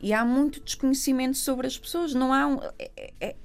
E 0.00 0.12
há 0.12 0.24
muito 0.24 0.60
desconhecimento 0.60 1.36
sobre 1.38 1.66
as 1.66 1.78
pessoas. 1.78 2.12
Não 2.12 2.32
há 2.32 2.46
um. 2.46 2.58
é- 2.78 2.90
é- 2.96 3.12
é- 3.20 3.36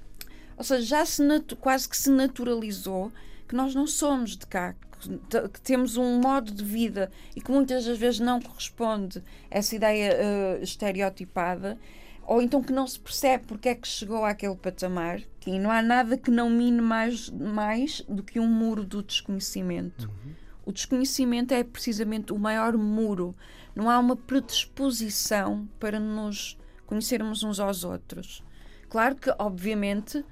ou 0.56 0.64
seja, 0.64 0.84
já 0.84 1.06
se 1.06 1.22
natu- 1.22 1.56
quase 1.56 1.88
que 1.88 1.96
se 1.96 2.10
naturalizou 2.10 3.12
que 3.46 3.54
nós 3.54 3.74
não 3.74 3.86
somos 3.86 4.36
de 4.36 4.46
cá, 4.46 4.74
que, 5.00 5.48
que 5.48 5.60
temos 5.60 5.96
um 5.96 6.20
modo 6.20 6.50
de 6.52 6.64
vida 6.64 7.10
e 7.36 7.40
que 7.40 7.50
muitas 7.50 7.84
das 7.86 7.96
vezes 7.96 8.20
não 8.20 8.40
corresponde 8.40 9.18
a 9.50 9.58
essa 9.58 9.74
ideia 9.76 10.12
eh, 10.12 10.58
estereotipada, 10.60 11.78
ou 12.28 12.42
então 12.42 12.62
que 12.62 12.72
não 12.72 12.86
se 12.86 13.00
percebe 13.00 13.44
porque 13.46 13.70
é 13.70 13.74
que 13.74 13.88
chegou 13.88 14.24
àquele 14.24 14.54
patamar, 14.56 15.20
que 15.40 15.58
não 15.58 15.70
há 15.70 15.80
nada 15.82 16.16
que 16.18 16.30
não 16.30 16.50
mine 16.50 16.80
mais, 16.82 17.30
mais 17.30 18.02
do 18.08 18.22
que 18.22 18.38
um 18.38 18.46
muro 18.46 18.84
do 18.84 19.02
desconhecimento. 19.02 20.10
O 20.66 20.70
desconhecimento 20.72 21.54
é 21.54 21.64
precisamente 21.64 22.32
o 22.32 22.38
maior 22.38 22.76
muro. 22.76 23.34
Não 23.74 23.88
há 23.88 23.98
uma 23.98 24.14
predisposição 24.14 25.68
para 25.80 25.98
nos 25.98 26.58
conhecermos 26.86 27.42
uns 27.42 27.58
aos 27.60 27.84
outros. 27.84 28.42
Claro 28.88 29.16
que, 29.16 29.30
obviamente, 29.38 30.24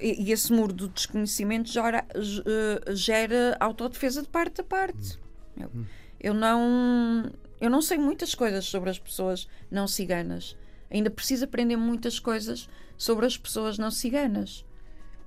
e 0.00 0.22
e 0.28 0.32
esse 0.32 0.52
muro 0.52 0.72
do 0.72 0.88
desconhecimento 0.88 1.70
gera, 1.70 2.04
ge- 2.16 2.42
eh, 2.46 2.94
gera 2.94 3.56
autodefesa 3.60 4.22
de 4.22 4.28
parte 4.28 4.60
a 4.60 4.64
parte. 4.64 5.18
Eu, 5.56 5.70
eu 6.20 6.34
não 6.34 7.30
eu 7.60 7.68
não 7.70 7.82
sei 7.82 7.98
muitas 7.98 8.34
coisas 8.34 8.64
sobre 8.64 8.90
as 8.90 8.98
pessoas 8.98 9.48
não 9.70 9.86
ciganas. 9.86 10.56
Ainda 10.90 11.10
preciso 11.10 11.44
aprender 11.44 11.76
muitas 11.76 12.18
coisas 12.18 12.68
sobre 12.96 13.24
as 13.26 13.36
pessoas 13.36 13.78
não 13.78 13.90
ciganas. 13.90 14.64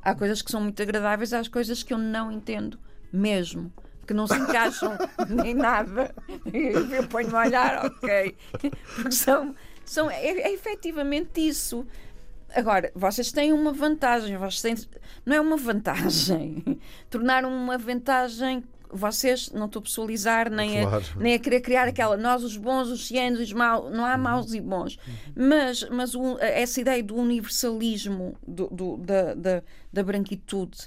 Há 0.02 0.14
coisas 0.14 0.42
que 0.42 0.52
são 0.52 0.62
muito 0.62 0.82
agradáveis, 0.82 1.34
há 1.34 1.40
as 1.40 1.48
coisas 1.48 1.82
que 1.82 1.94
eu 1.94 1.98
não 1.98 2.32
entendo 2.32 2.78
mesmo, 3.12 3.72
que 4.06 4.14
não 4.14 4.28
se 4.28 4.36
encaixam 4.36 4.98
nem 5.30 5.54
nada. 5.54 6.14
Eu 6.52 7.08
ponho-me 7.08 7.36
a 7.36 7.40
olhar, 7.40 7.86
ok. 7.86 8.36
Porque 8.96 9.12
são, 9.12 9.56
são 9.86 10.12
é, 10.12 10.26
é 10.26 10.54
efetivamente 10.54 11.48
isso. 11.48 11.88
Agora, 12.54 12.92
vocês 12.94 13.32
têm 13.32 13.54
uma 13.54 13.72
vantagem, 13.72 14.38
vocês 14.38 14.62
têm, 14.62 14.90
não 15.26 15.36
é 15.36 15.42
uma 15.42 15.58
vantagem. 15.58 16.80
Tornaram 17.10 17.50
uma 17.50 17.78
vantagem, 17.78 18.64
vocês, 18.94 19.50
não 19.52 19.66
estou 19.66 19.80
a 19.80 19.84
pessoalizar, 19.84 20.50
nem, 20.50 20.82
Claro. 20.84 21.04
a, 21.16 21.20
nem 21.20 21.34
a 21.34 21.40
querer 21.40 21.62
criar 21.62 21.88
aquela, 21.88 22.16
nós 22.16 22.44
os 22.44 22.56
bons, 22.56 22.90
os 22.90 23.08
cianos, 23.08 23.40
os 23.40 23.52
maus, 23.54 23.92
não 23.92 24.06
há 24.06 24.18
maus 24.18 24.54
e 24.54 24.62
bons. 24.62 24.98
Mas, 25.36 25.88
mas 25.90 26.14
o- 26.16 26.38
essa 26.40 26.80
ideia 26.80 27.04
do 27.04 27.16
universalismo, 27.16 28.38
do, 28.48 28.68
do- 28.68 28.98
da, 28.98 29.34
da, 29.34 29.64
da 29.92 30.04
branquitude, 30.04 30.78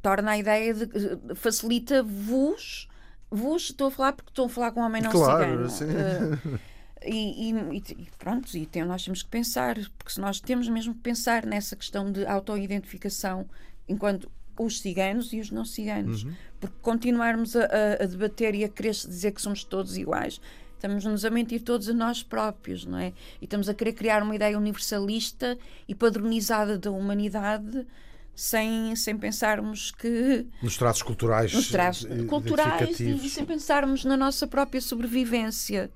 torna 0.00 0.32
a 0.32 0.38
ideia 0.38 0.72
de 0.74 0.88
facilita-vos. 1.34 2.88
Vos 3.30 3.62
estou 3.64 3.88
a 3.88 3.90
falar 3.90 4.12
porque 4.12 4.30
estou 4.30 4.46
a 4.46 4.48
falar 4.48 4.72
com 4.72 4.80
um 4.80 4.84
homem 4.84 5.00
não 5.02 5.10
Claro, 5.10 5.68
cigano. 5.70 5.70
sim. 5.70 6.58
Eh, 7.00 7.08
e, 7.10 7.50
e- 7.50 7.82
e 7.98 8.08
pronto, 8.18 8.54
e 8.56 8.66
tem- 8.66 8.84
nós 8.84 9.02
temos 9.04 9.22
que 9.22 9.28
pensar, 9.30 9.76
porque 9.96 10.12
se 10.12 10.20
nós 10.20 10.38
temos 10.38 10.68
mesmo 10.68 10.92
que 10.94 11.00
pensar 11.00 11.46
nessa 11.46 11.74
questão 11.74 12.12
de 12.12 12.26
autoidentificação 12.26 13.48
enquanto 13.88 14.30
os 14.64 14.80
ciganos 14.80 15.32
e 15.32 15.40
os 15.40 15.50
não 15.50 15.64
ciganos. 15.64 16.24
Uhum. 16.24 16.32
Porque 16.60 16.76
continuarmos 16.80 17.56
a, 17.56 17.64
a, 18.00 18.06
debater 18.06 18.54
e 18.54 18.64
a 18.64 18.68
querer 18.68 18.92
dizer 18.92 19.32
que 19.32 19.42
somos 19.42 19.64
todos 19.64 19.96
iguais, 19.96 20.40
estamos-nos 20.74 21.24
a 21.24 21.30
mentir 21.30 21.62
todos 21.62 21.88
a 21.88 21.92
nós 21.92 22.22
próprios, 22.22 22.84
não 22.84 22.98
é? 22.98 23.12
E 23.40 23.44
estamos 23.44 23.68
a 23.68 23.74
querer 23.74 23.92
criar 23.92 24.22
uma 24.22 24.34
ideia 24.34 24.56
universalista 24.58 25.58
e 25.88 25.94
padronizada 25.94 26.78
da 26.78 26.90
humanidade 26.90 27.86
sem, 28.34 28.94
sem 28.96 29.16
pensarmos 29.16 29.90
que. 29.90 30.46
Nos 30.62 30.76
traços 30.76 31.02
culturais. 31.02 31.52
Nos 31.52 31.68
traços 31.68 32.08
culturais 32.26 32.98
e, 33.00 33.10
e, 33.10 33.28
sem 33.28 33.44
pensarmos 33.44 34.04
na 34.04 34.16
nossa 34.16 34.46
própria 34.46 34.80
sobrevivência. 34.80 35.90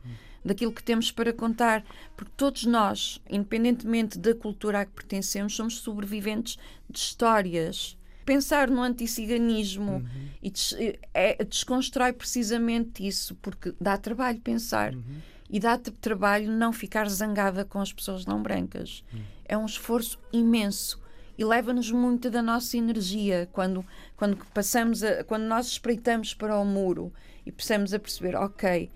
Daquilo 0.44 0.70
que 0.70 0.82
temos 0.82 1.10
para 1.10 1.32
contar, 1.32 1.84
porque 2.16 2.30
todos 2.36 2.64
nós, 2.66 3.20
independentemente 3.28 4.16
da 4.16 4.32
cultura 4.32 4.82
a 4.82 4.84
que 4.86 4.92
pertencemos, 4.92 5.56
somos 5.56 5.78
sobreviventes 5.78 6.56
de 6.88 6.98
histórias. 7.00 7.98
Pensar 8.26 8.68
no 8.68 8.82
anticiganismo 8.82 9.92
uhum. 9.92 10.28
e 10.42 10.50
des 10.50 10.76
é, 11.14 11.42
desconstrói 11.44 12.12
precisamente 12.12 13.06
isso, 13.06 13.34
porque 13.36 13.72
dá 13.80 13.96
trabalho 13.96 14.40
pensar. 14.40 14.92
Uhum. 14.92 15.22
E 15.48 15.60
dá 15.60 15.78
trabalho 15.78 16.50
não 16.50 16.72
ficar 16.72 17.08
zangada 17.08 17.64
com 17.64 17.80
as 17.80 17.92
pessoas 17.92 18.26
não 18.26 18.42
brancas. 18.42 19.04
Uhum. 19.14 19.20
É 19.44 19.56
um 19.56 19.64
esforço 19.64 20.18
imenso 20.32 21.00
e 21.38 21.44
leva-nos 21.44 21.90
muito 21.90 22.30
da 22.30 22.42
nossa 22.42 22.76
energia 22.76 23.48
quando, 23.52 23.84
quando 24.16 24.36
passamos 24.52 25.02
a, 25.02 25.22
quando 25.22 25.44
nós 25.44 25.66
espreitamos 25.68 26.34
para 26.34 26.58
o 26.58 26.64
muro 26.64 27.12
e 27.44 27.52
passamos 27.52 27.92
a 27.94 27.98
perceber, 27.98 28.34
ok, 28.34 28.90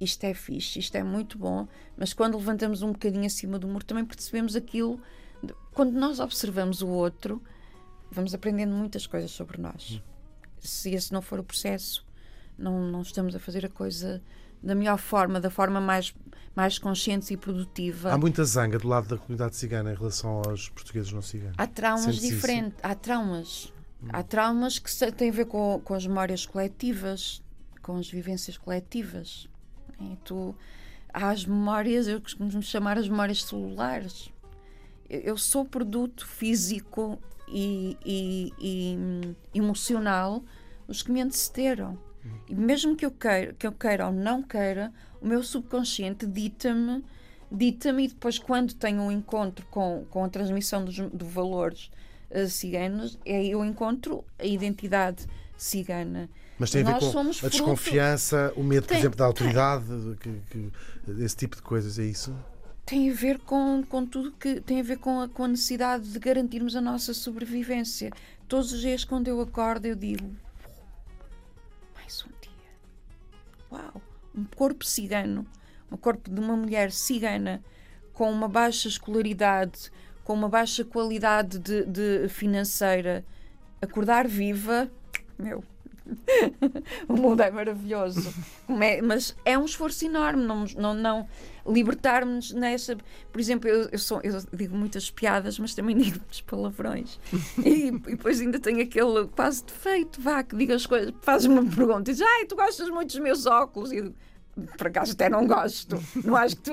isto 0.00 0.24
é 0.24 0.34
fixe, 0.34 0.80
isto 0.80 0.96
é 0.96 1.02
muito 1.02 1.38
bom, 1.38 1.66
mas 1.96 2.12
quando 2.12 2.36
levantamos 2.36 2.82
um 2.82 2.92
bocadinho 2.92 3.24
acima 3.24 3.58
do 3.58 3.68
muro 3.68 3.84
também 3.84 4.04
percebemos 4.04 4.56
aquilo. 4.56 5.00
Quando 5.72 5.92
nós 5.92 6.20
observamos 6.20 6.82
o 6.82 6.88
outro, 6.88 7.42
vamos 8.10 8.34
aprendendo 8.34 8.74
muitas 8.74 9.06
coisas 9.06 9.30
sobre 9.30 9.60
nós. 9.60 10.02
Se 10.58 10.90
esse 10.90 11.12
não 11.12 11.20
for 11.20 11.38
o 11.38 11.44
processo, 11.44 12.06
não, 12.58 12.80
não 12.90 13.02
estamos 13.02 13.34
a 13.34 13.38
fazer 13.38 13.66
a 13.66 13.68
coisa 13.68 14.22
da 14.62 14.74
melhor 14.74 14.98
forma, 14.98 15.38
da 15.40 15.50
forma 15.50 15.80
mais, 15.80 16.14
mais 16.56 16.78
consciente 16.78 17.32
e 17.34 17.36
produtiva. 17.36 18.12
Há 18.12 18.18
muita 18.18 18.44
zanga 18.44 18.78
do 18.78 18.88
lado 18.88 19.08
da 19.08 19.18
comunidade 19.18 19.56
cigana 19.56 19.92
em 19.92 19.94
relação 19.94 20.42
aos 20.46 20.70
portugueses 20.70 21.12
não 21.12 21.20
ciganos. 21.20 21.54
Há 21.58 21.66
traumas 21.66 22.16
diferentes, 22.16 22.78
há 22.82 22.94
traumas. 22.94 23.72
Hum. 24.02 24.08
Há 24.10 24.22
traumas 24.22 24.78
que 24.78 24.90
têm 25.12 25.28
a 25.28 25.32
ver 25.32 25.44
com, 25.46 25.80
com 25.84 25.94
as 25.94 26.06
memórias 26.06 26.46
coletivas, 26.46 27.42
com 27.82 27.96
as 27.96 28.08
vivências 28.08 28.56
coletivas. 28.56 29.46
E 30.00 30.16
tu, 30.24 30.54
há 31.12 31.28
as 31.28 31.44
memórias, 31.44 32.08
eu 32.08 32.20
costumo 32.20 32.62
chamar 32.62 32.96
as 32.96 33.08
memórias 33.08 33.44
celulares. 33.44 34.30
Eu 35.08 35.36
sou 35.36 35.64
produto 35.66 36.26
físico 36.26 37.18
e, 37.54 37.96
e, 38.04 38.52
e 39.54 39.58
emocional 39.58 40.42
os 40.88 41.02
que 41.02 41.12
me 41.12 41.22
antecederam. 41.22 41.96
E 42.48 42.54
mesmo 42.54 42.96
que 42.96 43.06
eu 43.06 43.10
queira, 43.10 43.52
que 43.52 43.66
eu 43.66 43.72
queira 43.72 44.06
ou 44.06 44.12
não 44.12 44.42
queira, 44.42 44.92
o 45.20 45.26
meu 45.26 45.42
subconsciente 45.42 46.26
dita-me, 46.26 47.04
dita-me 47.50 48.04
e 48.04 48.08
depois 48.08 48.38
quando 48.38 48.74
tenho 48.74 49.02
um 49.02 49.12
encontro 49.12 49.64
com, 49.70 50.04
com 50.10 50.24
a 50.24 50.28
transmissão 50.28 50.84
dos, 50.84 50.96
valores 51.12 51.90
uh, 52.30 52.46
ciganos, 52.48 53.18
é 53.24 53.44
eu 53.44 53.64
encontro 53.64 54.24
a 54.38 54.46
identidade 54.46 55.26
cigana. 55.56 56.28
Mas 56.58 56.70
tem 56.70 56.82
a 56.82 56.98
ver 56.98 57.12
com 57.12 57.20
a 57.20 57.48
desconfiança, 57.48 58.52
o 58.56 58.62
medo, 58.62 58.86
tem, 58.86 58.96
por 58.96 59.02
exemplo, 59.02 59.18
da 59.18 59.26
autoridade, 59.26 59.84
que, 60.20 60.40
que, 60.50 60.72
esse 61.22 61.36
tipo 61.36 61.56
de 61.56 61.62
coisas, 61.62 61.98
é 61.98 62.04
isso? 62.04 62.34
Tem 62.86 63.10
a 63.10 63.14
ver 63.14 63.38
com, 63.38 63.82
com 63.82 64.04
tudo 64.04 64.32
que 64.32 64.60
tem 64.60 64.80
a 64.80 64.82
ver 64.82 64.98
com 64.98 65.20
a, 65.20 65.28
com 65.28 65.44
a 65.44 65.48
necessidade 65.48 66.10
de 66.12 66.18
garantirmos 66.18 66.76
a 66.76 66.80
nossa 66.80 67.14
sobrevivência. 67.14 68.10
Todos 68.46 68.72
os 68.72 68.80
dias, 68.80 69.04
quando 69.04 69.28
eu 69.28 69.40
acordo, 69.40 69.86
eu 69.86 69.94
digo: 69.94 70.30
mais 71.94 72.22
um 72.24 72.30
dia. 72.42 72.52
Uau! 73.72 74.02
Um 74.34 74.44
corpo 74.44 74.84
cigano, 74.84 75.46
um 75.90 75.96
corpo 75.96 76.30
de 76.30 76.38
uma 76.38 76.56
mulher 76.56 76.92
cigana 76.92 77.62
com 78.12 78.30
uma 78.30 78.48
baixa 78.48 78.86
escolaridade, 78.86 79.90
com 80.22 80.34
uma 80.34 80.48
baixa 80.48 80.84
qualidade 80.84 81.58
de, 81.58 81.84
de 81.86 82.28
financeira, 82.28 83.24
acordar 83.80 84.28
viva, 84.28 84.90
meu, 85.38 85.64
o 87.08 87.14
mundo 87.14 87.40
é 87.42 87.50
maravilhoso. 87.50 88.32
É, 88.80 89.00
mas 89.00 89.34
é 89.44 89.58
um 89.58 89.64
esforço 89.64 90.04
enorme 90.04 90.44
não, 90.44 90.64
não, 90.76 90.94
não 90.94 91.28
nessa. 92.52 92.96
Por 93.32 93.40
exemplo, 93.40 93.68
eu, 93.68 93.88
eu, 93.90 93.98
sou, 93.98 94.20
eu 94.22 94.38
digo 94.52 94.76
muitas 94.76 95.10
piadas, 95.10 95.58
mas 95.58 95.74
também 95.74 95.96
digo 95.98 96.18
muitos 96.18 96.40
palavrões. 96.42 97.18
E, 97.64 97.88
e 97.88 97.90
depois 97.90 98.40
ainda 98.40 98.60
tenho 98.60 98.82
aquele 98.82 99.26
quase 99.34 99.64
defeito, 99.64 100.20
vá, 100.20 100.42
que 100.42 100.54
diga 100.56 100.74
as 100.74 100.86
coisas, 100.86 101.12
fazes 101.22 101.46
uma 101.46 101.64
pergunta 101.64 102.10
e 102.10 102.14
diz: 102.14 102.22
Ai, 102.22 102.44
tu 102.46 102.56
gostas 102.56 102.88
muito 102.90 103.08
dos 103.10 103.20
meus 103.20 103.46
óculos? 103.46 103.92
E 103.92 104.12
por 104.76 104.86
acaso 104.86 105.12
até 105.12 105.28
não 105.28 105.46
gosto. 105.46 106.02
Não 106.22 106.36
acho 106.36 106.56
que 106.56 106.62
tu. 106.62 106.72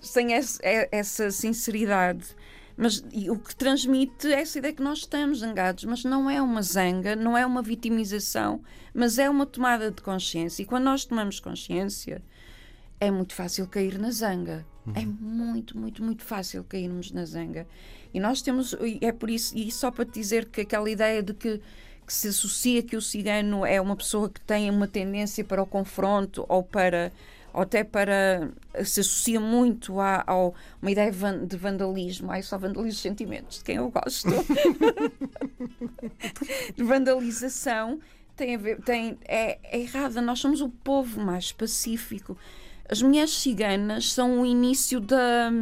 Sem 0.00 0.34
essa, 0.34 0.60
é, 0.62 0.88
essa 0.92 1.30
sinceridade. 1.30 2.24
Mas 2.76 3.04
o 3.30 3.38
que 3.38 3.54
transmite 3.54 4.26
é 4.26 4.40
essa 4.40 4.58
ideia 4.58 4.74
que 4.74 4.82
nós 4.82 4.98
estamos 4.98 5.38
zangados, 5.38 5.84
mas 5.84 6.04
não 6.04 6.28
é 6.28 6.42
uma 6.42 6.60
zanga, 6.60 7.14
não 7.14 7.38
é 7.38 7.46
uma 7.46 7.62
vitimização, 7.62 8.60
mas 8.92 9.18
é 9.18 9.30
uma 9.30 9.46
tomada 9.46 9.90
de 9.90 10.02
consciência. 10.02 10.62
E 10.62 10.66
quando 10.66 10.84
nós 10.84 11.04
tomamos 11.04 11.38
consciência, 11.38 12.20
é 12.98 13.10
muito 13.10 13.34
fácil 13.34 13.66
cair 13.68 13.98
na 13.98 14.10
zanga. 14.10 14.66
Uhum. 14.86 14.92
É 14.96 15.06
muito, 15.06 15.78
muito, 15.78 16.02
muito 16.02 16.24
fácil 16.24 16.64
cairmos 16.64 17.12
na 17.12 17.24
zanga. 17.24 17.66
E 18.12 18.18
nós 18.18 18.42
temos, 18.42 18.76
é 19.00 19.12
por 19.12 19.30
isso, 19.30 19.56
e 19.56 19.70
só 19.70 19.90
para 19.90 20.04
te 20.04 20.12
dizer 20.12 20.46
que 20.46 20.62
aquela 20.62 20.90
ideia 20.90 21.22
de 21.22 21.32
que, 21.32 21.60
que 22.04 22.12
se 22.12 22.28
associa 22.28 22.82
que 22.82 22.96
o 22.96 23.02
cigano 23.02 23.64
é 23.64 23.80
uma 23.80 23.96
pessoa 23.96 24.28
que 24.28 24.40
tem 24.40 24.68
uma 24.68 24.88
tendência 24.88 25.44
para 25.44 25.62
o 25.62 25.66
confronto 25.66 26.44
ou 26.48 26.62
para 26.62 27.12
ou 27.54 27.62
até 27.62 27.84
para 27.84 28.50
se 28.84 29.00
associa 29.00 29.38
muito 29.38 30.00
a, 30.00 30.24
a 30.26 30.48
uma 30.82 30.90
ideia 30.90 31.12
de 31.12 31.56
vandalismo. 31.56 32.32
Ai, 32.32 32.42
só 32.42 32.58
vandalizo 32.58 32.98
sentimentos, 32.98 33.58
de 33.58 33.64
quem 33.64 33.76
eu 33.76 33.90
gosto. 33.90 34.28
de 36.74 36.82
vandalização 36.82 38.00
tem 38.34 38.56
a 38.56 38.58
ver, 38.58 38.82
tem, 38.82 39.16
é, 39.24 39.60
é 39.62 39.80
errada. 39.80 40.20
Nós 40.20 40.40
somos 40.40 40.60
o 40.60 40.68
povo 40.68 41.20
mais 41.20 41.52
pacífico. 41.52 42.36
As 42.88 43.00
mulheres 43.00 43.30
ciganas 43.30 44.12
são 44.12 44.40
o 44.40 44.46
início 44.46 44.98
da. 44.98 45.52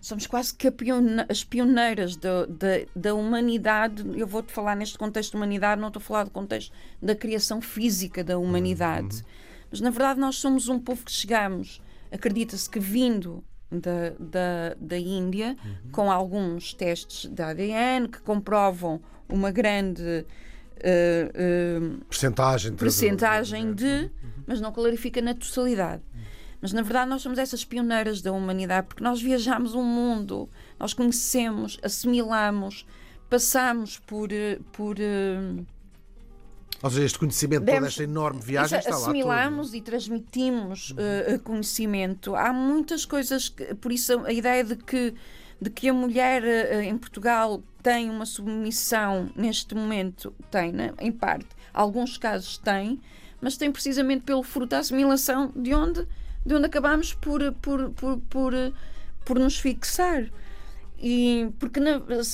Somos 0.00 0.26
quase 0.26 0.54
que 0.54 0.72
as 1.28 1.44
pioneiras 1.44 2.16
da, 2.16 2.46
da, 2.46 2.66
da 2.96 3.14
humanidade. 3.14 4.02
Eu 4.18 4.26
vou-te 4.26 4.50
falar 4.50 4.74
neste 4.74 4.96
contexto 4.96 5.32
de 5.32 5.36
humanidade, 5.36 5.78
não 5.78 5.88
estou 5.88 6.00
a 6.00 6.02
falar 6.02 6.24
do 6.24 6.30
contexto 6.30 6.72
da 7.02 7.14
criação 7.14 7.60
física 7.60 8.24
da 8.24 8.38
humanidade. 8.38 9.16
Uhum 9.16 9.47
mas 9.70 9.80
na 9.80 9.90
verdade 9.90 10.20
nós 10.20 10.36
somos 10.36 10.68
um 10.68 10.78
povo 10.78 11.04
que 11.04 11.12
chegamos, 11.12 11.80
acredita-se 12.10 12.68
que 12.68 12.80
vindo 12.80 13.44
da, 13.70 14.10
da, 14.18 14.76
da 14.80 14.98
Índia, 14.98 15.56
uhum. 15.64 15.90
com 15.92 16.10
alguns 16.10 16.72
testes 16.72 17.30
de 17.30 17.42
ADN 17.42 18.08
que 18.08 18.20
comprovam 18.20 19.00
uma 19.28 19.50
grande 19.50 20.24
uh, 20.78 21.94
uh, 21.94 22.04
percentagem, 22.06 22.70
de, 22.72 22.76
percentagem 22.78 23.74
de, 23.74 24.10
uhum. 24.22 24.42
mas 24.46 24.60
não 24.60 24.72
clarifica 24.72 25.20
na 25.20 25.34
totalidade. 25.34 26.02
Mas 26.60 26.72
na 26.72 26.82
verdade 26.82 27.08
nós 27.08 27.22
somos 27.22 27.38
essas 27.38 27.64
pioneiras 27.64 28.20
da 28.20 28.32
humanidade 28.32 28.88
porque 28.88 29.04
nós 29.04 29.22
viajamos 29.22 29.74
o 29.74 29.80
um 29.80 29.84
mundo, 29.84 30.48
nós 30.78 30.92
conhecemos, 30.92 31.78
assimilamos, 31.82 32.84
passamos 33.30 33.98
por, 33.98 34.32
eh, 34.32 34.58
por 34.72 34.96
uh, 34.96 35.66
ou 36.82 36.90
seja, 36.90 37.04
este 37.04 37.18
conhecimento, 37.18 37.64
Demos, 37.64 37.78
toda 37.78 37.88
esta 37.88 38.02
enorme 38.04 38.40
viagem 38.40 38.78
está 38.78 38.90
lá. 38.90 38.96
Assimilamos 38.96 39.74
e 39.74 39.80
transmitimos 39.80 40.90
uh, 40.92 41.38
conhecimento. 41.40 42.36
Há 42.36 42.52
muitas 42.52 43.04
coisas, 43.04 43.48
que, 43.48 43.74
por 43.74 43.90
isso 43.90 44.24
a 44.24 44.32
ideia 44.32 44.62
de 44.62 44.76
que, 44.76 45.12
de 45.60 45.70
que 45.70 45.88
a 45.88 45.92
mulher 45.92 46.42
uh, 46.42 46.80
em 46.80 46.96
Portugal 46.96 47.62
tem 47.82 48.08
uma 48.08 48.24
submissão 48.24 49.28
neste 49.34 49.74
momento, 49.74 50.32
tem, 50.50 50.72
né? 50.72 50.92
em 51.00 51.10
parte. 51.10 51.48
Alguns 51.74 52.16
casos 52.16 52.58
tem, 52.58 53.00
mas 53.40 53.56
tem 53.56 53.72
precisamente 53.72 54.22
pelo 54.22 54.42
fruto 54.42 54.70
da 54.70 54.78
assimilação 54.78 55.52
de 55.56 55.74
onde, 55.74 56.06
de 56.46 56.54
onde 56.54 56.66
acabamos 56.66 57.12
por, 57.12 57.52
por, 57.54 57.90
por, 57.90 58.18
por, 58.28 58.52
por 59.24 59.38
nos 59.38 59.58
fixar. 59.58 60.26
E 61.00 61.48
porque 61.58 61.80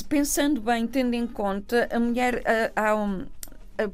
pensando 0.08 0.60
bem, 0.60 0.86
tendo 0.86 1.14
em 1.14 1.26
conta, 1.26 1.86
a 1.92 2.00
mulher 2.00 2.42
há 2.74 2.92
eh, 2.92 3.26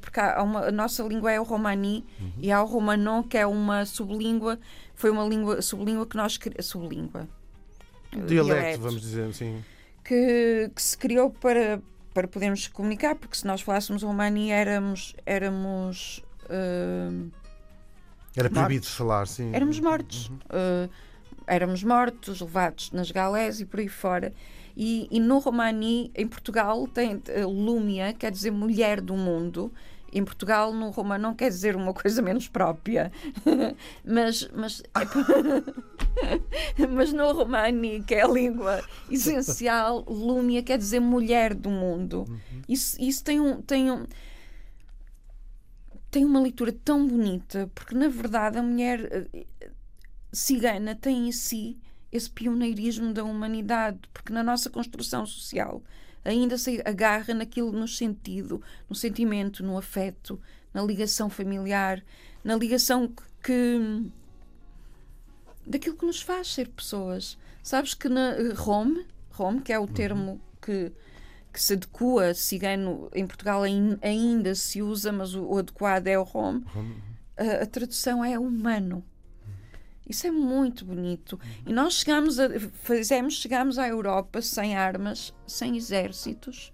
porque 0.01 0.21
há 0.21 0.43
uma, 0.43 0.67
a 0.67 0.73
nossa 0.73 1.03
língua 1.03 1.33
é 1.33 1.41
o 1.41 1.43
romani 1.43 2.05
uhum. 2.21 2.33
e 2.39 2.53
há 2.53 2.63
o 2.63 2.67
romanon, 2.67 3.23
que 3.23 3.39
é 3.39 3.47
uma 3.47 3.85
sublíngua, 3.87 4.59
foi 4.95 5.11
uma 5.11 5.25
língua 5.25 5.63
sublíngua 5.63 6.07
que 6.07 6.17
nós 6.17 6.39
sublíngua. 6.61 7.29
Dialeto, 8.13 8.27
dialeto, 8.27 8.81
vamos 8.81 9.01
dizer 9.01 9.29
assim. 9.29 9.63
Que, 10.05 10.71
que 10.75 10.83
se 10.83 10.99
criou 10.99 11.31
para, 11.31 11.81
para 12.13 12.27
podermos 12.27 12.67
comunicar, 12.69 13.15
porque 13.15 13.37
se 13.37 13.47
nós 13.47 13.63
falássemos 13.63 14.03
romani 14.03 14.51
éramos. 14.51 15.15
éramos 15.25 16.23
uh, 16.47 17.31
Era 18.37 18.51
proibido 18.51 18.87
falar, 18.87 19.27
sim. 19.27 19.51
Éramos 19.55 19.79
mortos. 19.79 20.29
Uhum. 20.29 20.37
Uh, 20.37 20.91
éramos 21.47 21.83
mortos, 21.83 22.41
levados 22.41 22.91
nas 22.93 23.11
galés 23.11 23.61
e 23.61 23.65
por 23.65 23.81
aí 23.81 23.89
fora. 23.89 24.33
E, 24.77 25.09
e 25.11 25.21
no 25.21 25.39
romani, 25.39 26.11
em 26.15 26.27
Portugal, 26.27 26.87
tem 26.87 27.17
uh, 27.17 27.49
Lúmia, 27.49 28.13
quer 28.13 28.31
dizer 28.31 28.51
mulher 28.51 29.01
do 29.01 29.15
mundo. 29.15 29.73
Em 30.13 30.25
Portugal, 30.25 30.73
no 30.73 30.91
romano, 30.91 31.23
não 31.23 31.35
quer 31.35 31.49
dizer 31.49 31.77
uma 31.77 31.95
coisa 31.95 32.21
menos 32.21 32.49
própria. 32.49 33.13
mas, 34.05 34.49
mas, 34.53 34.83
é 36.79 36.87
mas 36.89 37.13
no 37.13 37.33
romani, 37.33 38.03
que 38.03 38.15
é 38.15 38.23
a 38.23 38.29
língua 38.29 38.83
essencial, 39.09 40.05
Lúmia 40.09 40.63
quer 40.63 40.79
dizer 40.79 41.01
mulher 41.01 41.55
do 41.55 41.71
mundo. 41.71 42.25
Uhum. 42.29 42.63
Isso, 42.69 43.01
isso 43.01 43.23
tem 43.23 43.41
um. 43.41 43.61
Tem 43.63 43.91
um 43.91 44.05
tem 46.11 46.25
uma 46.25 46.41
leitura 46.41 46.73
tão 46.73 47.07
bonita, 47.07 47.71
porque 47.73 47.95
na 47.95 48.09
verdade 48.09 48.59
a 48.59 48.63
mulher 48.65 49.29
uh, 49.33 49.47
cigana 50.33 50.93
tem 50.93 51.29
em 51.29 51.33
si 51.33 51.79
esse 52.13 52.31
pioneirismo 52.31 53.13
da 53.13 53.25
humanidade, 53.25 53.99
porque 54.13 54.33
na 54.33 54.43
nossa 54.43 54.69
construção 54.69 55.25
social 55.27 55.83
ainda 56.25 56.59
se 56.59 56.83
agarra 56.85 57.33
naquilo 57.35 57.73
no 57.73 57.89
sentido, 57.89 58.63
no 58.89 58.95
sentimento, 58.95 59.63
no 59.63 59.79
afeto, 59.79 60.41
na 60.73 60.83
ligação 60.83 61.31
familiar, 61.31 62.03
na 62.45 62.57
ligação 62.57 63.09
que, 63.09 63.23
que 63.43 64.11
daquilo 65.67 65.97
que 65.97 66.07
nos 66.07 66.21
faz 66.21 66.53
ser 66.53 66.69
pessoas. 66.69 67.39
Sabes 67.63 67.95
que 67.95 68.09
na 68.09 68.35
Rome, 68.57 69.07
Rome, 69.31 69.61
que 69.61 69.73
é 69.73 69.79
o 69.79 69.87
termo 69.87 70.33
uhum. 70.33 70.41
que 70.61 70.93
que 71.53 71.61
se 71.61 71.75
adequa 71.75 72.33
cigano 72.35 73.11
em 73.15 73.27
Portugal 73.27 73.63
ainda 74.03 74.55
se 74.55 74.83
usa, 74.83 75.13
mas 75.13 75.35
o, 75.35 75.59
adequado 75.59 76.07
é 76.07 76.19
o 76.19 76.23
Rome. 76.23 76.65
A, 77.37 77.63
a 77.63 77.67
tradução 77.67 78.25
é 78.25 78.39
humano. 78.39 79.05
Isso 80.11 80.27
é 80.27 80.31
muito 80.33 80.85
bonito. 80.85 81.39
E 81.65 81.73
nós 81.73 81.95
chegamos 81.95 82.41
a, 82.41 82.49
fizemos, 82.83 83.35
chegamos 83.35 83.79
à 83.79 83.87
Europa 83.87 84.43
sem 84.43 84.77
armas, 84.77 85.33
sem 85.47 85.77
exércitos 85.77 86.73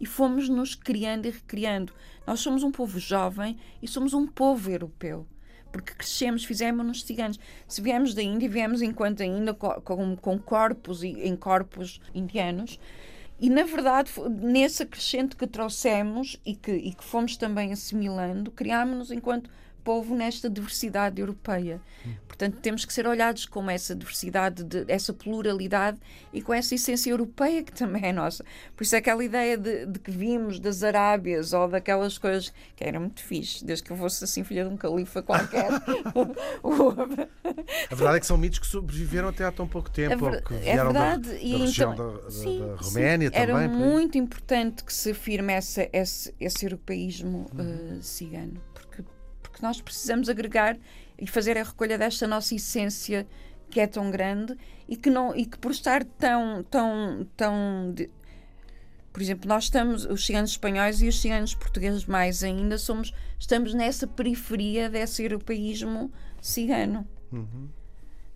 e 0.00 0.06
fomos 0.06 0.48
nos 0.48 0.76
criando 0.76 1.26
e 1.26 1.30
recriando. 1.30 1.92
Nós 2.24 2.38
somos 2.38 2.62
um 2.62 2.70
povo 2.70 3.00
jovem 3.00 3.58
e 3.82 3.88
somos 3.88 4.14
um 4.14 4.24
povo 4.24 4.70
europeu. 4.70 5.26
Porque 5.72 5.94
crescemos, 5.94 6.44
fizemos-nos 6.44 7.02
ciganos. 7.02 7.40
Se 7.66 7.82
viemos 7.82 8.14
da 8.14 8.22
Índia, 8.22 8.48
viemos 8.48 8.80
enquanto 8.80 9.20
ainda 9.20 9.52
com, 9.52 10.16
com 10.16 10.38
corpos 10.38 11.02
e 11.02 11.08
em 11.08 11.34
corpos 11.34 12.00
indianos. 12.14 12.78
E, 13.40 13.50
na 13.50 13.64
verdade, 13.64 14.12
nesse 14.40 14.84
acrescente 14.84 15.34
que 15.34 15.46
trouxemos 15.46 16.40
e 16.46 16.54
que, 16.54 16.70
e 16.70 16.94
que 16.94 17.04
fomos 17.04 17.36
também 17.36 17.72
assimilando, 17.72 18.52
criámos-nos 18.52 19.10
enquanto 19.10 19.50
povo 19.86 20.16
nesta 20.16 20.50
diversidade 20.50 21.20
europeia. 21.20 21.80
Portanto, 22.26 22.58
temos 22.60 22.84
que 22.84 22.92
ser 22.92 23.06
olhados 23.06 23.46
como 23.46 23.70
essa 23.70 23.94
diversidade, 23.94 24.64
de, 24.64 24.84
essa 24.88 25.12
pluralidade 25.12 25.96
e 26.32 26.42
com 26.42 26.52
essa 26.52 26.74
essência 26.74 27.08
europeia 27.10 27.62
que 27.62 27.72
também 27.72 28.04
é 28.04 28.12
nossa. 28.12 28.44
Por 28.74 28.82
isso, 28.82 28.96
aquela 28.96 29.24
ideia 29.24 29.56
de, 29.56 29.86
de 29.86 30.00
que 30.00 30.10
vimos 30.10 30.58
das 30.58 30.82
Arábias 30.82 31.52
ou 31.52 31.68
daquelas 31.68 32.18
coisas 32.18 32.52
que 32.74 32.82
era 32.82 32.98
muito 32.98 33.22
fixe, 33.22 33.64
desde 33.64 33.84
que 33.84 33.92
eu 33.92 33.96
fosse 33.96 34.24
assim 34.24 34.42
filha 34.42 34.64
de 34.64 34.70
um 34.70 34.76
califa 34.76 35.22
qualquer. 35.22 35.68
a 37.90 37.94
verdade 37.94 38.16
é 38.16 38.20
que 38.20 38.26
são 38.26 38.36
mitos 38.36 38.58
que 38.58 38.66
sobreviveram 38.66 39.28
até 39.28 39.44
há 39.44 39.52
tão 39.52 39.68
pouco 39.68 39.88
tempo, 39.88 40.28
é, 40.28 40.42
que 40.42 40.54
é 40.54 40.58
vieram 40.58 40.90
é 40.90 40.92
verdade. 40.92 41.28
da, 41.28 41.32
da 41.32 41.38
e 41.38 41.56
região 41.56 41.94
então, 41.94 42.16
da, 42.16 42.30
sim, 42.30 42.58
da, 42.58 42.74
Roménia 42.74 43.28
sim, 43.28 43.34
também. 43.34 43.56
Era 43.56 43.68
muito 43.68 44.18
importante 44.18 44.82
que 44.82 44.92
se 44.92 45.12
afirme 45.12 45.52
essa, 45.52 45.88
esse, 45.92 46.34
esse 46.40 46.66
europeísmo 46.66 47.46
uh, 47.54 48.02
cigano 48.02 48.60
porque 49.56 49.64
nós 49.64 49.80
precisamos 49.80 50.28
agregar 50.28 50.76
e 51.18 51.26
fazer 51.26 51.56
a 51.56 51.62
recolha 51.62 51.96
desta 51.96 52.26
nossa 52.26 52.54
essência 52.54 53.26
que 53.70 53.80
é 53.80 53.86
tão 53.86 54.10
grande 54.10 54.54
e 54.86 54.96
que 54.96 55.08
não 55.08 55.34
e 55.34 55.46
que 55.46 55.56
por 55.56 55.70
estar 55.70 56.04
tão 56.04 56.62
tão 56.64 57.26
tão 57.34 57.90
de, 57.94 58.10
por 59.10 59.22
exemplo 59.22 59.48
nós 59.48 59.64
estamos 59.64 60.04
os 60.04 60.26
ciganos 60.26 60.50
espanhóis 60.50 61.00
e 61.00 61.08
os 61.08 61.18
ciganos 61.18 61.54
portugueses 61.54 62.04
mais 62.04 62.44
ainda 62.44 62.76
somos 62.76 63.14
estamos 63.38 63.72
nessa 63.72 64.06
periferia 64.06 64.90
desse 64.90 65.22
europeísmo 65.22 66.12
cigano 66.42 67.08
uhum. 67.32 67.70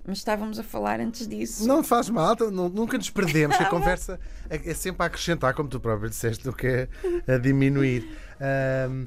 Mas 0.07 0.19
estávamos 0.19 0.59
a 0.59 0.63
falar 0.63 0.99
antes 0.99 1.29
disso. 1.29 1.69
Não 1.69 1.85
faz 1.85 2.09
mal, 2.09 2.35
nunca 2.51 2.97
nos 2.97 3.11
perdemos. 3.11 3.55
a 3.61 3.67
conversa 3.71 4.19
é, 4.49 4.71
é 4.71 4.75
sempre 4.75 5.03
a 5.03 5.07
acrescentar, 5.07 5.53
como 5.55 5.69
tu 5.69 5.79
próprio 5.79 6.09
disseste, 6.09 6.43
do 6.43 6.55
que 6.55 6.67
é 6.67 6.89
a 7.29 7.37
diminuir. 7.37 8.09
Um, 8.41 9.07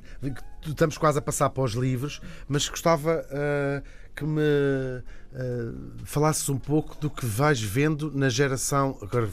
estamos 0.65 0.97
quase 0.97 1.17
a 1.17 1.21
passar 1.21 1.49
para 1.49 1.63
os 1.63 1.73
livros, 1.73 2.21
mas 2.47 2.67
gostava 2.69 3.25
uh, 3.25 3.83
que 4.15 4.23
me 4.23 4.41
uh, 4.41 6.05
falasses 6.05 6.47
um 6.49 6.57
pouco 6.57 6.95
do 6.99 7.09
que 7.09 7.25
vais 7.25 7.59
vendo 7.61 8.11
na 8.11 8.29
geração, 8.29 8.97
agora 9.01 9.27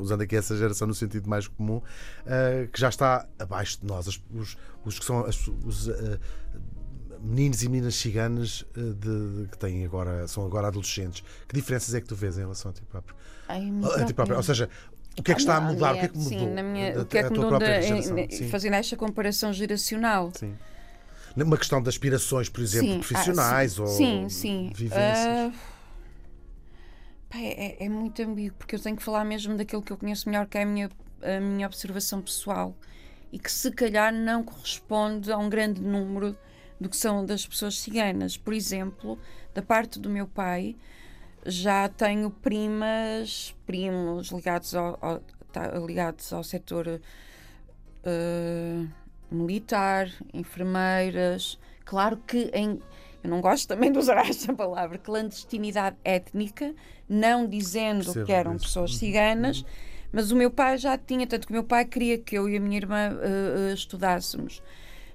usando 0.00 0.22
aqui 0.22 0.36
essa 0.36 0.56
geração 0.56 0.88
no 0.88 0.94
sentido 0.94 1.28
mais 1.28 1.46
comum, 1.46 1.76
uh, 1.76 2.68
que 2.72 2.80
já 2.80 2.88
está 2.88 3.26
abaixo 3.38 3.80
de 3.80 3.86
nós, 3.86 4.06
os, 4.06 4.22
os, 4.34 4.56
os 4.84 4.98
que 4.98 5.04
são 5.04 5.24
as, 5.24 5.46
os, 5.64 5.88
meninos 7.22 7.62
e 7.62 7.68
meninas 7.68 7.94
ciganas 7.96 8.64
de, 8.74 8.92
de, 8.94 9.48
que 9.48 9.58
têm 9.58 9.84
agora, 9.84 10.28
são 10.28 10.44
agora 10.44 10.68
adolescentes. 10.68 11.24
Que 11.48 11.54
diferenças 11.54 11.94
é 11.94 12.00
que 12.00 12.06
tu 12.06 12.14
vês 12.14 12.36
em 12.36 12.42
relação 12.42 12.70
a 12.70 12.74
ti 12.74 12.82
próprio? 12.82 13.16
Ai, 13.48 13.68
a 13.96 14.04
ti 14.04 14.12
próprio. 14.12 14.36
Ou 14.36 14.42
seja, 14.42 14.68
o 15.18 15.22
que 15.22 15.32
é 15.32 15.34
que 15.34 15.40
está 15.40 15.56
a 15.56 15.60
mudar? 15.60 15.94
o 15.94 15.98
que 15.98 16.04
é 16.04 16.08
que 16.08 16.18
mudou? 16.18 16.38
Sim, 16.38 16.50
na 16.50 16.62
minha, 16.62 17.00
o 17.00 17.06
que 17.06 17.18
é 17.18 17.22
que 17.22 17.30
mudou 17.30 17.58
de, 17.58 18.48
fazendo 18.48 18.74
esta 18.74 18.96
comparação 18.96 19.52
geracional? 19.52 20.32
Sim. 20.34 20.54
Uma 21.36 21.58
questão 21.58 21.82
de 21.82 21.88
aspirações, 21.88 22.48
por 22.48 22.62
exemplo, 22.62 22.88
sim. 22.88 23.00
profissionais 23.00 23.72
ah, 23.72 23.74
sim. 23.74 23.82
ou 23.82 23.86
sim, 23.88 24.28
sim. 24.28 24.72
vivências. 24.74 25.52
Uh, 25.52 25.76
é, 27.34 27.84
é, 27.84 27.88
muito 27.88 28.22
ambíguo, 28.22 28.56
porque 28.56 28.74
eu 28.74 28.80
tenho 28.80 28.96
que 28.96 29.02
falar 29.02 29.24
mesmo 29.24 29.56
daquilo 29.56 29.82
que 29.82 29.92
eu 29.92 29.96
conheço 29.98 30.28
melhor, 30.28 30.46
que 30.46 30.56
é 30.56 30.62
a 30.62 30.66
minha, 30.66 30.90
a 31.22 31.40
minha 31.40 31.66
observação 31.66 32.22
pessoal 32.22 32.74
e 33.32 33.38
que 33.38 33.50
se 33.50 33.70
calhar 33.70 34.12
não 34.14 34.42
corresponde 34.42 35.30
a 35.30 35.36
um 35.36 35.50
grande 35.50 35.82
número 35.82 36.36
do 36.80 36.88
que 36.88 36.96
são 36.96 37.24
das 37.24 37.46
pessoas 37.46 37.78
ciganas. 37.80 38.36
Por 38.36 38.54
exemplo, 38.54 39.18
da 39.54 39.60
parte 39.60 39.98
do 39.98 40.08
meu 40.08 40.26
pai, 40.26 40.76
já 41.46 41.88
tenho 41.88 42.30
primas, 42.30 43.54
primos 43.66 44.30
ligados 44.30 44.74
ao, 44.74 44.98
ao 45.00 45.20
tá, 45.52 45.68
ligados 45.78 46.32
ao 46.32 46.44
setor 46.44 47.00
uh, 48.06 48.88
militar, 49.30 50.10
enfermeiras. 50.34 51.58
Claro 51.84 52.16
que 52.26 52.50
em, 52.52 52.80
eu 53.22 53.30
não 53.30 53.40
gosto 53.40 53.68
também 53.68 53.90
de 53.90 53.98
usar 53.98 54.18
esta 54.28 54.52
palavra, 54.52 54.98
clandestinidade 54.98 55.96
étnica, 56.04 56.74
não 57.08 57.46
dizendo 57.46 58.04
Percebo 58.04 58.26
que 58.26 58.32
eram 58.32 58.56
isso. 58.56 58.66
pessoas 58.66 58.92
uhum. 58.92 58.98
ciganas, 58.98 59.60
uhum. 59.60 59.66
mas 60.12 60.30
o 60.30 60.36
meu 60.36 60.50
pai 60.50 60.78
já 60.78 60.98
tinha, 60.98 61.26
tanto 61.26 61.46
que 61.46 61.52
o 61.52 61.54
meu 61.54 61.64
pai 61.64 61.84
queria 61.84 62.18
que 62.18 62.36
eu 62.36 62.48
e 62.48 62.56
a 62.56 62.60
minha 62.60 62.76
irmã 62.76 63.10
uh, 63.10 63.70
uh, 63.70 63.74
estudássemos. 63.74 64.62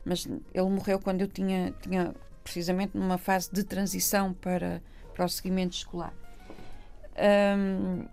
Mas 0.03 0.25
ele 0.25 0.69
morreu 0.69 0.99
quando 0.99 1.21
eu 1.21 1.27
tinha, 1.27 1.73
tinha 1.81 2.15
precisamente 2.43 2.97
numa 2.97 3.17
fase 3.17 3.49
de 3.51 3.63
transição 3.63 4.33
para, 4.33 4.81
para 5.13 5.25
o 5.25 5.29
seguimento 5.29 5.75
escolar. 5.75 6.13
Um, 7.17 8.05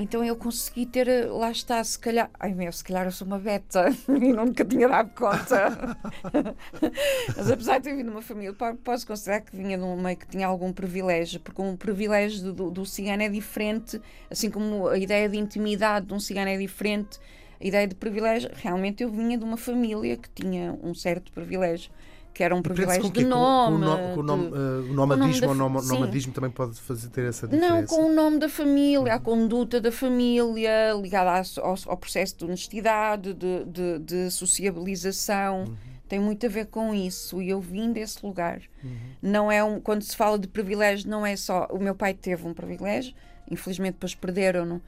então 0.00 0.24
eu 0.24 0.36
consegui 0.36 0.86
ter, 0.86 1.28
lá 1.28 1.50
está, 1.50 1.82
se 1.82 1.98
calhar, 1.98 2.30
ai 2.38 2.54
meu, 2.54 2.70
se 2.70 2.84
calhar 2.84 3.04
eu 3.04 3.10
sou 3.10 3.26
uma 3.26 3.36
beta 3.36 3.86
e 4.08 4.32
nunca 4.32 4.64
tinha 4.64 4.88
dado 4.88 5.10
conta. 5.12 5.98
Mas 7.36 7.50
apesar 7.50 7.78
de 7.78 7.84
ter 7.84 7.96
vindo 7.96 8.06
de 8.06 8.12
uma 8.12 8.22
família, 8.22 8.54
posso 8.84 9.04
considerar 9.04 9.40
que 9.40 9.56
vinha 9.56 9.76
de 9.76 9.82
um 9.82 10.00
meio 10.00 10.16
que 10.16 10.28
tinha 10.28 10.46
algum 10.46 10.72
privilégio, 10.72 11.40
porque 11.40 11.60
um 11.60 11.76
privilégio 11.76 12.52
do, 12.52 12.70
do 12.70 12.86
cigano 12.86 13.24
é 13.24 13.28
diferente, 13.28 14.00
assim 14.30 14.48
como 14.48 14.86
a 14.86 14.96
ideia 14.96 15.28
de 15.28 15.36
intimidade 15.36 16.06
de 16.06 16.14
um 16.14 16.20
cigano 16.20 16.48
é 16.48 16.56
diferente, 16.56 17.18
a 17.60 17.66
ideia 17.66 17.88
de 17.88 17.96
privilégio, 17.96 18.50
realmente 18.54 19.02
eu 19.02 19.10
vinha 19.10 19.36
de 19.36 19.42
uma 19.42 19.56
família 19.56 20.16
que 20.16 20.30
tinha 20.30 20.78
um 20.80 20.94
certo 20.94 21.32
privilégio 21.32 21.90
que 22.38 22.44
era 22.44 22.54
um 22.54 22.62
privilégio 22.62 23.10
de 23.10 23.24
nome. 23.24 23.84
Com, 24.14 24.20
o, 24.20 24.22
nome, 24.22 24.46
uh, 24.46 24.90
o 24.90 24.94
nomadismo 24.94 25.52
nome, 25.54 25.84
nomadismo 25.84 26.32
também 26.32 26.52
pode 26.52 26.80
fazer 26.80 27.08
ter 27.08 27.24
essa 27.24 27.48
diferença? 27.48 27.74
Não, 27.74 27.84
com 27.84 28.12
o 28.12 28.14
nome 28.14 28.38
da 28.38 28.48
família, 28.48 29.12
a 29.12 29.18
conduta 29.18 29.80
da 29.80 29.90
família, 29.90 30.92
ligada 30.92 31.32
ao, 31.60 31.74
ao, 31.86 31.96
processo 31.96 32.38
de 32.38 32.44
honestidade, 32.44 33.34
de, 33.34 33.64
de, 33.64 33.98
de 33.98 34.30
sociabilização. 34.30 35.64
Uhum. 35.64 35.76
Tem 36.08 36.20
muito 36.20 36.46
a 36.46 36.48
ver 36.48 36.66
com 36.66 36.94
isso 36.94 37.42
e 37.42 37.50
eu 37.50 37.60
vim 37.60 37.92
desse 37.92 38.24
lugar. 38.24 38.62
Uhum. 38.84 38.96
Não 39.20 39.50
é 39.50 39.64
um, 39.64 39.80
quando 39.80 40.02
se 40.02 40.14
fala 40.16 40.38
de 40.38 40.46
privilégio, 40.46 41.10
não 41.10 41.26
é 41.26 41.34
só. 41.34 41.66
O 41.72 41.80
meu 41.80 41.96
pai 41.96 42.14
teve 42.14 42.46
um 42.46 42.54
privilégio, 42.54 43.14
infelizmente 43.50 43.94
depois 43.94 44.14
perderam-no 44.14 44.80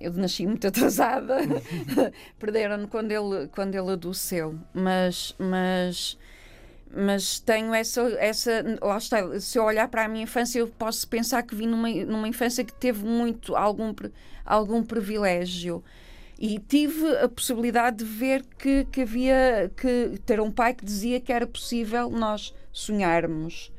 eu 0.00 0.12
nasci 0.14 0.46
muito 0.46 0.66
atrasada, 0.68 1.36
perderam-no 2.38 2.88
quando 2.88 3.12
ele, 3.12 3.48
quando 3.48 3.74
ele 3.74 3.90
adoeceu, 3.90 4.58
mas, 4.72 5.34
mas, 5.38 6.18
mas 6.90 7.38
tenho 7.38 7.74
essa, 7.74 8.00
essa, 8.18 8.64
lá 8.80 8.96
está, 8.96 9.38
se 9.38 9.58
eu 9.58 9.64
olhar 9.64 9.88
para 9.88 10.04
a 10.04 10.08
minha 10.08 10.24
infância 10.24 10.58
eu 10.58 10.68
posso 10.68 11.06
pensar 11.06 11.42
que 11.42 11.54
vim 11.54 11.66
numa, 11.66 11.88
numa 11.88 12.28
infância 12.28 12.64
que 12.64 12.72
teve 12.72 13.04
muito, 13.04 13.54
algum, 13.54 13.94
algum 14.44 14.82
privilégio. 14.82 15.84
E 16.42 16.58
tive 16.58 17.06
a 17.18 17.28
possibilidade 17.28 17.98
de 17.98 18.04
ver 18.04 18.42
que, 18.58 18.86
que 18.86 19.02
havia, 19.02 19.70
que 19.76 20.18
ter 20.24 20.40
um 20.40 20.50
pai 20.50 20.72
que 20.72 20.82
dizia 20.82 21.20
que 21.20 21.30
era 21.30 21.46
possível 21.46 22.08
nós 22.08 22.54
sonharmos. 22.72 23.70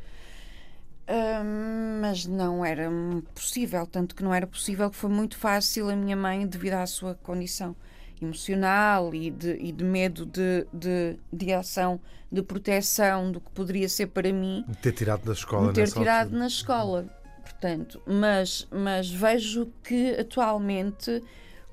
Uh, 1.11 1.99
mas 1.99 2.25
não 2.25 2.63
era 2.63 2.89
possível, 3.35 3.85
tanto 3.85 4.15
que 4.15 4.23
não 4.23 4.33
era 4.33 4.47
possível 4.47 4.89
que 4.89 4.95
foi 4.95 5.09
muito 5.09 5.35
fácil 5.35 5.89
a 5.89 5.95
minha 5.95 6.15
mãe, 6.15 6.47
devido 6.47 6.75
à 6.75 6.85
sua 6.87 7.15
condição 7.15 7.75
emocional 8.21 9.13
e 9.13 9.29
de, 9.29 9.57
e 9.59 9.73
de 9.73 9.83
medo 9.83 10.25
de, 10.25 10.65
de, 10.71 11.19
de 11.33 11.51
ação, 11.51 11.99
de 12.31 12.41
proteção 12.41 13.29
do 13.29 13.41
que 13.41 13.51
poderia 13.51 13.89
ser 13.89 14.07
para 14.07 14.31
mim. 14.31 14.63
Ter 14.81 14.93
tirado 14.93 15.25
da 15.25 15.33
escola, 15.33 15.73
ter 15.73 15.91
tirado 15.91 16.27
altura. 16.27 16.39
na 16.39 16.47
escola. 16.47 17.05
Portanto, 17.43 18.01
mas, 18.05 18.65
mas 18.71 19.09
vejo 19.09 19.69
que 19.83 20.11
atualmente 20.11 21.21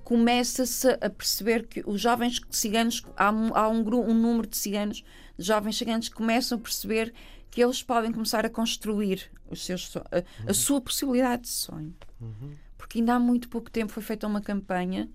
começa-se 0.03 0.89
a 1.01 1.11
perceber 1.11 1.67
que 1.67 1.83
os 1.87 2.01
jovens 2.01 2.41
ciganos, 2.51 3.05
há, 3.17 3.31
um, 3.31 3.55
há 3.55 3.69
um, 3.69 3.81
um 3.81 4.15
número 4.15 4.49
de 4.49 4.57
ciganos, 4.57 5.05
de 5.39 5.45
jovens 5.45 5.77
ciganos 5.77 6.09
que 6.09 6.15
começam 6.17 6.59
a 6.59 6.61
perceber 6.61 7.13
que 7.51 7.63
eles 7.63 7.83
podem 7.83 8.13
começar 8.13 8.45
a 8.45 8.51
construir 8.51 9.31
os 9.51 9.65
seus, 9.65 9.97
a, 9.97 10.03
a 10.47 10.55
sua 10.55 10.81
possibilidade 10.81 11.43
de 11.43 11.49
sonho. 11.49 11.95
Uhum. 12.21 12.55
Porque 12.77 12.99
ainda 12.99 13.15
há 13.15 13.19
muito 13.19 13.49
pouco 13.49 13.71
tempo 13.71 13.93
foi 13.93 14.03
feita 14.03 14.27
uma 14.27 14.41
campanha 14.41 15.09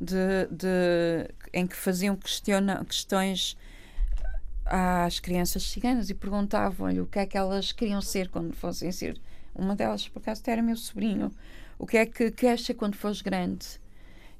de, 0.00 0.46
de, 0.50 1.28
em 1.52 1.66
que 1.66 1.76
faziam 1.76 2.16
questiona, 2.16 2.84
questões 2.84 3.56
às 4.64 5.18
crianças 5.18 5.64
ciganas 5.64 6.10
e 6.10 6.14
perguntavam-lhe 6.14 7.00
o 7.00 7.06
que 7.06 7.18
é 7.18 7.26
que 7.26 7.36
elas 7.36 7.72
queriam 7.72 8.00
ser 8.00 8.28
quando 8.28 8.54
fossem 8.54 8.92
ser. 8.92 9.20
Uma 9.54 9.74
delas, 9.74 10.08
por 10.08 10.20
acaso, 10.20 10.42
era 10.46 10.62
meu 10.62 10.76
sobrinho. 10.76 11.30
O 11.78 11.86
que 11.86 11.96
é 11.96 12.06
que 12.06 12.30
queres 12.30 12.64
ser 12.64 12.74
quando 12.74 12.94
fores 12.94 13.20
grande? 13.20 13.66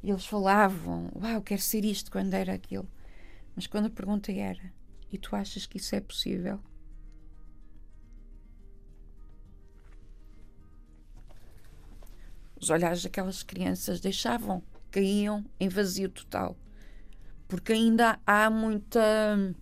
E 0.03 0.11
eles 0.11 0.25
falavam: 0.25 1.11
Uau, 1.15 1.43
quero 1.43 1.61
ser 1.61 1.85
isto 1.85 2.11
quando 2.11 2.33
era 2.35 2.53
aquilo. 2.53 2.89
Mas 3.57 3.67
quando 3.67 3.87
a 3.87 3.91
pergunta 3.91 4.31
era: 4.31 4.73
E 5.13 5.19
tu 5.19 5.35
achas 5.35 5.67
que 5.67 5.79
isso 5.79 5.95
é 5.95 6.01
possível? 6.01 6.61
Os 12.61 12.69
olhares 12.69 13.03
daquelas 13.03 13.43
crianças 13.43 14.01
deixavam, 14.01 14.63
caíam 14.91 15.45
em 15.59 15.69
vazio 15.69 16.11
total. 16.11 16.57
Porque 17.49 17.73
ainda 17.73 18.19
há 18.27 18.51
muita. 18.51 19.55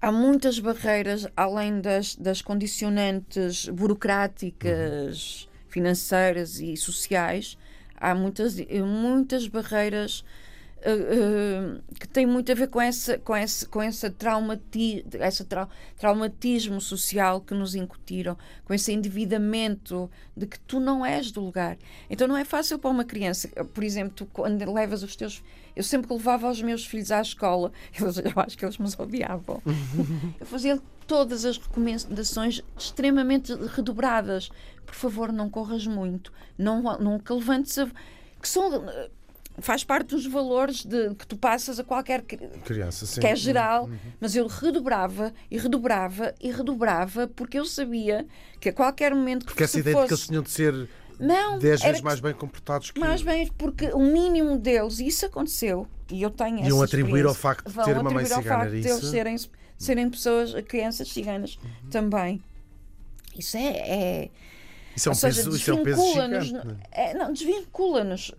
Há 0.00 0.12
muitas 0.12 0.58
barreiras, 0.58 1.26
além 1.34 1.80
das, 1.80 2.14
das 2.16 2.42
condicionantes 2.42 3.66
burocráticas, 3.68 5.48
financeiras 5.68 6.60
e 6.60 6.76
sociais, 6.76 7.56
há 7.96 8.14
muitas, 8.14 8.56
muitas 8.84 9.48
barreiras 9.48 10.22
uh, 10.84 11.78
uh, 11.78 11.94
que 11.98 12.06
têm 12.06 12.26
muito 12.26 12.52
a 12.52 12.54
ver 12.54 12.68
com 12.68 12.80
essa 12.80 13.18
com 13.18 13.36
esse 13.36 13.66
com 13.66 13.82
essa 13.82 14.10
traumati 14.10 15.04
essa 15.14 15.44
tra 15.44 15.68
traumatismo 15.96 16.80
social 16.80 17.40
que 17.40 17.54
nos 17.54 17.74
incutiram 17.74 18.36
com 18.64 18.74
esse 18.74 18.92
endividamento 18.92 20.10
de 20.36 20.46
que 20.46 20.58
tu 20.60 20.78
não 20.78 21.04
és 21.04 21.30
do 21.30 21.40
lugar. 21.40 21.76
Então 22.08 22.28
não 22.28 22.36
é 22.36 22.44
fácil 22.44 22.78
para 22.78 22.90
uma 22.90 23.04
criança 23.04 23.48
por 23.72 23.82
exemplo 23.82 24.14
tu 24.14 24.26
quando 24.26 24.72
levas 24.72 25.02
os 25.02 25.16
teus 25.16 25.42
eu 25.74 25.82
sempre 25.82 26.06
que 26.06 26.14
levava 26.14 26.50
os 26.50 26.62
meus 26.62 26.86
filhos 26.86 27.10
à 27.10 27.20
escola 27.20 27.72
eles, 27.98 28.18
eu 28.18 28.32
acho 28.36 28.56
que 28.56 28.64
eles 28.64 28.78
me 28.78 28.88
odiavam. 28.98 29.60
Eu 30.38 30.46
fazia 30.46 30.80
todas 31.06 31.44
as 31.44 31.58
recomendações 31.58 32.62
extremamente 32.78 33.52
redobradas. 33.54 34.50
Por 34.86 34.94
favor 34.94 35.32
não 35.32 35.50
corras 35.50 35.86
muito. 35.86 36.32
Não 36.56 36.82
nunca 36.98 37.34
levantes 37.34 37.78
a, 37.78 37.86
que 38.40 38.48
são 38.48 38.84
faz 39.58 39.84
parte 39.84 40.08
dos 40.08 40.26
valores 40.26 40.84
de, 40.84 41.14
que 41.14 41.26
tu 41.26 41.36
passas 41.36 41.78
a 41.78 41.84
qualquer 41.84 42.22
criança, 42.22 43.06
sim. 43.06 43.20
que 43.20 43.26
é 43.26 43.36
geral, 43.36 43.84
uhum. 43.84 43.96
mas 44.20 44.34
eu 44.34 44.46
redobrava 44.46 45.32
e 45.50 45.58
redobrava 45.58 46.34
e 46.40 46.50
redobrava 46.50 47.28
porque 47.28 47.58
eu 47.58 47.64
sabia 47.64 48.26
que 48.60 48.68
a 48.68 48.72
qualquer 48.72 49.14
momento 49.14 49.46
porque 49.46 49.62
essa 49.62 49.78
ideia 49.78 49.96
fosse... 49.96 50.06
de 50.06 50.08
que 50.08 50.14
eles 50.14 50.26
tinham 50.26 50.42
de 50.42 50.50
ser 50.50 50.88
não, 51.18 51.58
dez 51.58 51.80
vezes 51.80 52.00
mais 52.00 52.18
bem 52.18 52.34
comportados 52.34 52.90
que 52.90 52.98
mais 52.98 53.22
bem 53.22 53.46
porque 53.56 53.86
o 53.92 54.00
mínimo 54.00 54.58
deles 54.58 54.98
e 54.98 55.06
isso 55.06 55.26
aconteceu 55.26 55.86
e 56.10 56.20
eu 56.20 56.30
tenho 56.30 56.66
iam 56.66 56.82
atribuir 56.82 57.24
ao 57.24 57.34
facto 57.34 57.70
de 57.70 57.84
ter 57.84 57.96
uma 57.96 58.10
mãe 58.10 58.24
cigana 58.24 58.68
de 58.68 58.78
eles 58.78 59.04
serem 59.04 59.36
serem 59.78 60.10
pessoas 60.10 60.52
crianças 60.66 61.08
ciganas 61.08 61.56
uhum. 61.62 61.90
também 61.90 62.42
isso 63.38 63.56
é, 63.56 63.68
é 63.68 64.30
isso 64.96 65.08
é 65.08 65.12
um 65.12 65.14
seja, 65.14 65.42
peso, 65.42 65.56
isso 65.56 65.70
é 65.70 65.74
um 65.74 65.82
peso 65.82 66.12
gigante. 66.12 66.54
É? 66.92 67.10
é, 67.10 67.14
não, 67.14 67.32
desvincula-nos. 67.32 68.32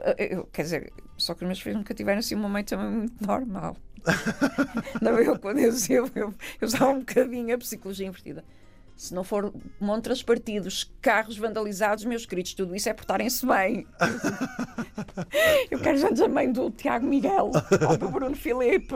Quer 0.52 0.62
dizer, 0.62 0.94
só 1.18 1.34
que 1.34 1.44
os 1.44 1.48
meus 1.48 1.60
filhos 1.60 1.78
nunca 1.78 1.94
tiveram 1.94 2.20
assim 2.20 2.36
uma 2.36 2.50
mãe 2.50 2.64
também 2.64 2.90
muito 2.90 3.26
normal. 3.26 3.76
não, 5.02 5.20
eu, 5.20 5.38
quando 5.40 5.60
eu, 5.60 5.72
eu, 5.90 6.10
eu, 6.16 6.34
eu 6.62 6.68
usava 6.68 6.92
um 6.92 7.00
bocadinho 7.00 7.56
a 7.56 7.58
psicologia 7.58 8.08
invertida. 8.08 8.44
Se 8.96 9.14
não 9.14 9.26
for 9.26 9.54
montras 9.78 10.24
partidos, 10.24 10.90
carros 11.02 11.38
vandalizados, 11.38 12.06
meus 12.06 12.26
queridos, 12.26 12.54
tudo 12.54 12.74
isso 12.74 12.88
é 12.88 12.94
portarem-se 12.94 13.46
bem. 13.46 13.86
eu 15.70 15.80
quero 15.80 15.98
já 15.98 16.08
a 16.08 16.30
mãe 16.30 16.50
do 16.50 16.72
Tiago 16.72 17.06
Miguel 17.06 17.52
ou 17.90 17.98
do 17.98 18.08
Bruno 18.08 18.38
Filipe. 18.38 18.96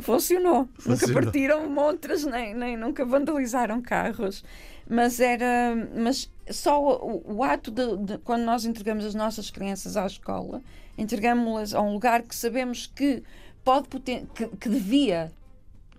Funcionou. 0.00 0.66
Funcionou. 0.80 0.86
Nunca 0.86 1.12
partiram 1.12 1.68
montras, 1.68 2.24
nem, 2.24 2.54
nem 2.54 2.78
nunca 2.78 3.04
vandalizaram 3.04 3.82
carros 3.82 4.42
mas 4.88 5.20
era 5.20 5.74
mas 5.96 6.30
só 6.50 6.82
o, 6.82 7.36
o 7.36 7.42
ato 7.42 7.70
de, 7.70 7.96
de, 7.98 8.18
quando 8.18 8.42
nós 8.42 8.64
entregamos 8.64 9.04
as 9.04 9.14
nossas 9.14 9.50
crianças 9.50 9.96
à 9.96 10.06
escola 10.06 10.62
entregamos-las 10.98 11.74
a 11.74 11.80
um 11.80 11.92
lugar 11.92 12.22
que 12.22 12.34
sabemos 12.34 12.86
que 12.86 13.22
pode 13.64 13.88
que, 14.34 14.46
que 14.48 14.68
devia 14.68 15.32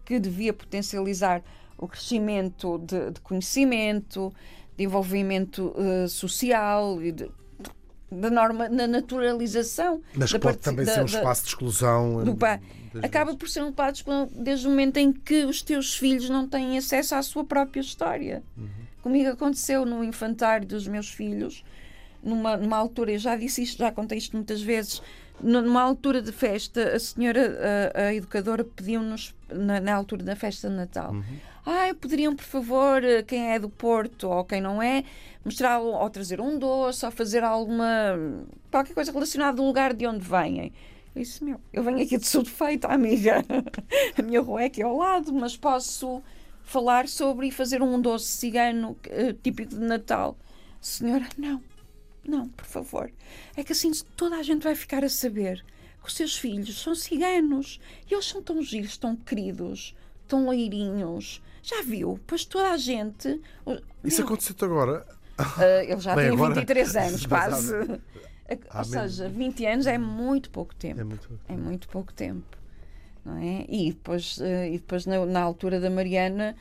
que 0.06 0.20
devia 0.20 0.54
potencializar 0.54 1.42
o 1.78 1.88
crescimento 1.88 2.78
de, 2.80 3.12
de 3.12 3.22
conhecimento 3.22 4.34
de 4.76 4.84
envolvimento 4.84 5.74
uh, 5.78 6.08
social 6.08 7.02
e 7.02 7.12
de, 7.12 7.30
da 8.12 8.30
norma, 8.30 8.70
na 8.70 8.88
naturalização. 8.88 10.02
Mas 10.16 10.34
pode 10.34 10.58
também 10.58 10.86
da, 10.86 10.94
ser 10.94 11.02
um 11.02 11.06
espaço 11.06 11.44
de 11.44 11.50
exclusão. 11.50 12.24
Do 12.24 12.36
Acaba 13.02 13.26
vezes. 13.26 13.40
por 13.40 13.50
ser 13.50 13.64
um 13.64 13.74
exclusão 13.92 14.30
desde 14.32 14.68
o 14.68 14.70
momento 14.70 14.98
em 14.98 15.12
que 15.12 15.46
os 15.46 15.62
teus 15.62 15.96
filhos 15.96 16.30
não 16.30 16.48
têm 16.48 16.78
acesso 16.78 17.16
à 17.16 17.22
sua 17.22 17.44
própria 17.44 17.82
história. 17.82 18.44
Uhum. 18.58 18.68
Comigo 19.02 19.30
aconteceu 19.30 19.86
no 19.86 20.04
infantário 20.04 20.68
dos 20.68 20.88
meus 20.88 21.10
filhos, 21.10 21.64
numa, 22.24 22.56
numa 22.56 22.78
altura, 22.78 23.12
eu 23.12 23.20
já 23.20 23.36
disse 23.36 23.62
isto, 23.62 23.80
já 23.80 23.92
contei 23.92 24.18
isto 24.18 24.36
muitas 24.36 24.62
vezes, 24.62 25.02
numa 25.42 25.82
altura 25.82 26.22
de 26.22 26.32
festa, 26.32 26.96
a 26.96 27.00
senhora, 27.00 27.92
a, 27.94 28.02
a 28.04 28.14
educadora, 28.14 28.64
pediu-nos, 28.64 29.36
na, 29.50 29.80
na, 29.82 29.94
altura 29.94 30.24
da 30.24 30.36
festa 30.36 30.70
de 30.70 30.76
Natal, 30.76 31.12
uhum. 31.12 31.24
ah, 31.66 31.94
poderiam, 32.00 32.34
por 32.34 32.46
favor, 32.46 33.02
quem 33.28 33.52
é 33.52 33.60
do 33.60 33.70
Porto 33.70 34.30
ou 34.30 34.46
quem 34.46 34.62
não 34.62 34.82
é, 34.82 35.04
mostrar 35.44 35.80
ou 35.80 36.10
trazer 36.10 36.40
um 36.40 36.58
doce 36.58 37.06
ou 37.06 37.12
fazer 37.12 37.44
alguma, 37.44 38.16
qualquer 38.72 38.94
coisa 38.94 39.12
relacionada 39.12 39.62
ao 39.62 39.68
lugar 39.68 39.94
de 39.94 40.08
onde 40.08 40.26
vêm. 40.26 40.72
Eu 41.16 41.22
disse, 41.22 41.44
meu, 41.44 41.60
eu 41.72 41.84
venho 41.84 42.02
aqui 42.02 42.18
de 42.18 42.26
sul 42.26 42.44
feito, 42.44 42.86
amiga. 42.86 43.44
a 44.18 44.22
minha 44.22 44.42
rua 44.42 44.64
é 44.64 44.66
aqui 44.66 44.82
ao 44.82 44.98
lado, 44.98 45.32
mas 45.32 45.56
posso 45.56 46.24
falar 46.64 47.08
sobre 47.08 47.48
e 47.48 47.52
fazer 47.52 47.82
um 47.82 48.02
doce 48.02 48.26
cigano 48.26 48.92
uh, 48.92 49.34
típico 49.34 49.76
de 49.76 49.80
Natal. 49.80 50.38
Senhora, 50.82 51.28
não, 51.38 51.62
não, 52.28 52.50
por 52.50 52.66
favor. 52.66 53.12
É 53.56 53.64
que 53.64 53.74
assim 53.74 53.92
toda 54.16 54.38
a 54.38 54.44
gente 54.44 54.64
vai 54.64 54.76
ficar 54.76 55.04
a 55.04 55.10
saber 55.10 55.64
que 56.02 56.08
os 56.08 56.16
seus 56.16 56.36
filhos 56.36 56.82
são 56.82 56.96
ciganos 56.96 57.80
e 58.10 58.14
eles 58.14 58.26
são 58.26 58.42
tão 58.42 58.62
giros, 58.64 58.98
tão 58.98 59.16
queridos, 59.16 59.96
tão 60.28 60.50
leirinhos. 60.50 61.42
Já 61.62 61.82
viu? 61.84 62.20
Pois 62.26 62.44
toda 62.44 62.72
a 62.72 62.78
gente. 62.78 63.40
Isso 64.04 64.24
aconteceu 64.24 64.56
agora? 64.62 65.06
Uh, 65.40 65.84
ele 65.84 66.00
já 66.00 66.16
Bem, 66.16 66.26
tem 66.26 66.34
agora... 66.34 66.56
23 66.56 66.96
anos, 66.98 67.26
quase. 67.26 67.76
Ou 68.76 68.84
seja, 68.84 69.30
20 69.30 69.66
anos 69.66 69.88
é 69.88 69.98
muito 69.98 70.50
pouco 70.50 70.76
tempo. 70.76 71.00
É 71.00 71.04
muito, 71.04 71.40
é 71.50 71.56
muito 71.56 71.88
pouco 71.88 72.14
tempo 72.14 72.64
não 73.26 73.38
é? 73.38 73.66
E 73.70 73.92
depois, 73.92 74.38
uh, 74.38 74.66
e 74.68 74.78
depois 74.78 75.06
na, 75.06 75.26
na, 75.26 75.42
altura 75.42 75.80
da 75.80 75.90
Mariana, 75.90 76.56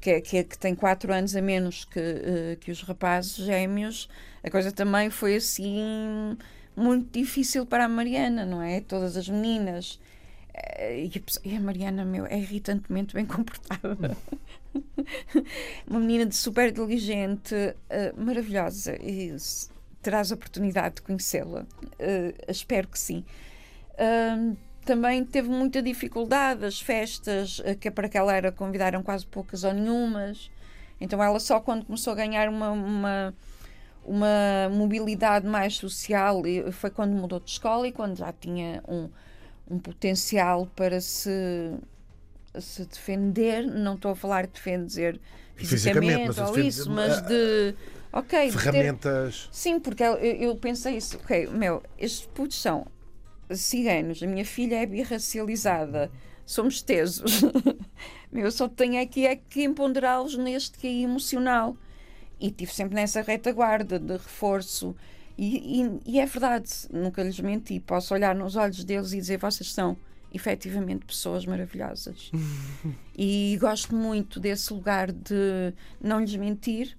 que, 0.00 0.10
é, 0.10 0.20
que, 0.20 0.36
é, 0.38 0.44
que 0.44 0.58
tem 0.58 0.74
quatro 0.74 1.12
anos 1.12 1.34
a 1.34 1.42
menos 1.42 1.84
que, 1.84 1.98
uh, 1.98 2.56
que 2.60 2.70
os 2.70 2.82
rapazes 2.82 3.34
gêmeos, 3.36 4.08
a 4.42 4.50
coisa 4.50 4.70
também 4.70 5.10
foi 5.10 5.36
assim 5.36 6.36
muito 6.76 7.10
difícil 7.12 7.66
para 7.66 7.84
a 7.84 7.88
Mariana, 7.88 8.44
não 8.44 8.62
é? 8.62 8.80
Todas 8.80 9.16
as 9.16 9.28
meninas. 9.28 10.00
Uh, 10.54 11.10
e 11.44 11.56
a 11.56 11.60
Mariana, 11.60 12.04
meu, 12.04 12.26
é 12.26 12.38
irritantemente 12.38 13.14
bem 13.14 13.26
comportada. 13.26 14.16
Uma 15.86 16.00
menina 16.00 16.26
de 16.26 16.34
super 16.34 16.68
inteligente, 16.68 17.54
maravilhosa. 18.16 18.96
E 19.00 19.36
terás 20.04 20.30
a 20.30 20.34
oportunidade 20.34 20.96
de 20.96 21.02
conhecê-la. 21.02 21.66
espero 22.46 22.86
que 22.88 22.98
sim. 22.98 23.24
Uh, 23.94 24.56
também 24.84 25.24
teve 25.24 25.48
muita 25.48 25.82
dificuldade. 25.82 26.64
As 26.64 26.80
festas, 26.80 27.60
eh, 27.64 27.74
que 27.74 27.90
para 27.90 28.08
que 28.08 28.18
ela 28.18 28.34
era, 28.34 28.52
convidaram 28.52 29.02
quase 29.02 29.24
poucas 29.26 29.64
ou 29.64 29.72
nenhumas. 29.72 30.50
Então 31.00 31.22
ela 31.22 31.40
só 31.40 31.58
quando 31.58 31.86
começou 31.86 32.12
a 32.12 32.16
ganhar 32.16 32.50
uma, 32.50 32.70
uma, 32.70 33.34
uma 34.04 34.68
mobilidade 34.70 35.46
mais 35.46 35.76
social 35.76 36.42
foi 36.72 36.90
quando 36.90 37.12
mudou 37.12 37.40
de 37.40 37.50
escola 37.50 37.88
e 37.88 37.92
quando 37.92 38.16
já 38.16 38.32
tinha 38.32 38.82
um, 38.86 39.08
um 39.70 39.78
potencial 39.78 40.66
para 40.76 41.00
se 41.00 41.72
se 42.60 42.84
defender, 42.84 43.66
não 43.66 43.94
estou 43.96 44.12
a 44.12 44.16
falar 44.16 44.46
de 44.46 44.52
defender 44.52 45.20
Fisicamente, 45.56 46.26
fisicamente 46.26 46.40
mas 46.40 46.50
ou 46.50 46.58
isso, 46.58 46.90
mas 46.90 47.20
de. 47.22 47.74
Ok, 48.16 48.46
de 48.48 48.52
ter- 48.52 48.58
Ferramentas. 48.60 49.48
Sim, 49.50 49.80
porque 49.80 50.02
eu, 50.04 50.14
eu 50.16 50.56
pensei 50.56 50.96
isso. 50.96 51.16
Ok, 51.16 51.48
meu, 51.48 51.82
estes 51.98 52.26
putos 52.26 52.60
são 52.62 52.86
ciganos, 53.50 54.22
a 54.22 54.26
minha 54.26 54.44
filha 54.44 54.76
é 54.76 54.86
birracializada, 54.86 56.10
somos 56.46 56.80
tesos. 56.80 57.42
meu, 58.30 58.44
eu 58.44 58.52
só 58.52 58.68
tenho 58.68 59.02
aqui 59.02 59.26
é 59.26 59.34
que 59.36 59.64
empoderá-los 59.64 60.36
neste 60.36 60.78
que 60.78 60.86
é 60.86 61.00
emocional. 61.02 61.76
E 62.40 62.48
estive 62.48 62.72
sempre 62.72 62.94
nessa 62.94 63.20
retaguarda 63.22 63.98
de 63.98 64.12
reforço. 64.12 64.94
E, 65.36 65.82
e- 65.82 66.00
e 66.06 66.20
é 66.20 66.26
verdade, 66.26 66.70
nunca 66.92 67.22
lhes 67.22 67.40
menti. 67.40 67.80
Posso 67.80 68.14
olhar 68.14 68.34
nos 68.34 68.54
olhos 68.54 68.84
deles 68.84 69.12
e 69.12 69.16
dizer: 69.16 69.38
vocês 69.38 69.72
são 69.72 69.96
efetivamente 70.32 71.04
pessoas 71.06 71.44
maravilhosas. 71.46 72.30
e 73.16 73.56
gosto 73.60 73.94
muito 73.94 74.38
desse 74.38 74.72
lugar 74.72 75.10
de 75.10 75.72
não 76.00 76.20
lhes 76.20 76.34
mentir. 76.36 76.96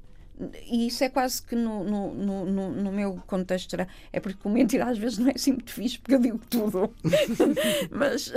E 0.68 0.88
isso 0.88 1.04
é 1.04 1.10
quase 1.10 1.42
que 1.42 1.56
no, 1.56 1.84
no, 1.84 2.14
no, 2.14 2.72
no- 2.72 2.92
meu 2.92 3.16
contexto. 3.26 3.76
É 4.12 4.20
porque 4.20 4.46
o 4.48 4.52
mentir 4.52 4.86
às 4.86 4.98
vezes 4.98 5.18
não 5.18 5.30
é 5.30 5.34
assim 5.36 5.54
muito 5.54 5.72
fixe, 5.72 5.98
porque 5.98 6.16
eu 6.16 6.20
digo 6.20 6.40
tudo. 6.50 6.94
mas, 7.90 8.34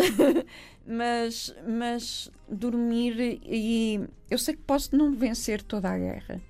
mas, 0.86 1.54
mas 1.66 2.30
dormir 2.48 3.40
e. 3.44 4.00
Eu 4.30 4.38
sei 4.38 4.54
que 4.54 4.62
posso 4.62 4.96
não 4.96 5.12
vencer 5.12 5.62
toda 5.62 5.90
a 5.90 5.98
guerra, 5.98 6.40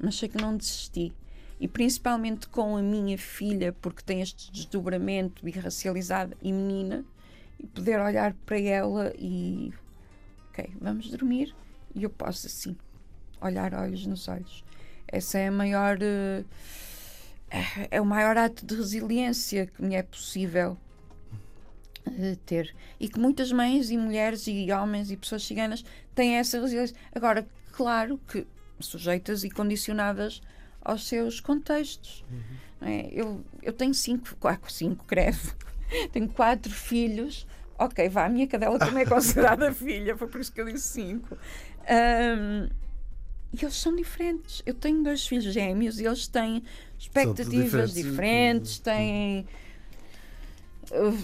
mas 0.00 0.14
sei 0.16 0.28
que 0.28 0.40
não 0.40 0.56
desisti. 0.56 1.12
E 1.60 1.66
principalmente 1.68 2.48
com 2.48 2.76
a 2.76 2.82
minha 2.82 3.16
filha, 3.18 3.72
porque 3.80 4.02
tem 4.02 4.20
este 4.20 4.50
desdobramento 4.52 5.44
birracializada 5.44 6.36
e 6.42 6.52
menina, 6.52 7.04
e 7.58 7.66
poder 7.66 8.00
olhar 8.00 8.34
para 8.46 8.58
ela 8.58 9.12
e. 9.18 9.72
Ok, 10.50 10.70
vamos 10.80 11.10
dormir. 11.10 11.54
E 11.94 12.02
eu 12.02 12.10
posso 12.10 12.46
assim, 12.46 12.76
olhar 13.40 13.74
olhos 13.74 14.06
nos 14.06 14.26
olhos. 14.28 14.64
Essa 15.08 15.38
é 15.38 15.48
a 15.48 15.52
maior. 15.52 15.98
eh, 16.00 16.44
é 17.90 18.00
o 18.00 18.04
maior 18.06 18.36
ato 18.36 18.64
de 18.66 18.74
resiliência 18.74 19.66
que 19.66 19.82
me 19.82 19.94
é 19.94 20.02
possível 20.02 20.76
eh, 22.06 22.36
ter. 22.44 22.74
E 22.98 23.08
que 23.08 23.18
muitas 23.18 23.52
mães 23.52 23.90
e 23.90 23.96
mulheres 23.96 24.46
e 24.46 24.70
homens 24.72 25.10
e 25.10 25.16
pessoas 25.16 25.44
ciganas 25.44 25.84
têm 26.14 26.36
essa 26.36 26.60
resiliência. 26.60 26.96
Agora, 27.14 27.46
claro 27.72 28.18
que 28.28 28.46
sujeitas 28.80 29.44
e 29.44 29.50
condicionadas 29.50 30.42
aos 30.82 31.06
seus 31.08 31.40
contextos. 31.40 32.24
não 32.80 32.88
é? 32.88 33.08
Eu, 33.12 33.44
eu 33.62 33.72
tenho 33.72 33.94
cinco, 33.94 34.36
quatro, 34.38 34.70
cinco, 34.72 35.04
credo. 35.04 35.38
Tenho 36.12 36.28
quatro 36.28 36.72
filhos. 36.72 37.46
Ok, 37.78 38.08
vá, 38.08 38.24
a 38.24 38.28
minha 38.28 38.46
cadela 38.48 38.76
também 38.76 39.04
é 39.04 39.06
considerada 39.06 39.70
filha, 39.74 40.16
foi 40.16 40.26
por 40.26 40.40
isso 40.40 40.52
que 40.52 40.60
eu 40.60 40.64
disse 40.66 40.88
cinco. 40.88 41.38
Ahm, 41.88 42.68
e 43.52 43.64
eles 43.64 43.76
são 43.76 43.94
diferentes. 43.94 44.62
Eu 44.66 44.74
tenho 44.74 45.02
dois 45.02 45.26
filhos 45.26 45.52
gêmeos 45.52 45.98
e 46.00 46.04
eles 46.04 46.26
têm 46.28 46.62
expectativas 46.98 47.94
diferentes. 47.94 48.78
têm 48.78 49.46
uh, 50.90 51.18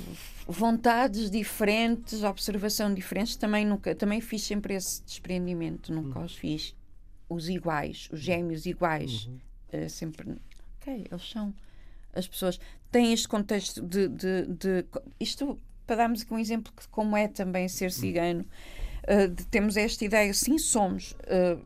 vontades 0.46 1.30
diferentes, 1.30 2.22
observação 2.22 2.92
diferentes. 2.92 3.36
Também 3.36 3.64
nunca, 3.66 3.94
também 3.94 4.20
fiz 4.20 4.42
sempre 4.42 4.74
esse 4.74 5.02
desprendimento. 5.04 5.92
Nunca 5.92 6.20
os 6.20 6.34
fiz 6.34 6.74
os 7.28 7.48
iguais, 7.48 8.08
os 8.12 8.20
gêmeos 8.20 8.66
iguais. 8.66 9.28
Uh, 9.72 9.88
sempre. 9.88 10.30
Ok, 10.80 11.06
eles 11.10 11.30
são 11.30 11.54
as 12.14 12.26
pessoas 12.28 12.60
têm 12.90 13.12
este 13.14 13.26
contexto 13.26 13.80
de, 13.80 14.06
de, 14.08 14.46
de- 14.46 14.84
isto 15.18 15.58
para 15.86 15.96
darmos 15.96 16.20
aqui 16.20 16.34
um 16.34 16.38
exemplo 16.38 16.70
de 16.78 16.86
como 16.88 17.16
é 17.16 17.26
também 17.26 17.66
ser 17.68 17.90
cigano 17.90 18.44
uh, 19.08 19.28
de- 19.28 19.46
temos 19.46 19.78
esta 19.78 20.04
ideia 20.04 20.34
sim 20.34 20.58
somos 20.58 21.12
uh, 21.22 21.58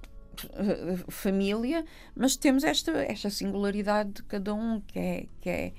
família 1.09 1.85
mas 2.15 2.37
temos 2.37 2.65
esta 2.65 2.93
esta 3.03 3.31
singularidade 3.31 4.11
de 4.11 4.23
cada 4.25 4.55
um 4.55 4.81
que 4.81 4.99
é 4.99 5.27
que 5.41 5.51
é 5.51 5.73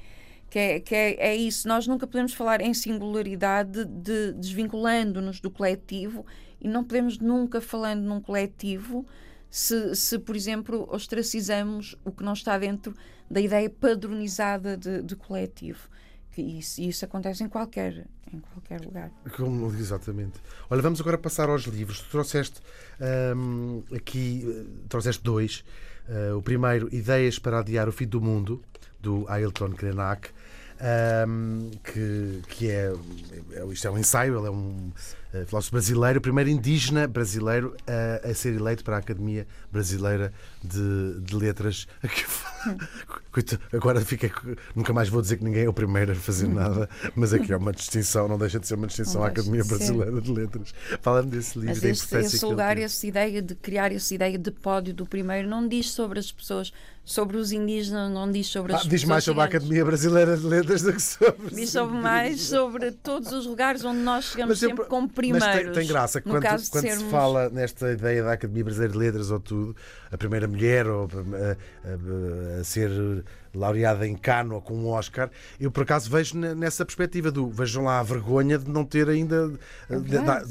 que 0.49 0.59
é, 0.59 0.79
que 0.79 0.95
é, 0.95 1.15
é 1.19 1.35
isso, 1.35 1.67
nós 1.67 1.87
nunca 1.87 2.07
podemos 2.07 2.33
falar 2.33 2.61
em 2.61 2.73
singularidade 2.73 3.83
de 3.83 4.31
desvinculando-nos 4.33 5.39
do 5.39 5.51
coletivo 5.51 6.25
e 6.61 6.67
não 6.67 6.83
podemos 6.83 7.19
nunca 7.19 7.59
falando 7.59 8.01
num 8.01 8.21
coletivo 8.21 9.05
se, 9.49 9.95
se, 9.95 10.19
por 10.19 10.35
exemplo, 10.35 10.87
ostracizamos 10.91 11.95
o 12.03 12.11
que 12.11 12.23
não 12.23 12.33
está 12.33 12.57
dentro 12.57 12.93
da 13.29 13.41
ideia 13.41 13.69
padronizada 13.69 14.77
de, 14.77 15.01
de 15.01 15.15
coletivo. 15.15 15.89
Que 16.37 16.43
isso, 16.43 16.79
isso 16.81 17.03
acontece 17.03 17.43
em 17.43 17.49
qualquer, 17.49 18.05
em 18.31 18.39
qualquer 18.39 18.79
lugar. 18.85 19.09
Como- 19.35 19.73
exatamente. 19.73 20.33
Olha, 20.69 20.83
vamos 20.83 21.01
agora 21.01 21.17
passar 21.17 21.49
aos 21.49 21.63
livros. 21.63 21.99
Tu 22.01 22.09
trouxeste 22.11 22.61
hum, 23.35 23.81
aqui, 23.91 24.45
eh, 24.47 24.65
trouxeste 24.87 25.23
dois. 25.23 25.65
Eh, 26.07 26.33
o 26.33 26.41
primeiro, 26.43 26.93
Ideias 26.93 27.39
para 27.39 27.57
Adiar 27.57 27.89
o 27.89 27.91
Fim 27.91 28.05
do 28.05 28.21
Mundo, 28.21 28.61
do 29.01 29.25
Ailton 29.27 29.71
Krenak. 29.71 30.29
hum, 31.27 31.71
que, 31.83 32.41
que 32.49 32.69
é, 32.69 32.93
é- 33.53 33.65
isto 33.73 33.87
é 33.87 33.89
um 33.89 33.97
ensaio, 33.97 34.37
ele 34.37 34.45
é 34.45 34.51
um 34.51 34.91
filósofo 35.47 35.71
brasileiro, 35.73 36.19
o 36.19 36.21
primeiro 36.21 36.49
indígena 36.49 37.07
brasileiro 37.07 37.75
a, 37.87 38.29
a 38.29 38.33
ser 38.33 38.55
eleito 38.55 38.83
para 38.83 38.95
a 38.95 38.99
Academia 38.99 39.45
Brasileira 39.71 40.33
de, 40.63 41.19
de 41.21 41.35
Letras. 41.35 41.87
Agora 43.73 44.01
fica. 44.01 44.31
Nunca 44.75 44.91
mais 44.93 45.09
vou 45.09 45.21
dizer 45.21 45.37
que 45.37 45.43
ninguém 45.43 45.65
é 45.65 45.69
o 45.69 45.73
primeiro 45.73 46.11
a 46.11 46.15
fazer 46.15 46.47
nada, 46.47 46.89
mas 47.15 47.33
aqui 47.33 47.51
é 47.53 47.57
uma 47.57 47.71
distinção, 47.71 48.27
não 48.27 48.37
deixa 48.37 48.59
de 48.59 48.67
ser 48.67 48.75
uma 48.75 48.87
distinção 48.87 49.23
à 49.23 49.27
Academia 49.27 49.61
de. 49.61 49.67
Brasileira 49.67 50.21
de 50.21 50.31
Letras. 50.31 50.73
Fala-me 51.01 51.29
desse 51.29 51.57
livro, 51.59 51.73
Mas 51.75 51.81
da 52.09 52.19
esse, 52.21 52.45
lugar, 52.45 52.77
essa 52.77 53.05
ideia 53.05 53.41
de 53.41 53.53
criar 53.55 53.91
essa 53.91 54.13
ideia 54.15 54.37
de 54.37 54.51
pódio 54.51 54.93
do 54.93 55.05
primeiro, 55.05 55.47
não 55.47 55.67
diz 55.67 55.91
sobre 55.91 56.19
as 56.19 56.31
pessoas, 56.31 56.71
sobre 57.05 57.37
os 57.37 57.51
indígenas, 57.51 58.11
não 58.11 58.31
diz 58.31 58.47
sobre 58.47 58.71
as 58.73 58.77
Ah, 58.77 58.83
pessoas. 58.83 58.99
diz 59.01 59.07
mais 59.07 59.23
sobre 59.23 59.41
a. 59.41 59.45
Academia 59.45 59.85
Brasileira 59.85 60.35
de 60.35 60.45
Letras 60.45 60.81
do 60.81 60.93
que 60.93 61.01
sobre. 61.01 61.55
Diz 61.55 61.69
sobre 61.69 61.97
mais 61.97 62.41
sobre 62.41 62.91
todos 62.91 63.31
os 63.31 63.45
lugares 63.45 63.83
onde 63.85 63.99
nós 63.99 64.25
chegamos 64.25 64.55
Mas 64.55 64.63
eu- 64.63 64.69
sempre 64.69 64.85
como 65.21 65.33
Mas 65.39 65.43
primeiros. 65.43 65.73
tem, 65.73 65.81
tem 65.81 65.87
graça 65.87 66.21
quando, 66.21 66.43
quando 66.43 66.59
se 66.59 66.79
sermos- 66.81 67.11
fala 67.11 67.49
nesta 67.49 67.91
ideia 67.91 68.23
da 68.23 68.33
Academia 68.33 68.63
Brasileira 68.63 68.93
de 68.93 68.99
Letras 68.99 69.31
ou 69.31 69.39
tudo, 69.39 69.75
a 70.11 70.17
primeira 70.17 70.47
mulher 70.47 70.87
ou, 70.87 71.07
a, 71.13 72.57
a- 72.57 72.59
a 72.61 72.63
ser 72.63 72.89
laureada 73.53 74.05
em 74.07 74.15
Cannes 74.15 74.51
ou 74.53 74.61
com 74.61 74.75
um 74.75 74.87
Oscar, 74.89 75.31
eu 75.59 75.71
por 75.71 75.81
acaso 75.83 76.09
vejo 76.11 76.37
ne- 76.37 76.53
nessa 76.53 76.85
perspectiva 76.85 77.31
do 77.31 77.49
vejam 77.49 77.83
lá 77.85 77.99
a 77.99 78.03
vergonha 78.03 78.59
de 78.59 78.69
não 78.69 78.85
ter 78.85 79.09
ainda 79.09 79.51
É 79.89 79.95
da, 79.97 80.43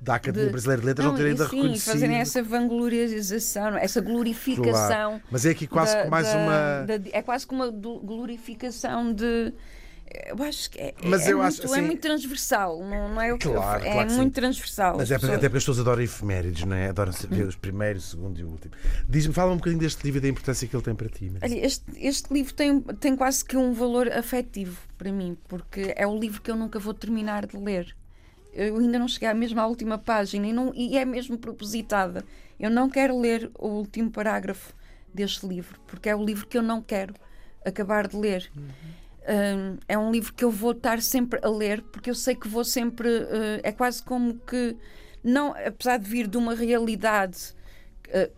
da 0.00 0.14
Academia 0.16 0.46
De- 0.46 0.52
Brasileira 0.52 0.80
de 0.82 0.86
Letras 0.86 1.06
não, 1.08 1.14
ter 1.16 1.22
e 1.22 1.28
ainda 1.30 1.48
sim, 1.48 1.56
reconhecido. 1.56 1.92
fazerem 1.92 2.16
essa 2.18 2.42
vanglorização, 2.42 3.76
essa 3.78 4.00
glorificação. 4.02 4.72
Claro. 4.72 5.22
Mas 5.30 5.46
é 5.46 5.50
aqui 5.50 5.66
quase 5.66 5.94
da- 5.94 6.02
que 6.04 6.10
mais 6.10 6.26
da- 6.26 6.36
uma. 6.36 6.86
é 7.12 7.22
quase 7.22 7.46
como 7.46 7.62
uma 7.64 7.70
glorificação 7.70 9.12
de. 9.12 9.52
Eu 10.26 10.42
acho 10.42 10.70
que 10.70 10.80
é, 10.80 10.94
Mas 11.04 11.22
é 11.26 11.32
eu 11.32 11.36
muito, 11.38 11.46
acho, 11.48 11.64
assim- 11.66 11.78
é 11.78 11.82
muito 11.82 12.00
transversal, 12.00 12.80
não, 12.80 13.08
não 13.14 13.20
é 13.20 13.32
o 13.32 13.38
que 13.38 13.48
Claro, 13.48 13.84
é 13.84 13.92
claro 13.92 14.06
que 14.06 14.12
sim. 14.12 14.20
muito 14.20 14.34
transversal. 14.34 14.92
Mas 14.96 15.02
As 15.02 15.10
é 15.12 15.14
pessoas- 15.18 15.38
até 15.38 15.48
porque 15.48 15.56
as 15.58 15.62
pessoas 15.62 15.78
adoram 15.78 16.02
efemérides, 16.02 16.64
não 16.64 16.74
é? 16.76 16.88
Adoram 16.88 17.12
saber 17.12 17.46
os 17.46 17.54
primeiros, 17.56 18.06
o 18.08 18.10
segundo 18.10 18.40
e 18.40 18.44
o 18.44 18.48
último. 18.48 18.74
Diz-me, 19.08 19.32
fala 19.32 19.52
um 19.52 19.56
bocadinho 19.56 19.80
deste 19.80 20.02
livro 20.02 20.18
e 20.18 20.20
da 20.22 20.28
importância 20.28 20.66
que 20.66 20.74
ele 20.74 20.82
tem 20.82 20.94
para 20.96 21.08
ti. 21.08 21.30
Marisa. 21.30 21.44
Olha, 21.46 21.64
este, 21.66 21.84
este 21.96 22.34
livro 22.34 22.52
tem, 22.54 22.80
tem 22.80 23.14
quase 23.16 23.44
que 23.44 23.56
um 23.56 23.72
valor 23.72 24.10
afetivo 24.10 24.76
para 24.98 25.12
mim, 25.12 25.36
porque 25.48 25.92
é 25.96 26.06
o 26.06 26.18
livro 26.18 26.42
que 26.42 26.50
eu 26.50 26.56
nunca 26.56 26.78
vou 26.80 26.92
terminar 26.92 27.46
de 27.46 27.56
ler. 27.56 27.94
Eu 28.52 28.78
ainda 28.78 28.98
não 28.98 29.06
cheguei 29.06 29.32
mesmo 29.32 29.60
à 29.60 29.66
última 29.68 29.96
página 29.96 30.44
e, 30.46 30.52
não, 30.52 30.72
e 30.74 30.98
é 30.98 31.04
mesmo 31.04 31.38
propositada. 31.38 32.24
Eu 32.58 32.68
não 32.68 32.90
quero 32.90 33.16
ler 33.20 33.48
o 33.56 33.68
último 33.68 34.10
parágrafo 34.10 34.74
deste 35.14 35.46
livro, 35.46 35.78
porque 35.86 36.08
é 36.08 36.16
o 36.16 36.24
livro 36.24 36.46
que 36.48 36.58
eu 36.58 36.62
não 36.62 36.82
quero 36.82 37.14
acabar 37.64 38.08
de 38.08 38.16
ler. 38.16 38.50
É 39.86 39.98
um 39.98 40.10
livro 40.10 40.32
que 40.32 40.42
eu 40.44 40.50
vou 40.50 40.72
estar 40.72 41.00
sempre 41.02 41.38
a 41.42 41.48
ler, 41.48 41.82
porque 41.82 42.10
eu 42.10 42.14
sei 42.14 42.34
que 42.34 42.48
vou 42.48 42.64
sempre. 42.64 43.08
eh, 43.08 43.60
é 43.64 43.72
quase 43.72 44.02
como 44.02 44.34
que, 44.40 44.76
não, 45.22 45.52
apesar 45.52 45.98
de 45.98 46.08
vir 46.08 46.26
de 46.26 46.36
uma 46.38 46.54
realidade, 46.54 47.54
eh, 48.08 48.30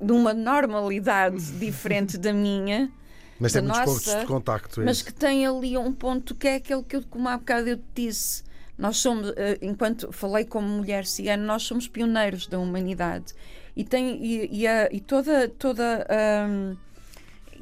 de 0.00 0.12
uma 0.12 0.32
normalidade 0.32 1.40
diferente 1.58 2.16
da 2.18 2.32
minha, 2.32 2.90
Mas 3.38 3.52
tem 3.52 3.62
da 3.62 3.68
muitos 3.68 3.80
pontos 3.80 4.04
nossa- 4.06 4.20
de 4.20 4.26
contacto. 4.26 4.80
é 4.80 4.84
mas 4.84 5.02
que 5.02 5.12
tem 5.12 5.46
ali 5.46 5.76
um 5.76 5.92
ponto 5.92 6.34
que 6.34 6.48
é 6.48 6.54
aquele 6.56 6.82
que 6.82 6.96
eu, 6.96 7.02
como 7.08 7.28
há 7.28 7.36
bocado 7.36 7.68
eu 7.68 7.76
te 7.76 7.84
disse, 8.06 8.42
nós 8.78 8.96
somos, 8.98 9.32
eh, 9.36 9.58
enquanto 9.60 10.10
falei 10.12 10.44
como 10.44 10.66
mulher 10.68 11.04
cigana, 11.04 11.42
nós 11.44 11.62
somos 11.64 11.86
pioneiros 11.86 12.46
da 12.46 12.58
humanidade. 12.58 13.34
E, 13.76 13.84
tem, 13.84 14.22
e, 14.24 14.60
e, 14.62 14.66
a- 14.66 14.88
e 14.90 15.00
toda, 15.00 15.48
toda 15.48 16.06
hum, 16.48 16.76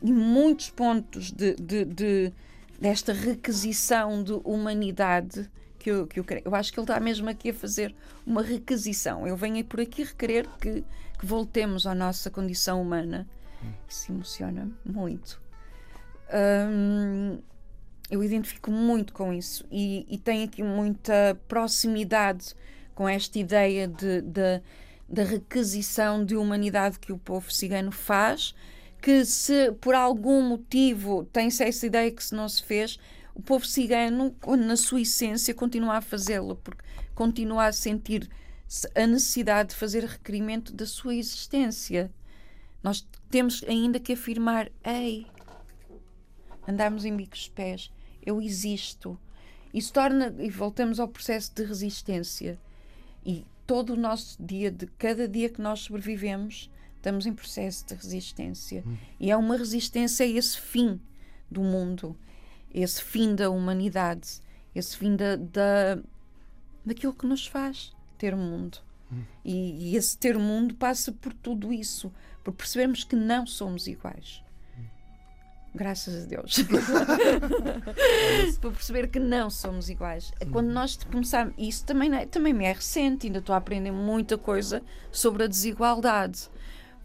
e 0.03 0.13
muitos 0.13 0.71
pontos 0.71 1.31
de, 1.33 1.55
de- 1.57 1.85
de- 1.85 2.33
desta 2.81 3.13
requisição 3.13 4.23
de 4.23 4.33
humanidade 4.45 5.51
que 5.79 5.91
eu, 5.91 6.07
que 6.07 6.21
eu 6.21 6.25
creio. 6.25 6.43
Eu 6.45 6.55
acho 6.55 6.73
que 6.73 6.79
ele 6.79 6.85
está 6.85 7.01
mesmo 7.01 7.29
aqui 7.29 7.51
a 7.51 7.55
fazer 7.55 7.95
uma 8.27 8.43
requisição. 8.43 9.27
Eu 9.27 9.37
venho 9.37 9.65
por 9.65 9.81
aqui 9.81 10.05
requerer 10.05 10.49
que, 10.61 10.85
que 11.19 11.27
voltemos 11.27 11.87
à 11.87 11.95
nossa 11.95 12.31
condição 12.31 12.81
humana. 12.83 13.27
Isso 13.89 14.13
emociona 14.13 14.71
muito. 14.85 15.41
Hum, 16.33 17.39
eu 18.11 18.23
identifico 18.23 18.71
muito 18.71 19.13
com 19.13 19.33
isso 19.33 19.65
e, 19.71 20.07
e 20.09 20.19
tenho 20.19 20.45
aqui 20.45 20.63
muita 20.63 21.39
proximidade 21.49 22.55
com 22.95 23.09
esta 23.09 23.39
ideia 23.39 23.87
de, 23.89 24.21
de, 24.23 24.61
da 25.09 25.25
requisição 25.25 26.25
de 26.25 26.37
humanidade 26.37 26.99
que 26.99 27.13
o 27.13 27.19
povo 27.19 27.51
cigano 27.53 27.91
faz, 27.93 28.55
que 29.01 29.25
se 29.25 29.73
por 29.73 29.95
algum 29.95 30.43
motivo 30.43 31.25
tem-se 31.33 31.65
essa 31.65 31.87
ideia 31.87 32.11
que 32.11 32.23
se 32.23 32.35
não 32.35 32.49
se 32.49 32.63
fez, 32.63 32.99
o 33.35 33.43
povo 33.43 33.65
cigano, 33.65 34.35
na 34.59 34.77
sua 34.77 35.01
essência, 35.01 35.55
continua 35.55 35.99
a 35.99 36.01
fazê-lo, 36.01 36.57
porque 36.57 36.83
continua 37.15 37.67
a 37.67 37.73
sentir 37.73 38.29
a 38.95 39.07
necessidade 39.07 39.71
de 39.71 39.77
fazer 39.77 40.05
requerimento 40.05 40.73
da 40.73 40.85
sua 40.85 41.15
existência. 41.15 42.13
Nós 42.83 43.07
temos 43.31 43.65
ainda 43.69 44.01
que 44.01 44.13
afirmar: 44.13 44.71
ei, 44.85 45.27
andarmos 46.67 47.05
em 47.05 47.17
bicos 47.17 47.45
de 47.45 47.51
pés, 47.51 47.93
eu 48.25 48.43
existo. 48.43 49.19
Isso 49.73 49.93
torna, 49.93 50.35
e 50.39 50.51
voltamos 50.51 50.99
ao 50.99 51.09
processo 51.09 51.55
de 51.55 51.63
resistência. 51.63 52.59
E 53.25 53.47
todo 53.67 53.91
o 53.91 53.97
nosso 53.97 54.43
dia, 54.43 54.71
de 54.71 54.87
cada 54.87 55.29
dia 55.29 55.49
que 55.49 55.61
nós 55.61 55.81
sobrevivemos, 55.81 56.71
estamos 56.99 57.27
em 57.27 57.33
processo 57.33 57.87
de 57.87 57.95
resistência. 57.95 58.85
Hum. 58.87 58.97
E 59.19 59.31
é 59.31 59.37
uma 59.37 59.57
resistência 59.57 60.27
a 60.27 60.29
esse 60.29 60.61
fim 60.61 61.01
do 61.51 61.63
mundo, 61.63 62.17
esse 62.73 63.03
fim 63.03 63.35
da 63.35 63.49
humanidade, 63.49 64.41
esse 64.75 64.97
fim 64.97 65.17
da, 65.17 65.37
da 65.37 65.99
daquilo 66.85 67.13
que 67.13 67.27
nos 67.27 67.47
faz 67.47 67.93
ter 68.17 68.35
mundo. 68.37 68.79
Hum. 69.13 69.23
E, 69.45 69.93
e, 69.93 69.97
esse 69.97 70.17
ter 70.19 70.39
mundo 70.39 70.75
passa 70.75 71.13
por 71.13 71.33
tudo 71.33 71.73
isso, 71.73 72.13
por 72.45 72.53
percebermos 72.53 73.05
que 73.05 73.17
não 73.17 73.47
somos 73.47 73.87
iguais. 73.87 74.43
Graças 75.75 76.25
a 76.25 76.27
Deus. 76.27 76.57
Para 78.61 78.71
perceber 78.71 79.09
que 79.09 79.21
não 79.21 79.51
somos 79.51 79.89
iguais. 79.89 80.33
É 80.41 80.47
quando 80.47 80.69
nós 80.69 80.99
começarmos. 81.11 81.55
Isso 81.59 81.85
também, 81.85 82.13
é, 82.15 82.27
também 82.27 82.53
me 82.53 82.65
é 82.65 82.73
recente, 82.73 83.27
ainda 83.27 83.39
estou 83.39 83.55
a 83.55 83.59
aprender 83.59 83.93
muita 83.93 84.37
coisa 84.39 84.83
sobre 85.13 85.45
a 85.45 85.47
desigualdade. 85.47 86.51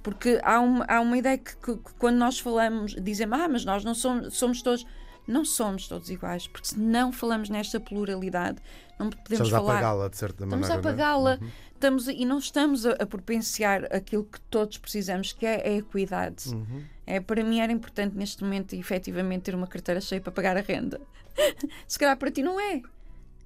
Porque 0.04 0.40
há 0.44 0.60
uma, 0.60 0.86
há 0.86 1.00
uma 1.00 1.18
ideia 1.18 1.38
que, 1.38 1.56
que, 1.56 1.78
que 1.78 1.94
quando 1.98 2.18
nós 2.18 2.38
falamos, 2.38 2.94
dizem, 3.02 3.28
ah, 3.32 3.48
mas 3.48 3.64
nós 3.64 3.84
não 3.84 3.96
somos, 3.96 4.38
somos 4.38 4.62
todos. 4.62 4.86
Não 5.26 5.46
somos 5.46 5.88
todos 5.88 6.10
iguais, 6.10 6.48
porque 6.48 6.68
se 6.68 6.78
não 6.78 7.10
falamos 7.14 7.50
nesta 7.50 7.80
pluralidade, 7.80 8.62
não 9.00 9.10
podemos 9.10 9.48
estamos 9.48 9.50
falar. 9.52 9.62
Estamos 9.62 9.70
a 9.70 9.78
apagá-la, 9.78 10.08
de 10.10 10.18
certa 10.18 10.46
maneira. 10.46 10.66
Estamos 10.66 10.70
a 10.70 10.90
é? 10.90 10.92
apagá-la. 10.92 11.40
Uhum. 11.42 11.50
Estamos, 11.74 12.08
e 12.10 12.26
não 12.26 12.38
estamos 12.40 12.86
a, 12.86 12.92
a 12.92 13.06
propenciar 13.06 13.86
aquilo 13.86 14.26
que 14.26 14.42
todos 14.42 14.78
precisamos, 14.78 15.32
que 15.32 15.46
é 15.46 15.66
a 15.66 15.72
equidade. 15.78 16.50
Uhum. 16.50 16.84
É, 17.06 17.22
para 17.22 17.42
mim 17.42 17.62
era 17.62 17.72
importante 17.72 18.18
neste 18.18 18.44
momento, 18.44 18.74
efetivamente, 18.74 19.44
ter 19.44 19.56
uma 19.56 19.68
carteira 19.68 20.02
cheia 20.02 20.20
para 20.20 20.32
pagar 20.34 20.58
a 20.58 20.62
renda. 20.62 21.00
Se 21.88 21.98
calhar 21.98 22.18
para 22.18 22.30
ti 22.30 22.44
não 22.44 22.60
é. 22.60 22.82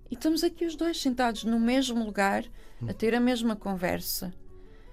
E 0.10 0.16
estamos 0.16 0.44
aqui 0.44 0.66
os 0.66 0.76
dois 0.76 1.00
sentados 1.00 1.44
no 1.44 1.60
mesmo 1.60 2.04
lugar, 2.04 2.44
a 2.88 2.94
ter 2.94 3.14
a 3.14 3.20
mesma 3.20 3.56
conversa. 3.56 4.34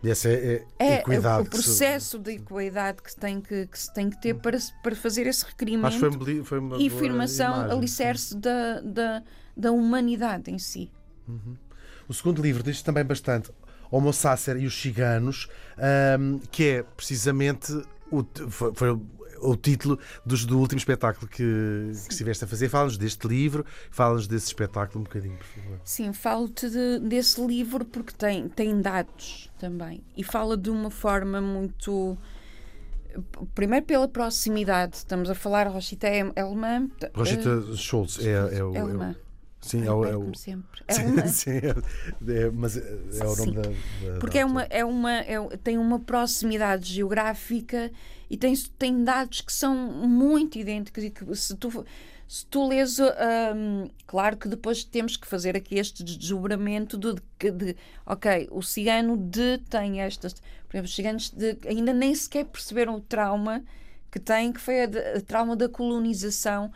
E 0.04 0.10
essa 0.10 0.28
é, 0.28 0.62
é, 0.78 0.86
é 0.86 0.94
equidade. 0.96 1.48
o 1.48 1.50
processo 1.50 2.18
de 2.18 2.32
equidade 2.32 3.02
que 3.02 3.10
se 3.10 3.16
tem 3.16 3.40
que, 3.40 3.66
que, 3.66 3.78
se 3.78 3.92
tem 3.94 4.10
que 4.10 4.20
ter 4.20 4.34
para, 4.34 4.58
para 4.82 4.94
fazer 4.94 5.26
esse 5.26 5.46
requerimento 5.46 5.98
foi, 5.98 6.44
foi 6.44 6.60
e 6.78 6.88
afirmação 6.88 7.54
alicerce 7.54 8.36
da, 8.36 8.80
da, 8.82 9.22
da 9.56 9.72
humanidade 9.72 10.50
em 10.50 10.58
si. 10.58 10.90
Uhum. 11.26 11.56
O 12.06 12.12
segundo 12.12 12.42
livro 12.42 12.62
diz 12.62 12.82
também 12.82 13.02
bastante 13.02 13.50
Homo 13.90 14.12
Sacer 14.12 14.58
e 14.58 14.66
os 14.66 14.78
Ciganos, 14.78 15.48
um, 16.18 16.38
que 16.50 16.64
é 16.64 16.82
precisamente 16.82 17.72
o, 18.10 18.22
foi, 18.50 18.74
foi 18.74 19.00
o 19.44 19.56
título 19.56 19.98
do, 20.24 20.36
do 20.46 20.58
último 20.58 20.78
espetáculo 20.78 21.28
que, 21.28 21.36
que 22.06 22.12
estiveste 22.12 22.44
a 22.44 22.46
fazer. 22.46 22.68
Fala-nos 22.68 22.98
deste 22.98 23.26
livro, 23.26 23.64
fala-nos 23.90 24.26
desse 24.26 24.46
espetáculo 24.46 25.00
um 25.00 25.04
bocadinho, 25.04 25.36
por 25.36 25.46
favor. 25.46 25.80
Sim, 25.84 26.12
falo-te 26.12 26.68
de, 26.68 27.00
desse 27.00 27.44
livro 27.44 27.84
porque 27.84 28.12
tem, 28.12 28.48
tem 28.48 28.80
dados 28.80 29.50
também 29.58 30.02
e 30.16 30.24
fala 30.24 30.56
de 30.56 30.70
uma 30.70 30.90
forma 30.90 31.40
muito. 31.40 32.16
Primeiro 33.54 33.86
pela 33.86 34.08
proximidade, 34.08 34.96
estamos 34.96 35.30
a 35.30 35.34
falar, 35.36 35.68
Rosita 35.68 36.08
é 36.08 36.22
alemã. 36.40 36.88
Rosita 37.14 37.48
uh, 37.48 37.76
Scholz 37.76 38.18
é, 38.18 38.58
é, 38.58 38.64
o. 38.64 38.74
É 38.74 38.80
alemã. 38.80 39.14
Sim, 39.64 39.86
é 39.86 39.90
o, 39.90 40.04
é 40.04 40.16
o... 40.16 40.34
sempre. 40.34 40.82
É 40.86 40.92
sim, 40.94 41.06
uma... 41.06 41.26
sim 41.26 41.50
é, 41.50 41.68
é, 42.32 42.50
mas 42.50 42.76
é 42.76 43.24
o 43.24 43.36
nome 43.36 43.52
da, 43.52 43.62
da, 43.62 44.18
Porque 44.20 44.38
da 44.38 44.40
é 44.40 44.44
uma, 44.44 44.62
é 44.64 44.84
uma, 44.84 45.12
é, 45.12 45.56
tem 45.62 45.78
uma 45.78 45.98
proximidade 45.98 46.92
geográfica 46.92 47.90
e 48.34 48.36
tem, 48.36 48.52
tem 48.76 49.04
dados 49.04 49.40
que 49.40 49.52
são 49.52 49.76
muito 49.76 50.58
idênticos 50.58 51.04
e 51.04 51.10
que 51.10 51.36
se 51.36 51.54
tu, 51.54 51.86
se 52.26 52.44
tu 52.46 52.66
lês, 52.66 52.98
um, 52.98 53.88
claro 54.08 54.36
que 54.36 54.48
depois 54.48 54.82
temos 54.82 55.16
que 55.16 55.24
fazer 55.24 55.56
aqui 55.56 55.76
este 55.76 56.02
desdobramento 56.02 56.98
de, 56.98 57.14
de, 57.38 57.50
de 57.52 57.76
ok, 58.04 58.48
o 58.50 58.60
cigano 58.60 59.16
de 59.16 59.58
tem 59.70 60.00
estas, 60.00 60.34
por 60.34 60.74
exemplo, 60.74 60.86
os 60.86 60.94
ciganos 60.96 61.30
de, 61.30 61.56
ainda 61.64 61.92
nem 61.92 62.12
sequer 62.12 62.46
perceberam 62.46 62.96
o 62.96 63.00
trauma 63.00 63.62
que 64.10 64.18
tem, 64.18 64.52
que 64.52 64.60
foi 64.60 64.82
a 64.82 65.20
trauma 65.24 65.54
da 65.54 65.68
colonização, 65.68 66.72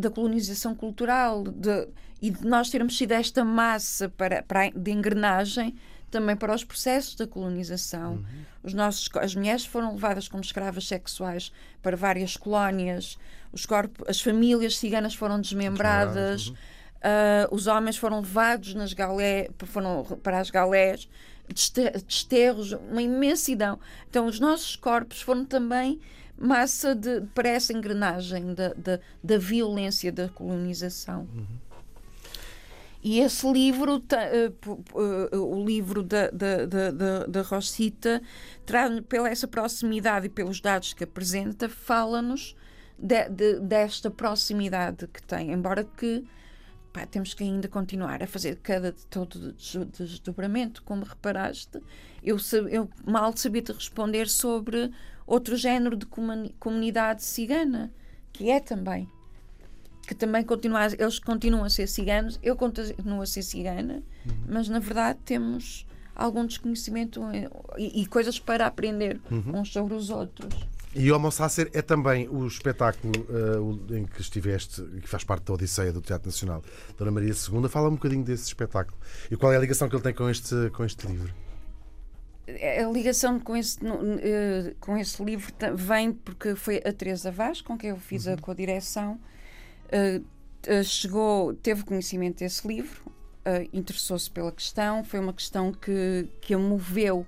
da 0.00 0.08
colonização 0.08 0.72
cultural, 0.72 1.42
de, 1.42 1.88
e 2.22 2.30
de 2.30 2.46
nós 2.46 2.70
termos 2.70 2.96
sido 2.96 3.10
esta 3.10 3.44
massa 3.44 4.08
para, 4.08 4.40
para, 4.44 4.70
de 4.70 4.92
engrenagem 4.92 5.74
também 6.10 6.36
para 6.36 6.54
os 6.54 6.64
processos 6.64 7.14
da 7.14 7.26
colonização. 7.26 8.14
Uhum. 8.14 8.24
Os 8.62 8.74
nossos, 8.74 9.08
as 9.16 9.34
mulheres 9.34 9.64
foram 9.64 9.92
levadas 9.92 10.28
como 10.28 10.42
escravas 10.42 10.86
sexuais 10.86 11.52
para 11.82 11.96
várias 11.96 12.36
colónias, 12.36 13.18
os 13.52 13.66
corpos, 13.66 14.06
as 14.08 14.20
famílias 14.20 14.76
ciganas 14.76 15.14
foram 15.14 15.40
desmembradas, 15.40 16.48
uhum. 16.48 16.54
uh, 16.54 17.54
os 17.54 17.66
homens 17.66 17.96
foram 17.96 18.20
levados 18.20 18.74
nas 18.74 18.92
galé, 18.92 19.48
foram 19.64 20.04
para 20.22 20.38
as 20.38 20.50
galés, 20.50 21.08
desterros, 21.48 22.72
uma 22.72 23.02
imensidão. 23.02 23.78
Então, 24.08 24.26
os 24.26 24.40
nossos 24.40 24.76
corpos 24.76 25.22
foram 25.22 25.44
também 25.44 26.00
massa 26.38 26.94
de, 26.94 27.22
para 27.34 27.48
essa 27.48 27.72
engrenagem 27.72 28.54
da, 28.54 28.72
da, 28.74 29.00
da 29.22 29.38
violência 29.38 30.12
da 30.12 30.28
colonização. 30.28 31.28
Uhum. 31.34 31.46
E 33.08 33.20
esse 33.20 33.48
livro, 33.52 33.98
uh, 33.98 34.72
uh, 35.00 35.56
o 35.56 35.64
livro 35.64 36.02
da, 36.02 36.28
da, 36.28 36.66
da, 36.66 37.26
da 37.28 37.42
Rosita, 37.42 38.20
pela 39.08 39.28
essa 39.28 39.46
proximidade 39.46 40.26
e 40.26 40.28
pelos 40.28 40.60
dados 40.60 40.92
que 40.92 41.04
apresenta, 41.04 41.68
fala-nos 41.68 42.56
de, 42.98 43.28
de, 43.28 43.60
desta 43.60 44.10
proximidade 44.10 45.06
que 45.06 45.22
tem, 45.22 45.52
embora 45.52 45.84
que 45.84 46.24
pá, 46.92 47.06
temos 47.06 47.32
que 47.32 47.44
ainda 47.44 47.68
continuar 47.68 48.24
a 48.24 48.26
fazer 48.26 48.56
cada 48.56 48.90
todo 49.08 49.52
desdobramento, 49.52 50.82
como 50.82 51.04
reparaste, 51.04 51.80
eu, 52.24 52.38
eu 52.68 52.90
mal 53.06 53.36
sabia 53.36 53.62
te 53.62 53.70
responder 53.70 54.28
sobre 54.28 54.90
outro 55.24 55.56
género 55.56 55.96
de 55.96 56.06
comunidade 56.58 57.22
cigana, 57.22 57.94
que 58.32 58.50
é 58.50 58.58
também 58.58 59.08
que 60.06 60.14
também 60.14 60.44
continua, 60.44 60.86
eles 60.86 61.18
continuam 61.18 61.64
a 61.64 61.70
ser 61.70 61.86
ciganos, 61.88 62.38
eu 62.42 62.54
continuo 62.56 63.20
a 63.20 63.26
ser 63.26 63.42
cigana, 63.42 64.02
uhum. 64.24 64.34
mas 64.48 64.68
na 64.68 64.78
verdade 64.78 65.18
temos 65.24 65.86
algum 66.14 66.46
desconhecimento 66.46 67.20
e, 67.76 68.02
e 68.02 68.06
coisas 68.06 68.38
para 68.38 68.66
aprender 68.66 69.20
uhum. 69.30 69.60
uns 69.60 69.72
sobre 69.72 69.94
os 69.94 70.08
outros. 70.10 70.54
E 70.94 71.12
Homo 71.12 71.30
Sacer 71.30 71.70
é 71.74 71.82
também 71.82 72.26
o 72.26 72.46
espetáculo 72.46 73.12
uh, 73.28 73.94
em 73.94 74.06
que 74.06 74.22
estiveste, 74.22 74.82
que 74.82 75.06
faz 75.06 75.24
parte 75.24 75.44
da 75.44 75.52
Odisseia 75.52 75.92
do 75.92 76.00
Teatro 76.00 76.26
Nacional. 76.26 76.64
Dona 76.96 77.10
Maria 77.10 77.32
II, 77.32 77.68
fala 77.68 77.88
um 77.88 77.96
bocadinho 77.96 78.24
desse 78.24 78.44
espetáculo 78.44 78.96
e 79.30 79.36
qual 79.36 79.52
é 79.52 79.56
a 79.56 79.60
ligação 79.60 79.90
que 79.90 79.94
ele 79.94 80.02
tem 80.02 80.14
com 80.14 80.30
este, 80.30 80.54
com 80.70 80.84
este 80.84 81.06
livro? 81.06 81.34
É, 82.46 82.82
a 82.82 82.88
ligação 82.88 83.38
com 83.38 83.54
esse, 83.54 83.76
uh, 83.84 84.74
com 84.80 84.96
esse 84.96 85.22
livro 85.22 85.52
vem 85.74 86.12
porque 86.12 86.54
foi 86.54 86.78
a 86.78 86.92
Teresa 86.92 87.30
Vaz, 87.30 87.60
com 87.60 87.76
quem 87.76 87.90
eu 87.90 87.98
fiz 87.98 88.26
uhum. 88.26 88.32
a 88.32 88.36
co-direção, 88.38 89.20
chegou, 90.84 91.54
teve 91.54 91.84
conhecimento 91.84 92.38
desse 92.38 92.66
livro, 92.66 93.02
uh, 93.06 93.68
interessou-se 93.72 94.30
pela 94.30 94.50
questão, 94.50 95.04
foi 95.04 95.20
uma 95.20 95.32
questão 95.32 95.72
que, 95.72 96.28
que 96.40 96.54
a 96.54 96.58
moveu, 96.58 97.26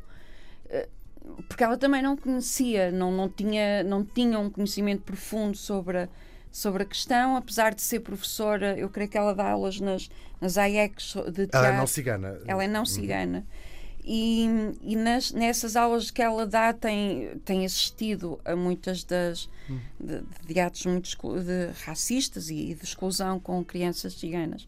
porque 1.49 1.63
ela 1.63 1.77
também 1.77 2.03
não 2.03 2.17
conhecia, 2.17 2.91
não, 2.91 3.13
não, 3.13 3.29
tinha, 3.29 3.83
não 3.83 4.05
tinha 4.05 4.39
um 4.39 4.51
conhecimento 4.51 5.03
profundo 5.03 5.57
sobre 5.57 5.99
a, 5.99 6.09
sobre 6.51 6.83
a 6.83 6.87
questão, 6.87 7.37
apesar 7.37 7.75
de 7.75 7.83
ser 7.83 8.01
professora, 8.01 8.79
eu 8.79 8.89
creio 8.89 9.11
que 9.11 9.19
ela 9.19 9.35
dá 9.35 9.51
aulas 9.51 9.79
nas, 9.81 10.09
nas 10.41 10.57
AECs 10.57 11.15
de 11.27 11.47
teatro. 11.47 11.59
Ela 11.59 11.69
é 11.69 11.77
não 11.77 11.87
cigana. 11.87 12.39
Ela 12.47 12.65
é 12.65 12.69
não 12.69 12.81
uhum. 12.81 12.87
cigana. 12.87 13.39
Uhum. 13.39 13.68
E, 14.05 14.47
e 14.83 14.97
nas, 14.97 15.33
nessas 15.33 15.77
aulas 15.77 16.11
que 16.11 16.23
ela 16.23 16.47
dá 16.47 16.73
tem, 16.73 17.39
tem 17.45 17.67
assistido 17.67 18.41
a 18.45 18.57
muitas 18.57 19.05
das 19.05 19.49
hum. 19.69 19.79
de, 20.01 20.23
de, 20.47 20.61
atos 20.61 20.87
muito 20.87 21.09
de, 21.43 21.73
racistas 21.85 22.49
e 22.49 22.75
de 22.75 22.85
exclusão 22.85 23.39
com 23.39 23.63
crianças 23.65 24.15
ciganas. 24.15 24.67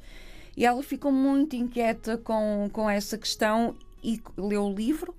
E 0.57 0.67
ela 0.67 0.83
ficou 0.83 1.11
muito 1.11 1.57
inquieta 1.57 2.19
com, 2.19 2.69
com 2.73 2.91
essa 2.91 3.17
questão 3.17 3.75
e 4.03 4.21
leu 4.37 4.65
o 4.65 4.75
livro 4.75 5.15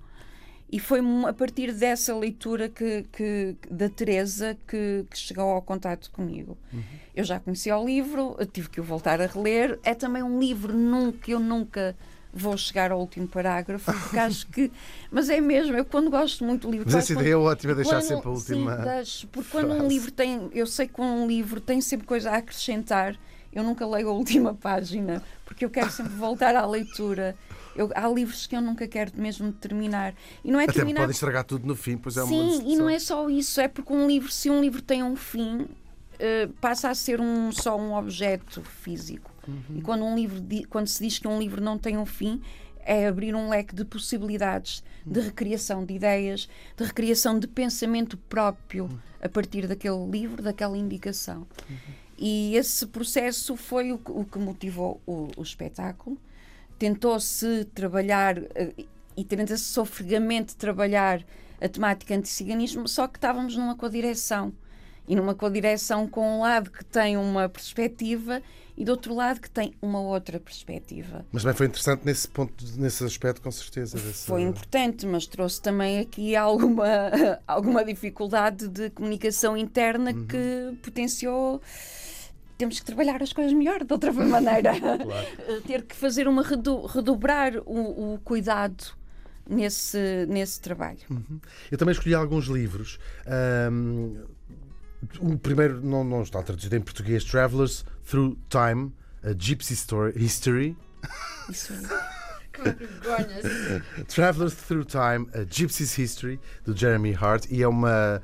e 0.72 0.78
foi 0.78 1.00
a 1.28 1.32
partir 1.34 1.70
dessa 1.70 2.16
leitura 2.16 2.66
que, 2.66 3.04
que 3.12 3.54
da 3.70 3.90
Teresa 3.90 4.56
que, 4.66 5.04
que, 5.10 5.18
chegou 5.18 5.44
ao 5.50 5.60
contato 5.60 6.10
comigo. 6.10 6.56
Uhum. 6.72 6.82
Eu 7.14 7.24
já 7.24 7.38
conhecia 7.38 7.76
o 7.76 7.84
livro, 7.84 8.34
tive 8.50 8.70
que 8.70 8.80
o 8.80 8.82
voltar 8.82 9.20
a 9.20 9.26
reler. 9.26 9.78
É 9.84 9.92
também 9.94 10.22
um 10.22 10.40
livro 10.40 10.72
que 11.20 11.32
eu 11.32 11.38
nunca 11.38 11.94
vou 12.32 12.56
chegar 12.56 12.90
ao 12.92 12.98
último 13.00 13.28
parágrafo, 13.28 13.92
porque 13.92 14.18
acho 14.18 14.46
que. 14.48 14.70
Mas 15.10 15.28
é 15.28 15.40
mesmo, 15.40 15.76
eu 15.76 15.84
quando 15.84 16.10
gosto 16.10 16.44
muito 16.44 16.66
do 16.66 16.70
livro. 16.70 16.86
Mas 16.86 16.94
essa 16.96 17.12
quando- 17.14 17.20
ideia 17.20 17.34
é 17.34 17.36
ótima, 17.36 17.74
deixar 17.74 17.90
quando- 18.00 18.02
sempre 18.08 18.28
a 18.28 18.30
última. 18.32 18.76
Sim, 18.76 18.82
deixo, 18.82 19.26
porque 19.28 19.50
quando 19.50 19.70
um 19.72 19.76
frase. 19.76 19.88
livro 19.88 20.10
tem. 20.12 20.50
Eu 20.52 20.66
sei 20.66 20.88
que 20.88 21.00
um 21.00 21.26
livro 21.26 21.60
tem 21.60 21.80
sempre 21.80 22.06
coisa 22.06 22.30
a 22.30 22.36
acrescentar, 22.38 23.16
eu 23.52 23.62
nunca 23.62 23.86
leio 23.86 24.08
a 24.08 24.12
última 24.12 24.54
página, 24.60 25.22
porque 25.44 25.64
eu 25.64 25.70
quero 25.70 25.90
sempre 25.90 26.12
voltar 26.14 26.56
à 26.56 26.66
leitura. 26.66 27.36
Eu- 27.74 27.90
há 27.94 28.06
livros 28.08 28.46
que 28.46 28.54
eu 28.54 28.60
nunca 28.60 28.86
quero 28.86 29.12
mesmo 29.14 29.50
terminar. 29.52 30.14
E 30.44 30.50
não 30.52 30.60
é 30.60 30.64
Até 30.64 30.74
terminar. 30.74 31.00
pode 31.02 31.12
estragar 31.12 31.42
tudo 31.44 31.66
no 31.66 31.74
fim, 31.74 31.96
pois 31.96 32.16
é 32.18 32.22
uma 32.22 32.28
Sim, 32.28 32.70
e 32.70 32.76
não 32.76 32.88
é 32.88 32.98
só 32.98 33.30
isso, 33.30 33.60
é 33.62 33.68
porque 33.68 33.92
um 33.92 34.06
livro, 34.06 34.30
se 34.30 34.50
um 34.50 34.60
livro 34.60 34.82
tem 34.82 35.02
um 35.02 35.16
fim, 35.16 35.66
eh, 36.18 36.48
passa 36.60 36.90
a 36.90 36.94
ser 36.94 37.20
um, 37.20 37.50
só 37.52 37.78
um 37.78 37.94
objeto 37.94 38.62
físico. 38.62 39.30
Uhum. 39.46 39.78
E 39.78 39.82
quando, 39.82 40.04
um 40.04 40.14
livro, 40.14 40.42
quando 40.68 40.86
se 40.86 41.02
diz 41.02 41.18
que 41.18 41.26
um 41.28 41.38
livro 41.38 41.60
não 41.60 41.76
tem 41.78 41.96
um 41.96 42.06
fim, 42.06 42.40
é 42.84 43.06
abrir 43.06 43.34
um 43.34 43.48
leque 43.48 43.74
de 43.74 43.84
possibilidades 43.84 44.82
de 45.06 45.18
Uhum. 45.18 45.24
recriação 45.26 45.84
de 45.84 45.94
ideias, 45.94 46.48
de 46.76 46.84
recriação 46.84 47.38
de 47.38 47.46
pensamento 47.46 48.16
próprio 48.16 48.84
Uhum. 48.84 48.98
a 49.20 49.28
partir 49.28 49.66
daquele 49.66 50.04
livro, 50.06 50.42
daquela 50.42 50.76
indicação. 50.76 51.46
E 52.18 52.54
esse 52.54 52.86
processo 52.86 53.56
foi 53.56 53.92
o 53.92 53.98
que, 53.98 54.10
o 54.12 54.24
que 54.24 54.38
motivou 54.38 55.00
o, 55.06 55.28
o 55.36 55.42
espetáculo. 55.42 56.16
Tentou-se 56.78 57.64
trabalhar 57.74 58.38
eh, 58.54 58.72
e 59.16 59.24
tenta-se 59.24 59.64
sofregamente 59.64 60.56
trabalhar 60.56 61.24
a 61.60 61.68
temática 61.68 62.14
anticiganismo, 62.14 62.88
só 62.88 63.06
que 63.06 63.18
estávamos 63.18 63.56
numa 63.56 63.76
codireção. 63.76 64.52
E 65.08 65.16
numa 65.16 65.34
codireção 65.34 66.06
com 66.06 66.38
um 66.38 66.40
lado 66.40 66.70
que 66.70 66.84
tem 66.84 67.16
uma 67.16 67.48
perspectiva 67.48 68.40
e 68.76 68.84
do 68.84 68.92
outro 68.92 69.14
lado 69.14 69.40
que 69.40 69.50
tem 69.50 69.74
uma 69.82 70.00
outra 70.00 70.38
perspectiva. 70.40 71.26
Mas 71.32 71.44
bem, 71.44 71.52
foi 71.52 71.66
interessante 71.66 72.02
nesse 72.06 72.26
ponto, 72.28 72.64
nesse 72.76 73.04
aspecto, 73.04 73.42
com 73.42 73.50
certeza. 73.50 73.98
desse- 73.98 74.26
Foi 74.26 74.42
importante, 74.42 75.04
mas 75.06 75.26
trouxe 75.26 75.60
também 75.60 75.98
aqui 75.98 76.34
alguma, 76.36 76.86
alguma 77.46 77.84
dificuldade 77.84 78.68
de 78.68 78.90
comunicação 78.90 79.56
interna 79.56 80.14
que 80.14 80.74
potenciou. 80.82 81.60
Temos 82.56 82.78
que 82.78 82.86
trabalhar 82.86 83.20
as 83.22 83.32
coisas 83.32 83.52
melhor, 83.52 83.82
de 83.84 83.92
outra 83.92 84.12
maneira. 84.14 84.72
Eh, 85.48 85.60
Ter 85.66 85.82
que 85.82 85.96
fazer 85.96 86.28
uma 86.28 86.42
redo- 86.42 86.86
redobrar 86.86 87.56
o, 87.66 88.14
o 88.14 88.18
cuidado 88.24 88.84
nesse, 89.48 90.26
nesse 90.28 90.60
trabalho. 90.60 91.00
Eu 91.70 91.76
também 91.76 91.92
escolhi 91.92 92.14
alguns 92.14 92.46
livros. 92.46 92.98
Ahm, 93.26 94.24
o 95.20 95.38
primeiro 95.38 95.80
não, 95.80 96.04
não 96.04 96.22
está 96.22 96.42
traduzido 96.42 96.76
em 96.76 96.80
português: 96.80 97.24
Travelers 97.24 97.84
Through 98.08 98.36
Time, 98.48 98.92
a 99.22 99.32
Gypsy 99.32 99.74
Story, 99.74 100.12
History. 100.16 100.76
Isso 101.48 101.72
Que 102.52 102.70
vergonha. 102.70 103.84
Travelers 104.08 104.54
Through 104.54 104.84
Time, 104.84 105.26
a 105.34 105.44
Gypsy's 105.44 105.96
History, 105.96 106.38
do 106.64 106.76
Jeremy 106.76 107.14
Hart, 107.14 107.46
e 107.50 107.62
é 107.62 107.68
uma. 107.68 108.20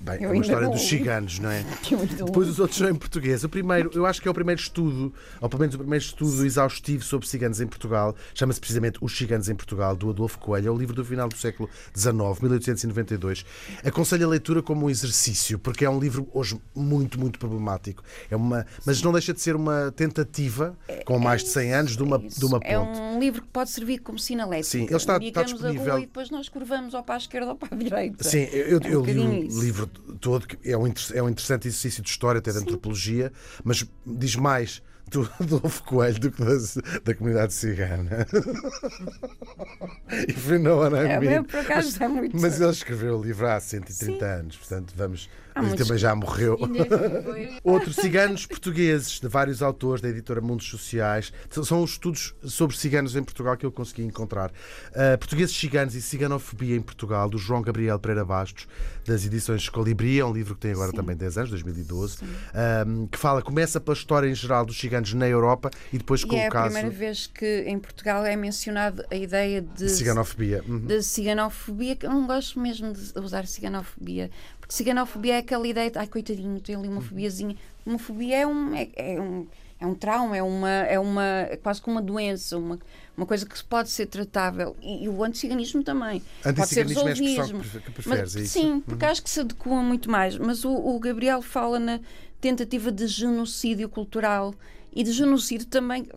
Bem, 0.00 0.24
é 0.24 0.28
uma 0.28 0.36
história 0.42 0.66
não 0.66 0.72
dos 0.72 0.82
ciganos, 0.82 1.38
não 1.38 1.50
é? 1.50 1.60
é 2.20 2.24
Depois 2.24 2.48
os 2.48 2.58
outros 2.58 2.78
são 2.78 2.88
em 2.88 2.94
português. 2.94 3.44
O 3.44 3.48
primeiro, 3.48 3.90
eu 3.94 4.04
acho 4.06 4.20
que 4.20 4.28
é 4.28 4.30
o 4.30 4.34
primeiro 4.34 4.60
estudo, 4.60 5.12
ou 5.40 5.48
pelo 5.48 5.60
menos 5.60 5.74
o 5.74 5.78
primeiro 5.78 6.04
estudo 6.04 6.44
exaustivo 6.44 7.02
sobre 7.04 7.26
ciganos 7.28 7.60
em 7.60 7.66
Portugal. 7.66 8.14
Chama-se 8.34 8.60
precisamente 8.60 8.98
Os 9.00 9.16
Ciganos 9.16 9.48
em 9.48 9.54
Portugal, 9.54 9.96
do 9.96 10.10
Adolfo 10.10 10.38
Coelho. 10.38 10.68
É 10.68 10.70
o 10.70 10.76
livro 10.76 10.94
do 10.94 11.04
final 11.04 11.28
do 11.28 11.36
século 11.36 11.68
XIX, 11.96 12.14
1892. 12.40 13.44
Aconselho 13.84 14.26
a 14.26 14.28
leitura 14.28 14.62
como 14.62 14.86
um 14.86 14.90
exercício, 14.90 15.58
porque 15.58 15.84
é 15.84 15.90
um 15.90 15.98
livro 15.98 16.28
hoje 16.32 16.60
muito, 16.74 17.18
muito 17.18 17.38
problemático. 17.38 18.02
É 18.30 18.36
uma, 18.36 18.66
mas 18.84 19.02
não 19.02 19.12
deixa 19.12 19.32
de 19.32 19.40
ser 19.40 19.56
uma 19.56 19.92
tentativa, 19.96 20.76
com 21.04 21.18
mais 21.18 21.42
de 21.42 21.50
100 21.50 21.72
anos, 21.74 21.96
de 21.96 22.02
uma, 22.02 22.18
de 22.18 22.44
uma 22.44 22.58
É 22.62 22.76
ponte. 22.78 22.98
um 23.00 23.18
livro 23.18 23.42
que 23.42 23.48
pode 23.48 23.70
servir 23.70 23.98
como 23.98 24.18
sinalete. 24.18 24.66
Sim, 24.66 24.84
ele 24.84 24.96
está- 24.96 25.18
está 25.18 25.42
disponível. 25.42 25.98
e 25.98 26.02
depois 26.02 26.30
nós 26.30 26.48
curvamos 26.48 26.94
ou 26.94 27.02
para 27.02 27.14
a 27.14 27.18
esquerda 27.18 27.48
ou 27.50 27.56
para 27.56 27.74
a 27.74 27.78
direita. 27.78 28.24
Sim, 28.24 28.44
eu, 28.52 28.78
eu- 28.78 28.80
É 28.82 28.88
um 28.88 28.92
eu 28.92 29.04
li 29.04 29.18
o 29.20 29.44
isso. 29.46 29.60
Livro 29.78 29.86
todo, 30.20 30.46
que 30.46 30.70
é 30.70 30.76
um, 30.76 30.92
é 31.14 31.22
um 31.22 31.28
interessante 31.28 31.68
exercício 31.68 32.02
de 32.02 32.08
história, 32.08 32.38
até 32.38 32.50
de 32.50 32.58
antropologia, 32.58 33.32
mas 33.64 33.84
diz 34.04 34.36
mais 34.36 34.82
do 35.10 35.30
Adolfo 35.40 35.82
Coelho 35.84 36.18
do 36.20 36.30
que 36.30 36.42
da, 36.44 37.00
da 37.04 37.14
comunidade 37.14 37.52
cigana. 37.54 38.26
If 40.28 40.48
you 40.48 40.58
know 40.58 40.78
what 40.78 40.94
I 40.94 41.06
É, 41.08 41.20
mean. 41.20 41.44
por 41.44 41.60
acaso 41.60 42.02
é 42.02 42.08
muito. 42.08 42.36
Mas 42.40 42.60
ele 42.60 42.70
escreveu 42.70 43.18
o 43.18 43.22
livro 43.22 43.46
há 43.46 43.60
130 43.60 44.18
Sim. 44.18 44.24
anos, 44.24 44.56
portanto, 44.56 44.92
vamos. 44.96 45.28
Há 45.54 45.62
ele 45.62 45.76
também 45.76 45.98
já 45.98 46.14
morreu. 46.14 46.56
Foi. 46.58 47.58
Outros 47.64 47.96
ciganos 47.96 48.46
portugueses, 48.46 49.18
de 49.20 49.26
vários 49.28 49.60
autores 49.62 50.00
da 50.00 50.08
editora 50.08 50.40
Mundos 50.40 50.68
Sociais. 50.68 51.32
São- 51.50 51.64
São 51.64 51.82
os 51.82 51.92
estudos 51.92 52.34
sobre 52.44 52.76
ciganos 52.76 53.16
em 53.16 53.22
Portugal 53.24 53.56
que 53.56 53.66
eu 53.66 53.72
consegui 53.72 54.02
encontrar. 54.04 54.50
Uh, 54.90 55.18
portugueses 55.18 55.54
ciganos 55.56 55.94
e 55.94 56.02
ciganofobia 56.02 56.76
em 56.76 56.80
Portugal, 56.80 57.28
do 57.28 57.38
João 57.38 57.60
Gabriel 57.60 57.98
Pereira 57.98 58.24
Bastos, 58.24 58.66
das 59.04 59.24
edições 59.26 59.68
Colibri. 59.68 60.18
É 60.20 60.24
um 60.24 60.32
livro 60.32 60.54
que 60.54 60.60
tem 60.60 60.70
agora 60.72 60.90
Sim. 60.90 60.96
também 60.96 61.16
10 61.16 61.38
anos, 61.38 61.50
2012, 61.50 62.18
um, 62.86 63.06
que 63.08 63.18
fala, 63.18 63.42
começa 63.42 63.80
pela 63.80 63.96
história 63.96 64.28
em 64.28 64.34
geral 64.34 64.64
dos 64.64 64.78
ciganos 64.78 64.88
na 65.14 65.26
Europa 65.28 65.70
e 65.92 65.98
depois 65.98 66.24
com 66.24 66.34
E 66.34 66.38
é 66.38 66.44
o 66.44 66.48
a 66.48 66.50
caso 66.50 66.74
primeira 66.74 66.90
vez 66.90 67.26
que 67.26 67.64
em 67.66 67.78
Portugal 67.78 68.24
é 68.24 68.36
mencionado 68.36 69.04
a 69.10 69.14
ideia 69.14 69.60
de, 69.62 69.88
ciganofobia. 69.88 70.62
Uhum. 70.66 70.80
de 70.80 71.02
ciganofobia, 71.02 71.96
que 71.96 72.06
eu 72.06 72.10
não 72.10 72.26
gosto 72.26 72.58
mesmo 72.58 72.92
de 72.92 73.18
usar 73.18 73.46
ciganofobia, 73.46 74.30
porque 74.60 74.74
ciganofobia 74.74 75.34
é 75.34 75.38
aquela 75.38 75.66
ideia 75.66 75.90
de 75.90 75.98
ai 75.98 76.06
coitadinho, 76.06 76.60
tem 76.60 76.74
ali 76.74 76.88
uma 76.88 77.00
fobiazinha. 77.00 77.56
Uma 77.86 77.98
fobia 77.98 78.36
é 78.38 78.46
um, 78.46 78.74
é, 78.74 78.88
é 78.96 79.20
um, 79.20 79.46
é 79.80 79.86
um 79.86 79.94
trauma, 79.94 80.36
é 80.36 80.42
uma, 80.42 80.68
é 80.70 80.98
uma 80.98 81.24
é 81.24 81.56
quase 81.56 81.80
como 81.80 81.96
uma 81.96 82.02
doença, 82.02 82.58
uma, 82.58 82.78
uma 83.16 83.24
coisa 83.24 83.46
que 83.46 83.64
pode 83.64 83.88
ser 83.88 84.06
tratável. 84.06 84.76
E, 84.82 85.04
e 85.04 85.08
o 85.08 85.24
anticiganismo 85.24 85.82
também. 85.82 86.22
pode 86.42 86.66
ser 86.68 86.82
Anticiganismo 86.82 87.08
é 87.08 87.12
a 87.12 87.46
que 87.46 87.70
pre- 87.70 87.80
que 87.80 87.90
preferes, 87.92 88.34
Mas, 88.34 88.36
é? 88.36 88.44
Sim, 88.46 88.80
porque 88.80 89.04
acho 89.06 89.22
que 89.22 89.30
se 89.30 89.40
adequa 89.40 89.82
muito 89.82 90.10
mais. 90.10 90.36
Mas 90.36 90.64
o, 90.66 90.70
o 90.70 90.98
Gabriel 90.98 91.40
fala 91.40 91.78
na 91.78 92.00
tentativa 92.40 92.92
de 92.92 93.06
genocídio 93.06 93.88
cultural 93.88 94.54
e 94.92 95.02
de 95.02 95.12
genocídio 95.12 95.66
também. 95.66 96.08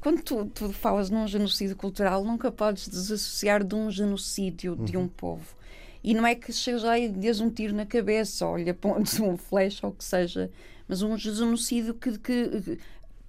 Quando 0.00 0.22
tu, 0.22 0.44
tu 0.46 0.72
falas 0.72 1.08
num 1.08 1.26
genocídio 1.26 1.76
cultural, 1.76 2.24
nunca 2.24 2.52
podes 2.52 2.88
desassociar 2.88 3.64
de 3.64 3.74
um 3.74 3.90
genocídio 3.90 4.76
de 4.76 4.96
um 4.96 5.08
povo. 5.08 5.56
E 6.02 6.12
não 6.12 6.26
é 6.26 6.34
que 6.34 6.52
chegas 6.52 6.82
lá 6.82 6.98
e 6.98 7.08
dês 7.08 7.40
um 7.40 7.48
tiro 7.48 7.74
na 7.74 7.86
cabeça, 7.86 8.46
olha, 8.46 8.74
pontes 8.74 9.18
um 9.20 9.38
flash 9.38 9.82
ou 9.82 9.90
o 9.90 9.94
que 9.94 10.04
seja, 10.04 10.50
mas 10.86 11.00
um 11.00 11.16
genocídio 11.16 11.94
que, 11.94 12.18
que, 12.18 12.48
que 12.60 12.78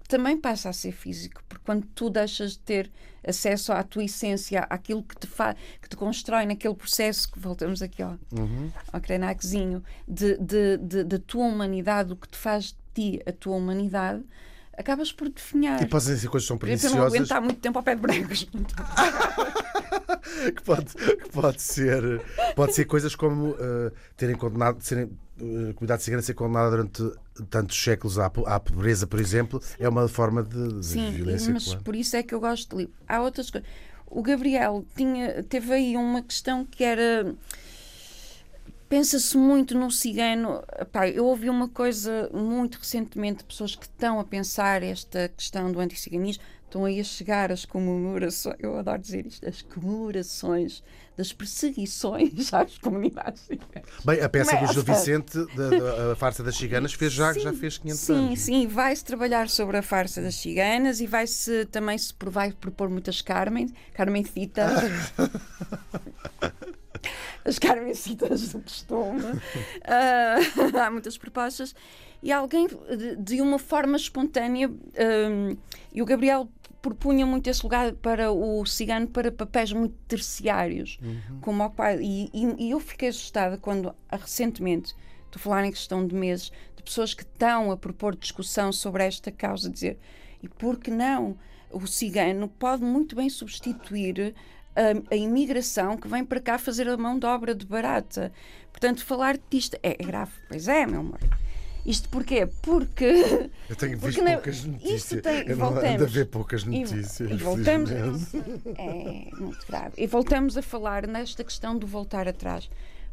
também 0.09 0.37
passa 0.37 0.67
a 0.69 0.73
ser 0.73 0.91
físico, 0.91 1.41
porque 1.47 1.63
quando 1.65 1.87
tu 1.95 2.09
deixas 2.09 2.51
de 2.51 2.59
ter 2.59 2.91
acesso 3.25 3.71
à 3.71 3.81
tua 3.81 4.03
essência, 4.03 4.59
àquilo 4.69 5.01
que 5.01 5.15
te, 5.15 5.25
fa 5.25 5.55
que 5.81 5.89
te 5.89 5.95
constrói 5.95 6.45
naquele 6.45 6.75
processo, 6.75 7.31
que 7.31 7.39
voltamos 7.39 7.81
aqui 7.81 8.03
ao, 8.03 8.17
Uhum. 8.31 8.69
ao 8.91 8.99
de, 10.77 11.03
da 11.03 11.17
tua 11.19 11.45
humanidade, 11.45 12.13
o 12.13 12.15
que 12.15 12.27
te 12.27 12.37
faz 12.37 12.65
de 12.65 12.75
ti 12.93 13.21
a 13.25 13.31
tua 13.31 13.55
humanidade, 13.55 14.23
acabas 14.77 15.11
por 15.11 15.29
definhar. 15.29 15.81
E 15.81 15.85
podem 15.85 16.15
ser 16.17 16.27
coisas 16.27 16.47
que 16.49 16.57
são 16.57 16.69
isso 16.69 16.87
eu 16.87 16.91
não 16.91 16.97
perniciosas. 16.97 17.13
aguentar 17.13 17.41
muito 17.41 17.59
tempo 17.59 17.77
ao 17.79 17.83
pé 17.83 17.95
de 17.95 18.01
brancos. 18.01 18.47
que 20.55 20.61
pode, 20.63 20.93
que 20.93 21.29
pode 21.29 21.61
ser 21.61 22.21
pode 22.55 22.75
ser 22.75 22.85
coisas 22.85 23.15
como 23.15 23.51
uh, 23.51 23.91
terem 24.17 24.35
condenado 24.35 24.81
serem 24.81 25.05
uh, 25.05 25.69
a 25.69 25.73
comunidade 25.73 26.03
cigana 26.03 26.21
ser 26.21 26.33
condenada 26.33 26.69
durante 26.71 27.03
tantos 27.49 27.81
séculos 27.81 28.19
à, 28.19 28.25
à 28.25 28.59
pobreza 28.59 29.07
por 29.07 29.19
exemplo 29.19 29.61
é 29.79 29.87
uma 29.87 30.07
forma 30.07 30.43
de, 30.43 30.79
de 30.79 30.85
Sim, 30.85 31.11
violência 31.11 31.53
mas 31.53 31.65
claro. 31.65 31.83
por 31.83 31.95
isso 31.95 32.15
é 32.17 32.23
que 32.23 32.33
eu 32.33 32.39
gosto 32.39 32.71
de 32.71 32.83
livro. 32.83 32.93
Há 33.07 33.21
outras 33.21 33.49
coisas. 33.49 33.67
O 34.07 34.21
Gabriel 34.21 34.85
tinha, 34.95 35.43
teve 35.43 35.73
aí 35.73 35.97
uma 35.97 36.21
questão 36.21 36.63
que 36.65 36.83
era. 36.83 37.35
Pensa-se 38.87 39.35
muito 39.37 39.77
no 39.77 39.89
cigano. 39.91 40.63
Eu 41.13 41.25
ouvi 41.25 41.49
uma 41.49 41.67
coisa 41.67 42.29
muito 42.33 42.77
recentemente, 42.77 43.43
pessoas 43.43 43.75
que 43.75 43.85
estão 43.85 44.19
a 44.19 44.23
pensar 44.23 44.83
esta 44.83 45.27
questão 45.29 45.71
do 45.71 45.79
anticiganismo, 45.79 46.43
estão 46.65 46.85
aí 46.85 46.99
a 46.99 47.03
chegar 47.03 47.51
às 47.51 47.63
comemorações, 47.65 48.55
eu 48.59 48.77
adoro 48.77 49.01
dizer 49.01 49.25
isto, 49.25 49.47
as 49.47 49.61
comemorações 49.61 50.83
das 51.17 51.31
perseguições 51.31 52.51
às 52.53 52.77
comunidades 52.77 53.43
ciganas. 53.43 53.89
bem 54.03 54.19
a 54.21 54.27
peça 54.29 54.57
do 54.57 54.67
Começa. 54.67 54.73
Gil 54.73 54.83
Vicente 54.83 55.37
da, 55.55 55.69
da- 55.69 56.11
a 56.11 56.15
farsa 56.17 56.43
das 56.43 56.55
ciganas 56.57 56.93
fez 56.93 57.13
já 57.13 57.33
Sim, 57.33 57.39
já 57.39 57.53
fez 57.53 57.77
500 57.77 57.99
sim, 58.01 58.13
anos 58.13 58.39
Sim, 58.41 58.67
vai-se 58.67 59.05
trabalhar 59.05 59.47
sobre 59.49 59.77
a 59.77 59.81
farsa 59.81 60.21
das 60.21 60.35
ciganas 60.35 60.99
e 60.99 61.07
vai-se 61.07 61.65
também 61.67 61.97
se 61.97 62.13
vai 62.25 62.51
propor 62.51 62.89
muitas 62.89 63.21
Carmen, 63.21 63.73
Carmencitas. 63.93 64.69
As 67.45 67.59
Carmencitas 67.59 68.49
do 68.53 68.61
costume. 68.61 69.21
Ah, 69.83 70.37
há 70.85 70.89
muitas 70.91 71.17
propostas. 71.17 71.75
E 72.23 72.31
alguém, 72.31 72.67
de, 72.67 73.15
de 73.17 73.41
uma 73.41 73.59
forma 73.59 73.97
espontânea, 73.97 74.67
hum, 74.69 75.55
e 75.93 76.01
o 76.01 76.05
Gabriel 76.05 76.49
propunha 76.81 77.25
muito 77.25 77.47
esse 77.49 77.63
lugar 77.63 77.93
para 77.93 78.31
o 78.31 78.65
cigano 78.65 79.07
para 79.07 79.31
papéis 79.31 79.71
muito 79.71 79.95
terciários, 80.07 80.99
como 81.41 81.61
ao 81.63 81.69
pai. 81.71 81.99
E, 82.01 82.29
e- 82.33 82.67
e 82.67 82.71
eu 82.71 82.79
fiquei 82.79 83.09
assustada 83.09 83.57
quando, 83.57 83.93
ah, 84.09 84.17
recentemente, 84.17 84.95
estou 85.25 85.39
a 85.39 85.39
falar 85.39 85.65
em 85.65 85.71
questão 85.71 86.05
de 86.05 86.13
meses, 86.15 86.51
de 86.75 86.83
pessoas 86.83 87.13
que 87.13 87.23
estão 87.23 87.71
a 87.71 87.77
propor 87.77 88.15
discussão 88.15 88.71
sobre 88.71 89.03
esta 89.03 89.31
causa, 89.31 89.69
dizer, 89.69 89.97
e 90.41 90.47
por 90.49 90.77
que 90.79 90.91
não? 90.91 91.37
o 91.71 91.85
cigano 91.87 92.47
pode 92.47 92.83
muito 92.83 93.15
bem 93.17 93.29
substituir 93.29 94.33
a, 94.75 95.13
a 95.13 95.15
imigração 95.15 95.97
que 95.97 96.07
vem 96.07 96.23
para 96.25 96.39
cá 96.39 96.57
fazer 96.57 96.87
a 96.87 96.97
mão 96.97 97.17
de 97.17 97.25
obra 97.25 97.55
de 97.55 97.65
barata. 97.65 98.31
Portanto, 98.71 99.03
falar 99.05 99.37
disto 99.49 99.77
é 99.81 99.93
grave. 99.95 100.31
Pois 100.49 100.67
é, 100.67 100.85
meu 100.85 100.99
amor. 100.99 101.19
Isto 101.85 102.09
porquê? 102.09 102.47
Porque. 102.63 103.05
Eu 103.69 103.75
tenho 103.75 103.97
visto 103.99 104.23
na- 104.23 104.31
poucas 104.33 104.55
isto 104.57 104.69
notícias. 104.69 105.21
tem- 105.21 105.47
Eu 105.47 105.55
não 105.57 105.67
ando 105.67 105.79
a 105.79 105.81
voltamos. 105.83 106.11
ver 106.13 106.25
poucas 106.25 106.61
E- 106.63 106.65
notícias. 106.65 107.19
e 107.19 107.35
voltamos- 107.35 107.89
felizmente. 107.91 108.63
É 108.77 109.29
muito 109.39 109.67
grave. 109.67 109.93
E 109.97 110.07
voltamos 110.07 110.57
a 110.57 110.61
falar 110.63 111.05
nesta 111.07 111.43
questão 111.43 111.77
do 111.77 111.85
voltar 111.85 112.27
atrás. 112.27 112.69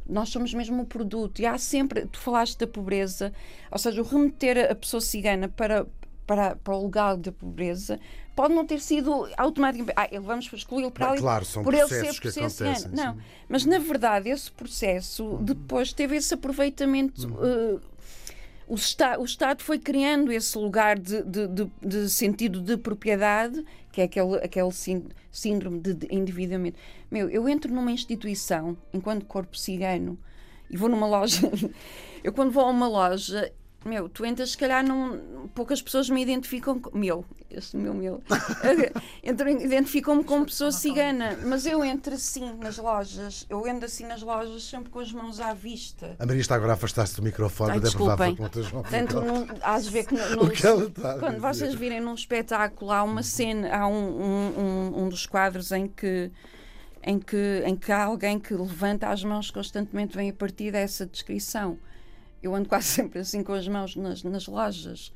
Nós 0.09 0.31
somos 0.31 0.53
mesmo 0.55 0.83
o 0.83 0.87
produto 0.87 1.41
e 1.41 1.47
há 1.47 1.57
sempre, 1.59 2.07
tu 2.07 2.19
falaste 2.19 2.59
da 2.59 2.67
pobreza, 2.67 3.33
ou 3.71 3.79
seja, 3.79 4.01
o 4.03 4.05
remeter 4.05 4.71
a 4.71 4.75
pessoa 4.75 5.01
cigana 5.01 5.49
para, 5.49 5.87
para, 6.27 6.57
para 6.57 6.75
o 6.75 6.83
lugar 6.83 7.17
da 7.19 7.31
pobreza 7.31 8.01
pode 8.35 8.55
não 8.55 8.67
ter 8.67 8.81
sido 8.81 9.29
automaticamente. 9.37 9.93
Ah, 9.97 10.09
ele- 10.11 10.21
vamos 10.21 10.51
excluí-lo 10.53 10.91
para 10.91 11.07
Bem, 11.07 11.13
ali 11.15 11.21
claro, 11.23 11.45
são 11.45 11.63
por 11.63 11.73
ele 11.75 11.83
processos 11.83 12.17
ser 12.17 12.21
que 12.23 12.29
acontecem, 12.41 12.91
Não, 12.93 13.13
sim. 13.13 13.19
Uhum. 13.19 13.25
mas 13.49 13.65
na 13.65 13.79
verdade 13.79 14.29
esse 14.31 14.51
processo 14.51 15.39
depois 15.43 15.93
teve 15.93 16.17
esse 16.17 16.33
aproveitamento. 16.35 17.27
Uhum. 17.29 17.37
eh, 17.45 17.79
o, 18.69 18.75
Esta- 18.75 19.19
o 19.21 19.25
Estado 19.25 19.63
foi 19.63 19.79
criando 19.79 20.33
esse 20.33 20.57
lugar 20.57 20.99
de, 20.99 21.23
de- 21.23 21.47
de- 21.49 21.71
de 21.83 22.09
sentido 22.09 22.61
de 22.61 22.77
propriedade, 22.79 23.63
que 23.91 24.01
é 24.01 24.05
aquele, 24.05 24.37
aquele 24.37 24.73
sín- 24.73 25.09
síndrome 25.31 25.81
de 25.81 26.07
endividamento. 26.11 26.79
Meu, 27.11 27.29
eu 27.29 27.47
entro 27.49 27.71
numa 27.75 27.91
instituição, 27.93 28.75
enquanto 28.95 29.27
corpo 29.27 29.59
cigano, 29.59 30.19
e 30.71 30.77
vou 30.77 30.89
numa 30.89 31.07
loja. 31.07 31.51
Eu, 32.25 32.33
quando 32.33 32.53
vou 32.53 32.65
a 32.65 32.71
uma 32.71 32.89
loja, 32.89 33.53
meu, 33.85 34.09
tu 34.09 34.25
entras, 34.25 34.53
se 34.53 34.59
calhar, 34.59 34.85
num, 34.87 35.49
poucas 35.55 35.81
pessoas 35.83 36.09
me 36.11 36.23
identificam. 36.23 36.79
com- 36.81 36.97
Meu, 36.97 37.25
este 37.51 37.77
meu, 37.77 37.93
meu. 37.95 38.23
Identificam-me 39.23 40.25
como 40.25 40.45
pessoa 40.47 40.73
cigana, 40.73 41.37
mas 41.45 41.67
eu 41.67 41.85
entro 41.85 42.15
assim 42.15 42.55
nas 42.57 42.77
lojas, 42.79 43.47
eu 43.49 43.65
ando 43.69 43.85
assim 43.85 44.07
nas 44.07 44.23
lojas 44.23 44.63
sempre 44.65 44.91
com 44.91 44.99
as 45.01 45.13
mãos 45.13 45.41
à 45.41 45.53
vista. 45.55 46.17
A 46.19 46.27
Maria 46.27 46.41
está 46.41 46.55
agora 46.55 46.73
a 46.73 46.75
afastar-se 46.75 47.17
do 47.17 47.23
microfone, 47.23 47.73
Ai, 47.73 47.81
provável 47.81 48.49
desculpem. 48.51 49.07
ficar. 49.07 49.21
num, 49.21 49.47
às 49.63 49.87
vezes 49.87 50.09
que 50.09 50.15
no, 50.15 50.43
O 50.45 50.51
que 50.51 50.67
ela 50.67 50.85
está 50.85 51.19
quando 51.19 51.37
dizer. 51.37 51.41
vocês 51.55 51.75
virem 51.75 52.01
num 52.01 52.15
espetáculo, 52.15 52.91
há 52.91 53.03
uma 53.03 53.23
cena, 53.23 53.75
há 53.77 53.87
um, 53.87 53.93
um, 54.23 54.61
um, 54.61 55.03
um 55.05 55.09
dos 55.09 55.27
quadros 55.27 55.71
em 55.73 55.87
que, 55.89 56.31
em, 57.03 57.19
que, 57.19 57.63
em 57.67 57.77
que 57.77 57.93
há 57.93 58.05
alguém 58.05 58.39
que 58.39 58.55
levanta 58.55 59.09
as 59.09 59.23
mãos 59.25 59.51
constantemente, 59.51 60.17
vem 60.17 60.31
a 60.31 60.33
partir 60.35 60.71
dessa 60.73 61.07
descrição. 61.07 61.79
Eu 62.43 62.55
ando 62.55 62.69
quase 62.69 62.87
sempre 62.89 63.21
assim 63.21 63.43
com 63.43 63.53
as 63.53 63.67
mãos 63.69 63.95
nas, 63.97 64.23
nas 64.23 64.47
lojas. 64.47 65.13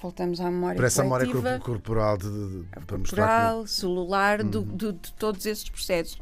Voltamos 0.00 0.40
à 0.40 0.44
memória 0.50 0.76
Para 0.76 0.86
essa 0.86 1.02
memória 1.02 1.26
corporal 1.58 2.16
de, 2.16 2.24
de- 2.30 2.64
para 2.86 2.98
mostrar 2.98 3.26
corporal, 3.26 3.66
celular, 3.66 4.42
do- 4.44 4.62
do- 4.62 4.92
de 4.92 5.12
todos 5.14 5.44
esses 5.44 5.68
processos. 5.68 6.18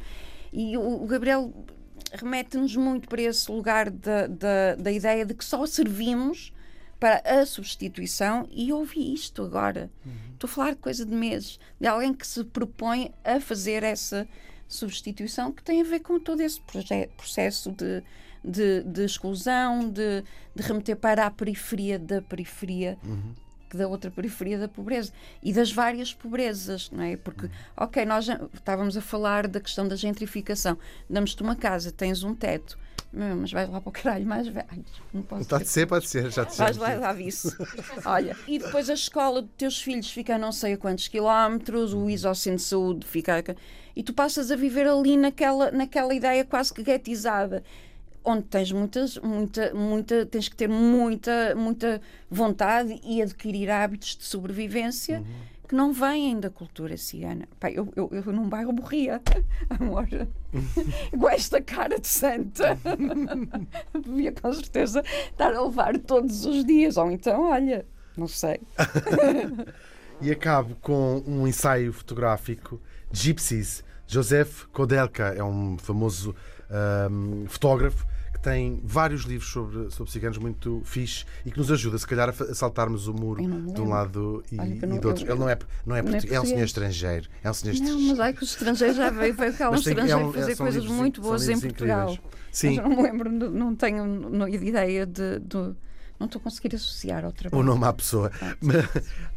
E 0.53 0.77
o, 0.79 1.03
o 1.03 1.07
Gabriel 1.07 1.53
remete-nos 2.13 2.75
muito 2.75 3.07
para 3.09 3.21
esse 3.21 3.51
lugar 3.53 3.91
da, 3.91 4.27
da, 4.29 4.75
da 4.77 4.91
ideia 4.93 5.27
de 5.27 5.35
que 5.35 5.45
só 5.45 5.67
servimos 5.67 6.53
para 6.99 7.21
a 7.27 7.45
substituição 7.45 8.49
e 8.51 8.71
eu 8.71 8.79
ouvi 8.79 9.13
isto 9.13 9.43
agora. 9.43 9.91
Estou 10.33 10.49
a 10.49 10.51
falar 10.51 10.71
de 10.71 10.77
coisa 10.77 11.05
de 11.05 11.15
meses, 11.15 11.61
de 11.79 11.87
alguém 11.87 12.15
que 12.15 12.27
se 12.27 12.43
propõe 12.45 13.13
a 13.23 13.39
fazer 13.41 13.83
essa 13.83 14.27
substituição 14.67 15.53
que 15.53 15.63
tem 15.63 15.83
a 15.83 15.85
ver 15.85 16.01
com 16.01 16.19
todo 16.19 16.41
esse 16.41 16.59
processo 17.17 17.71
de, 17.73 18.03
de, 18.47 18.83
de 18.85 19.05
exclusão, 19.05 19.91
de, 19.91 20.23
de 20.55 20.63
remeter 20.63 20.97
para 20.97 21.27
a 21.27 21.31
periferia 21.31 21.99
da 21.99 22.23
periferia 22.23 22.97
que 23.69 23.77
da 23.77 23.89
outra 23.89 24.13
periferia 24.13 24.57
da 24.59 24.69
pobreza 24.69 25.13
e 25.43 25.53
das 25.53 25.73
várias 25.73 26.15
pobrezas, 26.15 26.89
não 26.93 27.03
é? 27.03 27.17
Porque, 27.17 27.51
ok, 27.77 28.05
nós 28.07 28.25
já 28.25 28.41
estávamos 28.55 28.97
a 28.97 29.01
falar 29.01 29.49
da 29.49 29.59
questão 29.61 29.89
da 29.89 29.97
gentrificação. 29.97 30.79
Damos-te 31.11 31.43
uma 31.43 31.57
casa, 31.57 31.91
tens 31.91 32.23
um 32.23 32.33
teto, 32.33 32.79
mas 33.13 33.51
vais 33.51 33.69
lá 33.69 33.81
para 33.81 33.89
o 33.89 33.93
caralho 33.93 34.25
mais 34.25 34.47
velho. 34.47 34.85
Não 35.13 35.21
posso 35.23 35.49
Pode 35.49 35.65
dizer. 35.65 35.73
ser, 35.81 35.87
pode 35.87 36.09
ser, 36.09 36.31
já 36.31 36.45
te 36.47 36.57
Vais 36.57 36.77
lá 36.77 36.95
lá 36.95 37.21
isso. 37.21 37.57
Olha, 38.05 38.37
e 38.47 38.61
depois 38.61 38.89
a 38.89 38.95
escola 38.95 39.43
dos 39.43 39.51
teus 39.59 39.83
filhos 39.83 40.09
fica 40.13 40.37
a 40.37 40.39
não 40.39 40.53
sei 40.53 40.75
a 40.75 40.79
quantos 40.79 41.09
quilómetros, 41.09 41.93
o 41.93 42.09
isocentro 42.09 42.59
de 42.59 42.63
saúde 42.63 43.05
fica. 43.05 43.41
a- 43.41 43.55
E 43.97 44.03
tu 44.05 44.15
passas 44.15 44.53
a 44.53 44.57
viver 44.57 44.87
ali 44.87 45.17
naquela, 45.17 45.73
naquela 45.73 46.15
ideia 46.15 46.45
quase 46.45 46.73
que 46.73 46.85
guetizada. 46.85 47.65
Onde 48.29 48.43
tens 48.43 48.73
muitas, 48.73 49.17
muita, 49.19 49.73
muita, 49.73 50.27
tens 50.27 50.49
que 50.49 50.57
ter 50.57 50.69
muita, 50.69 51.55
muita 51.55 52.01
vontade 52.29 53.01
e 53.05 53.23
adquirir 53.23 53.71
hábitos 53.71 54.17
de 54.17 54.25
sobrevivência 54.25 55.23
que 55.69 55.75
não 55.77 55.93
vêm 55.93 56.39
da 56.39 56.51
cultura 56.51 56.97
cigana. 56.97 57.49
Pá, 57.61 57.71
eu, 57.71 57.93
eu, 57.95 58.09
eu 58.11 58.33
num 58.33 58.49
bairro 58.49 58.73
morria, 58.73 59.23
amor, 59.71 60.09
com 61.17 61.29
esta 61.29 61.61
cara 61.61 62.01
de 62.01 62.09
santa. 62.09 62.77
Devia 64.05 64.33
com 64.33 64.53
certeza 64.53 65.05
estar 65.31 65.55
a 65.55 65.63
levar 65.63 65.97
todos 65.99 66.45
os 66.47 66.65
dias, 66.65 66.97
ou 66.97 67.11
então, 67.11 67.51
olha, 67.51 67.87
não 68.17 68.27
sei. 68.27 68.61
E 70.21 70.33
acabo 70.33 70.75
com 70.77 71.23
um 71.27 71.47
ensaio 71.47 71.93
fotográfico, 71.93 72.81
Gypsies. 73.13 73.85
Joseph 74.09 74.67
Kodelka 74.73 75.35
é 75.37 75.43
um 75.43 75.77
famoso 75.79 76.35
ahm, 76.71 77.45
fotógrafo 77.47 78.07
tem 78.47 78.81
vários 78.85 79.23
livros 79.23 79.51
sobre, 79.51 79.91
sobre 79.91 80.13
ciganos 80.13 80.39
muito 80.39 80.81
fixe 80.85 81.25
e 81.45 81.51
que 81.51 81.59
nos 81.59 81.69
ajuda, 81.73 81.99
se 81.99 82.07
calhar, 82.07 82.29
a 82.29 82.55
saltarmos 82.55 83.09
o 83.09 83.13
muro 83.13 83.43
não 83.43 83.75
de 83.75 83.81
um 83.81 83.89
lado 83.89 84.45
e, 84.53 84.61
Olha 84.61 84.69
e 84.75 84.87
não- 84.87 84.99
do 84.99 85.09
outro. 85.09 85.27
eu- 85.27 85.31
Ele 85.33 85.41
não 85.41 85.49
é, 85.49 85.59
não 85.85 85.97
é, 85.97 86.03
não 86.03 86.09
é 86.09 86.13
português, 86.13 86.33
é 86.33 86.41
um 86.41 86.45
senhor 86.47 86.65
estrangeiro. 86.65 87.29
É 87.43 87.51
um 87.51 87.55
senhor 87.55 87.75
Não, 87.75 87.83
estrangeiro. 87.85 88.17
mas 88.19 88.29
é 88.29 88.33
que 88.33 88.45
os 88.45 88.51
estrangeiros 88.51 88.97
já 88.97 89.11
veio, 89.11 89.35
veio 89.35 89.53
cá 89.55 89.69
um 89.69 89.73
Mas 89.73 89.83
tem- 89.83 89.91
é 89.91 89.95
estrangeiro 89.97 90.29
um- 90.29 90.33
fazer 90.33 90.55
são 90.55 90.65
coisas 90.67 90.83
livros- 90.83 90.99
muito 91.01 91.21
boas 91.21 91.49
em 91.49 91.59
Portugal. 91.61 92.11
incríveis. 92.13 92.37
Mas 92.47 92.59
Sim, 92.59 92.77
eu 92.79 92.83
não 92.85 92.91
me 92.97 93.03
lembro, 93.03 93.31
não- 93.33 93.51
não 93.51 93.75
tenho 93.75 94.07
não, 94.07 94.49
ideia 94.49 95.05
de, 95.05 95.41
de- 95.41 95.75
Não 96.19 96.27
estou 96.27 96.41
a 96.41 96.43
conseguir 96.45 96.75
associar 96.75 97.25
ao 97.25 97.33
trabalho. 97.33 97.61
o 97.63 97.65
nome 97.67 97.85
à 97.85 97.93
pessoa. 97.93 98.31
Mas, 98.61 98.77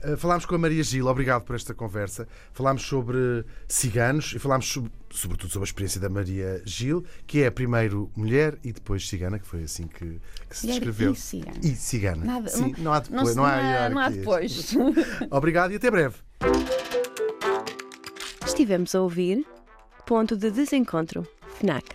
eh, 0.01 0.15
Falámos 0.17 0.45
com 0.45 0.55
a 0.55 0.57
Maria 0.57 0.82
Gil, 0.84 1.07
obrigado 1.07 1.43
por 1.43 1.55
esta 1.55 1.73
conversa. 1.73 2.27
Falámos 2.53 2.84
sobre 2.84 3.43
ciganos 3.67 4.34
e 4.36 4.39
falámos 4.39 4.67
sobre- 4.71 4.91
sobretudo 5.11 5.51
sobre 5.51 5.65
a 5.65 5.69
experiência 5.69 5.99
da 5.99 6.07
Maria 6.09 6.61
Gil, 6.65 7.03
que 7.27 7.41
é 7.41 7.49
primeiro 7.49 8.09
mulher 8.15 8.57
e 8.63 8.71
depois 8.71 9.07
cigana, 9.09 9.38
que 9.39 9.45
foi 9.47 9.63
assim 9.63 9.88
que, 9.88 10.21
que 10.49 10.57
se 10.57 10.65
Mulher 10.67 10.80
descreveu. 10.80 11.11
e 11.11 11.15
cigana. 11.15 11.57
E 11.61 11.75
cigana. 11.75 12.25
Nada- 12.25 12.49
Sim, 12.49 12.73
não- 12.77 12.84
não, 12.84 12.93
há 12.93 12.95
Não, 12.95 13.01
depois, 13.01 13.30
se- 13.30 13.36
não, 13.36 13.45
há, 13.45 13.89
não 13.89 13.99
há 13.99 14.07
hierarquias. 14.09 14.15
depois. 14.71 14.73
Obrigado 15.32 15.71
e 15.73 15.75
até 15.75 15.91
breve. 15.91 16.15
Estivemos 18.45 18.93
a 18.95 19.01
ouvir 19.01 19.45
Ponto 20.05 20.36
de 20.38 20.49
Desencontro, 20.49 21.27
FNAC. 21.59 21.86